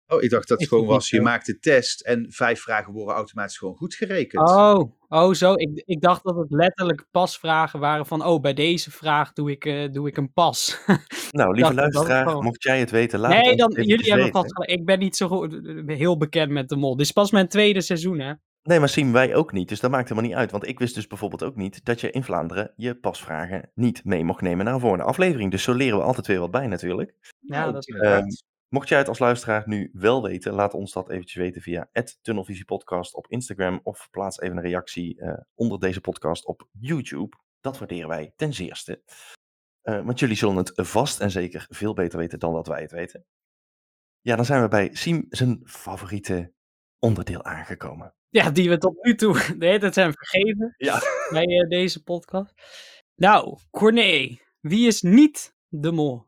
Oh, 0.08 0.22
ik 0.22 0.30
dacht 0.30 0.48
dat 0.48 0.60
het 0.60 0.68
gewoon 0.68 0.86
was, 0.86 1.10
je 1.10 1.16
zo? 1.16 1.22
maakt 1.22 1.46
de 1.46 1.58
test 1.58 2.00
en 2.00 2.26
vijf 2.28 2.60
vragen 2.60 2.92
worden 2.92 3.14
automatisch 3.14 3.58
gewoon 3.58 3.74
goed 3.74 3.94
gerekend. 3.94 4.48
Oh, 4.50 4.92
oh 5.08 5.32
zo. 5.32 5.52
Ik, 5.54 5.82
ik 5.86 6.00
dacht 6.00 6.24
dat 6.24 6.36
het 6.36 6.50
letterlijk 6.50 7.06
pasvragen 7.10 7.80
waren 7.80 8.06
van, 8.06 8.24
oh, 8.24 8.40
bij 8.40 8.54
deze 8.54 8.90
vraag 8.90 9.32
doe 9.32 9.50
ik, 9.50 9.64
eh, 9.64 9.92
doe 9.92 10.08
ik 10.08 10.16
een 10.16 10.32
pas. 10.32 10.78
Nou, 11.30 11.54
lieve 11.54 11.74
luisteraar, 11.74 12.26
gewoon- 12.28 12.44
mocht 12.44 12.62
jij 12.62 12.78
het 12.80 12.90
weten, 12.90 13.18
laat 13.18 13.32
het 13.34 13.44
nee, 13.44 13.56
dan, 13.56 13.70
jullie 13.72 14.06
hebben 14.08 14.24
weten. 14.32 14.50
vast. 14.50 14.70
Ik 14.70 14.84
ben 14.84 14.98
niet 14.98 15.16
zo 15.16 15.28
goed, 15.28 15.60
heel 15.86 16.16
bekend 16.16 16.50
met 16.50 16.68
de 16.68 16.76
mol. 16.76 16.96
Dit 16.96 17.06
is 17.06 17.12
pas 17.12 17.30
mijn 17.30 17.48
tweede 17.48 17.80
seizoen, 17.80 18.18
hè? 18.20 18.32
Nee, 18.62 18.78
maar 18.78 18.88
zien 18.88 19.12
wij 19.12 19.34
ook 19.34 19.52
niet, 19.52 19.68
dus 19.68 19.80
dat 19.80 19.90
maakt 19.90 20.08
helemaal 20.08 20.30
niet 20.30 20.38
uit. 20.38 20.50
Want 20.50 20.66
ik 20.68 20.78
wist 20.78 20.94
dus 20.94 21.06
bijvoorbeeld 21.06 21.42
ook 21.42 21.56
niet 21.56 21.84
dat 21.84 22.00
je 22.00 22.10
in 22.10 22.24
Vlaanderen 22.24 22.72
je 22.76 22.94
pasvragen 22.94 23.70
niet 23.74 24.04
mee 24.04 24.24
mocht 24.24 24.40
nemen 24.40 24.64
naar 24.64 24.74
een 24.74 24.80
volgende 24.80 25.04
aflevering. 25.04 25.50
Dus 25.50 25.62
zo 25.62 25.72
leren 25.72 25.98
we 25.98 26.04
altijd 26.04 26.26
weer 26.26 26.38
wat 26.40 26.50
bij 26.50 26.66
natuurlijk. 26.66 27.14
Ja, 27.40 27.66
Oh, 27.66 27.72
dat 27.72 27.82
is 27.88 27.94
inderdaad. 27.94 28.42
Mocht 28.68 28.88
jij 28.88 28.98
het 28.98 29.08
als 29.08 29.18
luisteraar 29.18 29.62
nu 29.66 29.90
wel 29.92 30.22
weten, 30.22 30.52
laat 30.52 30.74
ons 30.74 30.92
dat 30.92 31.10
eventjes 31.10 31.42
weten 31.42 31.62
via 31.62 31.90
@tunnelvisiepodcast 32.22 33.14
op 33.14 33.26
Instagram 33.28 33.80
of 33.82 34.08
plaats 34.10 34.40
even 34.40 34.56
een 34.56 34.62
reactie 34.62 35.20
eh, 35.20 35.40
onder 35.54 35.78
deze 35.80 36.00
podcast 36.00 36.44
op 36.46 36.68
YouTube. 36.72 37.36
Dat 37.60 37.78
waarderen 37.78 38.08
wij 38.08 38.32
ten 38.36 38.54
zeerste. 38.54 39.02
Eh, 39.82 40.04
want 40.04 40.18
jullie 40.18 40.36
zullen 40.36 40.56
het 40.56 40.72
vast 40.74 41.20
en 41.20 41.30
zeker 41.30 41.66
veel 41.68 41.94
beter 41.94 42.18
weten 42.18 42.38
dan 42.38 42.52
dat 42.52 42.66
wij 42.66 42.80
het 42.82 42.90
weten. 42.90 43.24
Ja, 44.20 44.36
dan 44.36 44.44
zijn 44.44 44.62
we 44.62 44.68
bij 44.68 44.94
Siem 44.94 45.26
zijn 45.28 45.60
favoriete 45.64 46.52
onderdeel 46.98 47.44
aangekomen. 47.44 48.14
Ja, 48.28 48.50
die 48.50 48.68
we 48.68 48.78
tot 48.78 49.04
nu 49.04 49.14
toe 49.14 49.32
de 49.58 49.66
hele 49.66 49.78
tijd 49.78 49.94
zijn 49.94 50.12
vergeten 50.12 50.74
Ja. 50.76 50.98
bij 51.30 51.44
eh, 51.44 51.68
deze 51.68 52.02
podcast. 52.02 52.52
Nou, 53.14 53.58
Corné, 53.70 54.38
wie 54.60 54.86
is 54.86 55.02
niet 55.02 55.54
de 55.68 55.92
mol? 55.92 56.25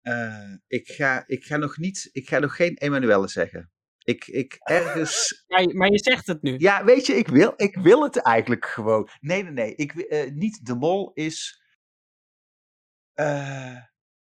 Eh, 0.00 0.54
ik, 0.66 0.88
ga, 0.88 1.24
ik, 1.26 1.44
ga 1.44 1.56
nog 1.56 1.76
niet, 1.78 2.08
ik 2.12 2.28
ga 2.28 2.38
nog 2.38 2.56
geen 2.56 2.76
Emanuelle 2.78 3.28
zeggen. 3.28 3.70
Ik, 4.04 4.26
ik 4.26 4.54
ergens. 4.58 5.28
Maar, 5.48 5.62
je- 5.62 5.74
maar 5.74 5.90
je 5.90 5.98
zegt 5.98 6.26
het 6.26 6.42
nu. 6.42 6.54
Ja, 6.58 6.84
weet 6.84 7.06
je, 7.06 7.12
ik 7.14 7.28
wil, 7.28 7.52
ik 7.56 7.76
wil 7.76 8.02
het 8.02 8.16
eigenlijk 8.16 8.64
gewoon. 8.66 9.08
Nee, 9.20 9.42
nee, 9.42 9.52
nee. 9.52 9.74
Ik, 9.74 9.92
eh, 9.92 10.30
niet 10.32 10.66
de 10.66 10.74
mol 10.74 11.12
is. 11.12 11.62
eh, 13.14 13.76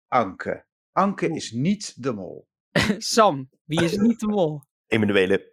Anke. 0.08 0.66
Anke 0.92 1.28
is 1.28 1.50
niet 1.52 2.02
de 2.02 2.12
mol. 2.12 2.48
Sam, 2.98 3.50
wie 3.64 3.84
is 3.84 3.96
niet 3.96 4.20
de 4.20 4.26
mol? 4.26 4.62
Emanuele. 4.86 5.52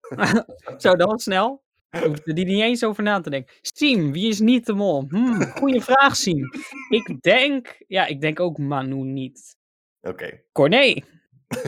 Zo, 0.78 0.96
was 0.96 1.22
snel. 1.22 1.64
Ik 1.90 2.00
hoefde 2.06 2.32
die 2.32 2.44
niet 2.44 2.60
eens 2.62 2.84
over 2.84 3.02
na 3.02 3.20
te 3.20 3.30
denken. 3.30 3.54
Siem, 3.60 4.12
wie 4.12 4.28
is 4.28 4.40
niet 4.40 4.66
de 4.66 4.72
mol? 4.72 5.04
Hmm, 5.08 5.42
goeie 5.42 5.80
vraag, 5.80 6.16
Siem. 6.16 6.50
Ik 6.88 7.16
denk, 7.22 7.82
ja, 7.86 8.06
ik 8.06 8.20
denk 8.20 8.40
ook 8.40 8.58
Manu 8.58 8.94
niet. 8.96 9.56
Oké. 10.00 10.40
Corné, 10.52 11.02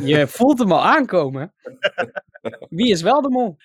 je 0.02 0.26
voelt 0.36 0.58
hem 0.58 0.72
al 0.72 0.84
aankomen. 0.84 1.54
Wie 2.68 2.90
is 2.90 3.02
wel 3.02 3.22
de 3.22 3.28
mol? 3.28 3.56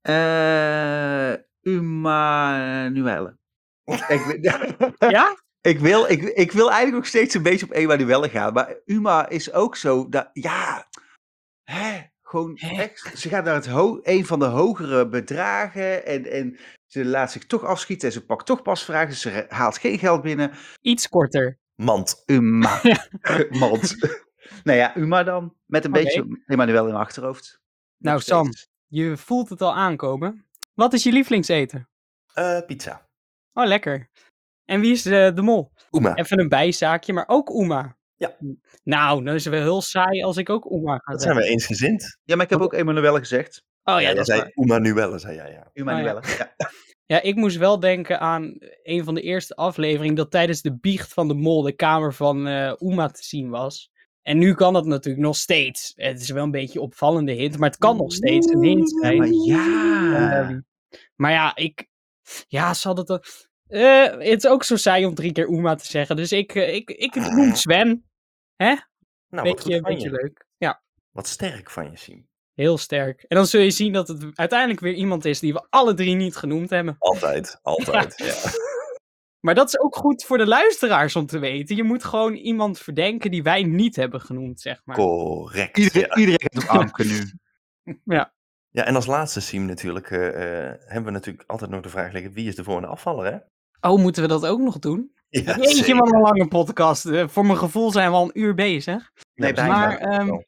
Eh 0.00 1.32
Emanuelle. 1.62 3.36
ik, 3.84 4.20
wi- 4.26 4.40
Ja? 5.10 5.36
ik, 5.60 5.78
wil, 5.78 6.10
ik, 6.10 6.22
ik 6.22 6.52
wil 6.52 6.66
eigenlijk 6.68 6.96
nog 6.96 7.06
steeds 7.06 7.34
een 7.34 7.42
beetje 7.42 7.66
op 7.66 7.72
Emanuelle 7.72 8.28
gaan. 8.28 8.52
Maar 8.52 8.76
Uma 8.84 9.28
is 9.28 9.52
ook 9.52 9.76
zo. 9.76 10.08
Dat, 10.08 10.30
ja. 10.32 10.88
Hè, 11.64 12.00
gewoon 12.30 12.56
echt. 12.56 13.18
Ze 13.18 13.28
gaat 13.28 13.44
naar 13.44 13.54
het 13.54 13.66
ho 13.66 14.00
een 14.02 14.26
van 14.26 14.38
de 14.38 14.44
hogere 14.44 15.08
bedragen. 15.08 16.06
En, 16.06 16.30
en 16.30 16.58
ze 16.86 17.04
laat 17.04 17.32
zich 17.32 17.46
toch 17.46 17.64
afschieten. 17.64 18.08
En 18.08 18.12
ze 18.14 18.24
pakt 18.24 18.46
toch 18.46 18.62
pasvragen. 18.62 19.14
Ze 19.14 19.30
re- 19.30 19.46
haalt 19.48 19.78
geen 19.78 19.98
geld 19.98 20.22
binnen. 20.22 20.50
Iets 20.80 21.08
korter. 21.08 21.58
Mand. 21.74 22.22
Uma. 22.26 22.80
Mand. 23.60 23.96
nou 24.64 24.78
ja, 24.78 24.96
Uma 24.96 25.22
dan. 25.22 25.54
Met 25.66 25.84
een 25.84 25.92
beetje 25.92 26.42
Emanuelle 26.46 26.86
in 26.86 26.92
mijn 26.92 27.04
achterhoofd. 27.04 27.60
Nou, 27.96 28.14
Nog 28.14 28.24
Sam. 28.24 28.44
steeds. 28.44 28.68
Je 28.86 29.16
voelt 29.16 29.48
het 29.48 29.62
al 29.62 29.74
aankomen. 29.74 30.46
Wat 30.74 30.92
is 30.92 31.02
je 31.02 31.12
lievelingseten? 31.12 31.88
Eh, 32.34 32.60
pizza. 32.66 33.08
Oh, 33.52 33.66
lekker. 33.66 34.10
En 34.64 34.80
wie 34.80 34.92
is 34.92 35.02
de, 35.02 35.32
de 35.34 35.42
mol? 35.42 35.72
Uma. 35.90 36.14
Even 36.14 36.38
een 36.40 36.48
bijzaakje, 36.48 37.12
maar 37.12 37.24
ook 37.28 37.48
Uma. 37.48 37.96
Ja. 38.20 38.36
Nou, 38.84 39.24
dan 39.24 39.34
is 39.34 39.44
het 39.44 39.52
wel 39.54 39.62
heel 39.62 39.82
saai 39.82 40.22
als 40.22 40.36
ik 40.36 40.50
ook 40.50 40.70
Uma 40.70 40.98
ga 40.98 41.12
Dat 41.12 41.22
zijn 41.22 41.36
we 41.36 41.42
eensgezind. 41.44 42.18
Ja, 42.24 42.36
maar 42.36 42.44
ik 42.44 42.50
heb 42.50 42.60
ook 42.60 42.72
Emanuelle 42.72 43.18
gezegd. 43.18 43.62
Oh 43.84 44.00
ja, 44.00 44.14
dat 44.14 44.26
zei 44.26 44.40
waar. 44.40 45.18
Zei 45.20 45.34
jij, 45.34 45.50
ja. 45.52 45.70
Emanuelle. 45.72 46.20
ja. 46.38 46.54
Ja, 47.06 47.22
ik 47.22 47.34
moest 47.34 47.56
wel 47.56 47.80
denken 47.80 48.20
aan 48.20 48.56
een 48.82 49.04
van 49.04 49.14
de 49.14 49.20
eerste 49.20 49.54
afleveringen 49.54 50.14
dat 50.14 50.30
tijdens 50.30 50.62
de 50.62 50.78
biecht 50.78 51.12
van 51.12 51.28
de 51.28 51.34
mol 51.34 51.62
de 51.62 51.72
kamer 51.72 52.14
van 52.14 52.46
eh 52.46 52.72
Uma 52.78 53.08
te 53.08 53.22
zien 53.24 53.48
was. 53.50 53.90
En 54.22 54.38
nu 54.38 54.54
kan 54.54 54.72
dat 54.72 54.86
natuurlijk 54.86 55.24
nog 55.24 55.36
steeds. 55.36 55.92
Het 55.96 56.20
is 56.20 56.30
wel 56.30 56.44
een 56.44 56.50
beetje 56.50 56.78
een 56.78 56.84
opvallende 56.84 57.32
hint, 57.32 57.58
maar 57.58 57.68
het 57.68 57.78
kan 57.78 57.96
nog 57.96 58.12
steeds 58.12 58.46
een 58.46 58.62
hint 58.62 58.90
zijn. 59.00 59.18
Maar 59.18 59.28
ja. 59.28 60.62
Maar 61.16 61.30
ja, 61.32 61.56
ik. 61.56 61.88
Ja, 62.48 62.74
zal 62.74 62.94
het. 62.96 63.06
dan- 63.06 63.22
Eh, 63.68 64.04
het 64.04 64.44
is 64.44 64.46
ook 64.46 64.64
zo 64.64 64.76
saai 64.76 65.06
om 65.06 65.14
drie 65.14 65.32
keer 65.32 65.48
Uma 65.48 65.74
te 65.74 65.86
zeggen. 65.86 66.16
Dus 66.16 66.32
ik, 66.32 66.54
eh, 66.54 66.74
ik, 66.74 66.90
ik 66.90 67.14
noem 67.14 67.54
Sven. 67.64 68.09
Nou, 68.66 69.48
wat 69.48 69.60
goed 69.60 69.64
beetje, 69.64 69.80
van 69.80 69.92
beetje 69.92 70.10
je. 70.10 70.14
leuk. 70.14 70.46
Ja, 70.56 70.82
Wat 71.10 71.26
sterk 71.26 71.70
van 71.70 71.90
je, 71.90 71.96
Siem. 71.96 72.28
heel 72.54 72.78
sterk. 72.78 73.22
En 73.22 73.36
dan 73.36 73.46
zul 73.46 73.60
je 73.60 73.70
zien 73.70 73.92
dat 73.92 74.08
het 74.08 74.26
uiteindelijk 74.34 74.80
weer 74.80 74.94
iemand 74.94 75.24
is 75.24 75.40
die 75.40 75.52
we 75.52 75.66
alle 75.70 75.94
drie 75.94 76.14
niet 76.14 76.36
genoemd 76.36 76.70
hebben. 76.70 76.96
Altijd, 76.98 77.58
altijd. 77.62 78.14
ja. 78.16 78.34
Maar 79.40 79.54
dat 79.54 79.68
is 79.68 79.80
ook 79.80 79.96
goed 79.96 80.24
voor 80.24 80.38
de 80.38 80.46
luisteraars 80.46 81.16
om 81.16 81.26
te 81.26 81.38
weten. 81.38 81.76
Je 81.76 81.82
moet 81.82 82.04
gewoon 82.04 82.34
iemand 82.34 82.78
verdenken 82.78 83.30
die 83.30 83.42
wij 83.42 83.62
niet 83.62 83.96
hebben 83.96 84.20
genoemd, 84.20 84.60
zeg 84.60 84.80
maar. 84.84 84.96
Correct. 84.96 85.78
Iedereen, 85.78 86.08
ja. 86.08 86.16
iedereen 86.16 86.48
gaat 86.52 86.62
op 86.62 86.68
Anke 86.68 87.04
nu. 87.04 87.32
ja, 88.70 88.84
en 88.84 88.94
als 88.94 89.06
laatste, 89.06 89.40
Siem, 89.40 89.64
natuurlijk, 89.64 90.10
eh, 90.10 90.26
eh, 90.28 90.74
hebben 90.78 91.04
we 91.04 91.10
natuurlijk 91.10 91.50
altijd 91.50 91.70
nog 91.70 91.80
de 91.80 91.88
vraag 91.88 92.12
liggen, 92.12 92.32
wie 92.32 92.48
is 92.48 92.56
de 92.56 92.64
volgende 92.64 92.88
afvaller, 92.88 93.32
hè? 93.32 93.38
Oh, 93.88 93.98
moeten 94.00 94.22
we 94.22 94.28
dat 94.28 94.46
ook 94.46 94.60
nog 94.60 94.78
doen? 94.78 95.14
Ja, 95.44 95.62
zeker. 95.62 95.96
wat 95.96 96.12
een 96.12 96.20
lange 96.20 96.48
podcast. 96.48 97.06
Eh, 97.06 97.28
voor 97.28 97.46
mijn 97.46 97.58
gevoel 97.58 97.90
zijn 97.90 98.10
we 98.10 98.16
al 98.16 98.24
een 98.24 98.40
uur 98.40 98.54
bezig. 98.54 99.10
Nee, 99.34 99.52
bijna. 99.52 99.72
Maar 99.72 99.98
ehm, 99.98 100.38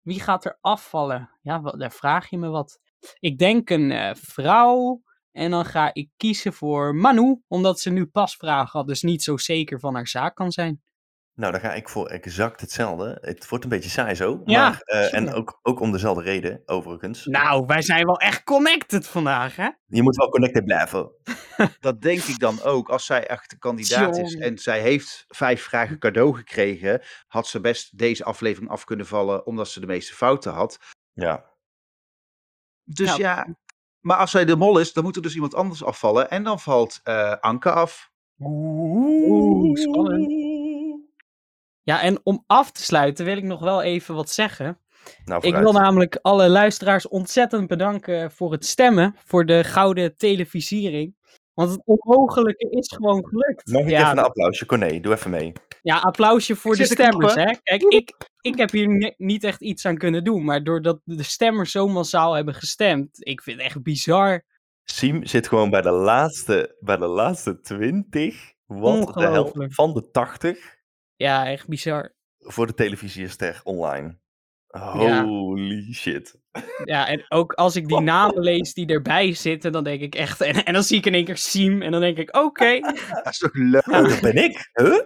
wie 0.00 0.20
gaat 0.20 0.44
er 0.44 0.58
afvallen? 0.60 1.30
Ja, 1.42 1.58
daar 1.58 1.92
vraag 1.92 2.30
je 2.30 2.38
me 2.38 2.48
wat. 2.48 2.80
Ik 3.18 3.38
denk 3.38 3.70
een 3.70 3.90
eh, 3.90 4.14
vrouw. 4.14 5.02
En 5.32 5.50
dan 5.50 5.64
ga 5.64 5.90
ik 5.94 6.08
kiezen 6.16 6.52
voor 6.52 6.94
Manu, 6.94 7.42
omdat 7.48 7.80
ze 7.80 7.90
nu 7.90 8.06
pasvragen 8.06 8.78
had, 8.78 8.88
dus 8.88 9.02
niet 9.02 9.22
zo 9.22 9.36
zeker 9.36 9.80
van 9.80 9.94
haar 9.94 10.08
zaak 10.08 10.34
kan 10.34 10.52
zijn. 10.52 10.82
Nou, 11.34 11.52
dan 11.52 11.60
ga 11.60 11.74
ik 11.74 11.88
voor 11.88 12.06
exact 12.06 12.60
hetzelfde. 12.60 13.18
Het 13.20 13.48
wordt 13.48 13.64
een 13.64 13.70
beetje 13.70 13.90
saai 13.90 14.14
zo. 14.14 14.40
Ja, 14.44 14.68
maar, 14.68 14.80
eh, 14.80 15.14
en 15.14 15.32
ook, 15.32 15.58
ook 15.62 15.80
om 15.80 15.92
dezelfde 15.92 16.22
reden, 16.22 16.62
overigens. 16.66 17.26
Nou, 17.26 17.66
wij 17.66 17.82
zijn 17.82 18.06
wel 18.06 18.18
echt 18.18 18.42
connected 18.44 19.06
vandaag, 19.08 19.56
hè? 19.56 19.68
Je 19.86 20.02
moet 20.02 20.16
wel 20.16 20.28
connected 20.28 20.64
blijven. 20.64 21.10
Dat 21.80 22.00
denk 22.00 22.22
ik 22.22 22.38
dan 22.38 22.62
ook. 22.62 22.88
Als 22.88 23.06
zij 23.06 23.26
echt 23.26 23.50
de 23.50 23.58
kandidaat 23.58 24.18
is 24.18 24.34
en 24.34 24.58
zij 24.58 24.80
heeft 24.80 25.24
vijf 25.28 25.62
vragen 25.62 25.98
cadeau 25.98 26.34
gekregen, 26.36 27.02
had 27.26 27.46
ze 27.46 27.60
best 27.60 27.98
deze 27.98 28.24
aflevering 28.24 28.70
af 28.70 28.84
kunnen 28.84 29.06
vallen 29.06 29.46
omdat 29.46 29.68
ze 29.68 29.80
de 29.80 29.86
meeste 29.86 30.14
fouten 30.14 30.52
had. 30.52 30.78
Ja. 31.12 31.50
Dus 32.84 33.16
Ja. 33.16 33.34
ja, 33.36 33.56
maar 34.00 34.16
als 34.16 34.30
zij 34.30 34.44
de 34.44 34.56
mol 34.56 34.78
is, 34.78 34.92
dan 34.92 35.04
moet 35.04 35.16
er 35.16 35.22
dus 35.22 35.34
iemand 35.34 35.54
anders 35.54 35.84
afvallen. 35.84 36.30
En 36.30 36.42
dan 36.44 36.60
valt 36.60 37.00
eh, 37.02 37.32
Anke 37.40 37.70
af. 37.70 38.10
Oeh, 38.38 39.76
spannend. 39.80 40.41
Ja, 41.82 42.02
en 42.02 42.20
om 42.22 42.44
af 42.46 42.70
te 42.72 42.82
sluiten 42.82 43.24
wil 43.24 43.36
ik 43.36 43.42
nog 43.44 43.60
wel 43.60 43.82
even 43.82 44.14
wat 44.14 44.30
zeggen. 44.30 44.78
Nou, 45.24 45.46
Ik 45.46 45.54
wil 45.56 45.72
namelijk 45.72 46.18
alle 46.22 46.48
luisteraars 46.48 47.08
ontzettend 47.08 47.66
bedanken 47.68 48.30
voor 48.32 48.52
het 48.52 48.66
stemmen. 48.66 49.16
Voor 49.24 49.46
de 49.46 49.64
gouden 49.64 50.16
televisiering. 50.16 51.14
Want 51.54 51.70
het 51.70 51.82
onmogelijke 51.84 52.70
is 52.70 52.92
gewoon 52.96 53.26
gelukt. 53.28 53.66
Mag 53.72 53.82
ik 53.82 53.88
ja, 53.88 53.98
even 54.00 54.18
een 54.18 54.24
applausje? 54.24 54.66
Corné, 54.66 55.00
doe 55.00 55.12
even 55.12 55.30
mee. 55.30 55.52
ja, 55.82 55.96
applausje 55.98 56.56
voor 56.56 56.76
de 56.76 56.84
stemmers. 56.84 57.34
Hè? 57.34 57.54
Kijk, 57.62 57.82
ik, 57.82 58.12
ik 58.40 58.56
heb 58.58 58.70
hier 58.70 58.88
ni- 58.88 59.14
niet 59.16 59.44
echt 59.44 59.60
iets 59.60 59.86
aan 59.86 59.96
kunnen 59.98 60.24
doen. 60.24 60.44
Maar 60.44 60.64
doordat 60.64 61.00
de 61.04 61.22
stemmers 61.22 61.70
zo 61.70 61.88
massaal 61.88 62.32
hebben 62.34 62.54
gestemd. 62.54 63.08
Ik 63.26 63.42
vind 63.42 63.56
het 63.56 63.66
echt 63.66 63.82
bizar. 63.82 64.44
Siem 64.84 65.26
zit 65.26 65.48
gewoon 65.48 65.70
bij 65.70 65.82
de 65.82 65.90
laatste, 65.90 66.76
bij 66.80 66.96
de 66.96 67.06
laatste 67.06 67.60
20. 67.60 68.52
Wat 68.66 68.78
de 68.82 68.88
hel 68.88 68.96
Ongelooflijk. 69.00 69.74
van 69.74 69.92
de 69.92 70.10
80 70.10 70.80
Ja, 71.22 71.46
echt 71.46 71.68
bizar. 71.68 72.14
voor 72.38 72.66
de 72.66 72.74
televisiester 72.74 73.60
online. 73.64 74.18
Ja. 74.98 75.24
Holy 75.24 75.92
shit. 75.92 76.38
Ja, 76.84 77.08
en 77.08 77.24
ook 77.28 77.52
als 77.52 77.76
ik 77.76 77.88
die 77.88 78.00
namen 78.14 78.40
lees 78.42 78.74
die 78.74 78.86
erbij 78.86 79.34
zitten, 79.34 79.72
dan 79.72 79.84
denk 79.84 80.00
ik 80.00 80.14
echt... 80.14 80.40
En, 80.40 80.64
en 80.64 80.72
dan 80.72 80.82
zie 80.82 80.98
ik 80.98 81.06
in 81.06 81.14
één 81.14 81.24
keer 81.24 81.36
Siem 81.36 81.82
en 81.82 81.90
dan 81.90 82.00
denk 82.00 82.18
ik, 82.18 82.36
oké. 82.36 82.78
Dat 83.22 83.26
is 83.32 83.38
toch 83.38 83.54
leuk? 83.54 83.86
Ja. 83.90 84.02
Dat 84.02 84.20
ben 84.20 84.34
ik? 84.44 84.70
Huh? 84.72 85.00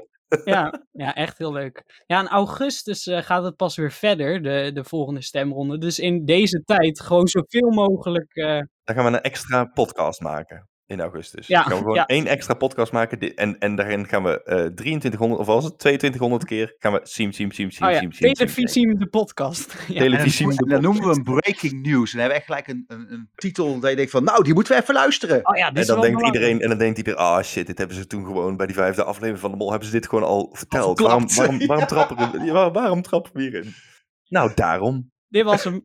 Ja, 0.44 0.82
ja, 0.92 1.14
echt 1.14 1.38
heel 1.38 1.52
leuk. 1.52 2.02
Ja, 2.06 2.20
in 2.20 2.28
augustus 2.28 3.06
eh, 3.06 3.22
gaat 3.22 3.44
het 3.44 3.56
pas 3.56 3.76
weer 3.76 3.92
verder, 3.92 4.42
de, 4.42 4.70
de 4.74 4.84
volgende 4.84 5.22
stemronde. 5.22 5.78
Dus 5.78 5.98
in 5.98 6.24
deze 6.24 6.62
tijd 6.64 7.00
gewoon 7.00 7.28
zoveel 7.28 7.70
mogelijk... 7.70 8.34
eh, 8.34 8.60
Dan 8.84 8.94
gaan 8.96 9.04
we 9.04 9.10
een 9.16 9.20
extra 9.20 9.64
podcast 9.64 10.20
maken 10.20 10.68
in 10.86 11.00
augustus. 11.00 11.46
Ja, 11.46 11.54
Dan 11.58 11.64
gaan 11.68 11.76
we 11.78 11.82
gewoon 11.82 11.96
ja. 11.96 12.06
één 12.06 12.26
extra 12.26 12.54
podcast 12.54 12.92
maken. 12.92 13.34
En, 13.34 13.58
en 13.58 13.74
daarin 13.76 14.08
gaan 14.08 14.22
we 14.22 14.42
eh 14.42 14.54
2300, 14.66 15.40
of 15.40 15.46
was 15.46 15.64
het 15.64 15.78
2200 15.78 16.44
keer, 16.44 16.74
gaan 16.78 16.92
we 16.92 17.00
Siem, 17.02 17.32
Siem, 17.32 17.50
Siem, 17.52 17.70
Siem, 17.70 17.86
oh 17.86 17.92
ja, 17.92 17.98
Siem, 17.98 18.12
Siem, 18.12 18.32
televisie 18.32 18.98
de 18.98 19.06
podcast. 19.06 19.74
ja. 19.88 19.98
Televisie. 19.98 20.46
en 20.48 20.68
dan 20.68 20.82
noemen 20.82 21.02
we 21.02 21.08
hem 21.10 21.22
breaking 21.22 21.82
news. 21.82 22.12
En 22.14 22.18
dan 22.18 22.20
hebben 22.20 22.28
we 22.28 22.34
echt 22.34 22.44
gelijk 22.44 22.68
een, 22.68 22.84
een, 22.86 23.12
een 23.12 23.30
titel 23.34 23.80
dat 23.80 23.90
je 23.90 23.96
denkt 23.96 24.10
van, 24.10 24.24
nou, 24.24 24.42
die 24.44 24.54
moeten 24.54 24.76
we 24.76 24.82
even 24.82 24.94
luisteren. 24.94 25.46
Oh 25.48 25.56
ja, 25.56 25.70
dit 25.70 25.80
En 25.80 25.86
dan 25.86 26.00
denkt 26.00 26.16
belangrijk. 26.16 26.34
iedereen, 26.34 26.60
en 26.60 26.68
dan 26.68 26.78
denkt 26.78 26.98
iedereen, 26.98 27.18
ah 27.20 27.42
shit, 27.42 27.66
dit 27.66 27.78
hebben 27.78 27.96
ze 27.96 28.06
toen 28.06 28.24
gewoon 28.24 28.56
bij 28.56 28.66
die 28.66 28.74
vijfde 28.76 29.04
aflevering 29.04 29.38
van 29.40 29.50
de 29.50 29.56
Mol, 29.56 29.70
hebben 29.70 29.88
ze 29.88 29.94
dit 29.94 30.08
gewoon 30.08 30.24
al 30.24 30.50
verteld. 30.52 30.98
Waarom, 31.00 31.26
waarom, 31.34 31.58
waarom, 31.58 31.78
Ja. 31.80 31.86
trappen 31.86 32.16
we, 32.44 32.52
waar- 32.52 32.72
waarom 32.72 33.02
trappen 33.02 33.32
we 33.34 33.40
hierin? 33.42 33.74
Nou, 34.28 34.50
daarom. 34.54 35.10
Dit 35.28 35.44
was 35.44 35.64
hem. 35.64 35.82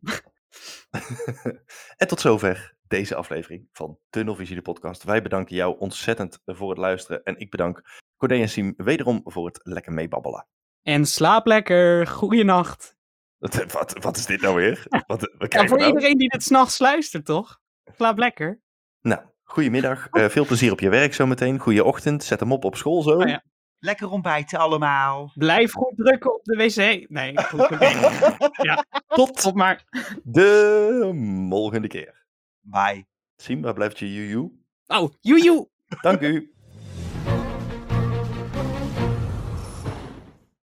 En 1.96 2.06
tot 2.08 2.20
zover 2.20 2.74
deze 2.92 3.14
aflevering 3.14 3.68
van 3.72 3.98
Tunnelvisie, 4.10 4.56
de 4.56 4.62
podcast. 4.62 5.02
Wij 5.04 5.22
bedanken 5.22 5.56
jou 5.56 5.78
ontzettend 5.78 6.40
voor 6.44 6.68
het 6.68 6.78
luisteren. 6.78 7.22
En 7.22 7.38
ik 7.38 7.50
bedank 7.50 7.82
Corday 8.16 8.40
en 8.40 8.48
Siem 8.48 8.74
wederom 8.76 9.20
voor 9.24 9.46
het 9.46 9.60
lekker 9.62 9.92
meebabbelen. 9.92 10.46
En 10.82 11.06
slaap 11.06 11.46
lekker. 11.46 12.06
Goeienacht. 12.06 12.96
Wat, 13.38 13.72
wat, 13.72 13.96
wat 14.00 14.16
is 14.16 14.26
dit 14.26 14.40
nou 14.40 14.54
weer? 14.56 14.84
Wat, 15.06 15.20
wat 15.20 15.30
Ja, 15.38 15.46
krijgen 15.46 15.68
voor 15.68 15.78
nou? 15.78 15.90
iedereen 15.92 16.16
die 16.18 16.28
dit 16.28 16.42
s'nachts 16.42 16.78
luistert, 16.78 17.24
toch? 17.24 17.58
Slaap 17.96 18.18
lekker. 18.18 18.60
Nou, 19.00 19.20
goedemiddag. 19.42 20.08
Eh 20.10 20.28
veel 20.28 20.46
plezier 20.46 20.72
op 20.72 20.80
je 20.80 20.88
werk 20.88 21.14
zometeen. 21.14 21.58
Goeie 21.58 21.84
ochtend. 21.84 22.24
Zet 22.24 22.40
hem 22.40 22.52
op 22.52 22.64
op 22.64 22.76
school 22.76 23.02
zo. 23.02 23.10
Oh 23.10 23.28
ja. 23.28 23.42
Lekker 23.78 24.10
ontbijten 24.10 24.58
allemaal. 24.58 25.32
Blijf 25.34 25.72
goed 25.72 25.92
drukken 25.96 26.34
op 26.34 26.44
de 26.44 26.56
wc. 26.56 27.08
Nee, 27.10 27.38
goed. 27.44 27.68
Ja, 28.68 28.84
Tot 29.06 29.40
tot 29.40 29.54
maar. 29.54 29.84
de 30.22 31.46
volgende 31.48 31.88
keer. 31.88 32.21
Bye. 32.62 33.06
Siem, 33.36 33.62
waar 33.62 33.74
blijft 33.74 33.98
je 33.98 34.14
juju? 34.14 34.50
Oh, 34.86 35.12
joejoe. 35.20 35.68
Dank 36.00 36.20
u. 36.20 36.51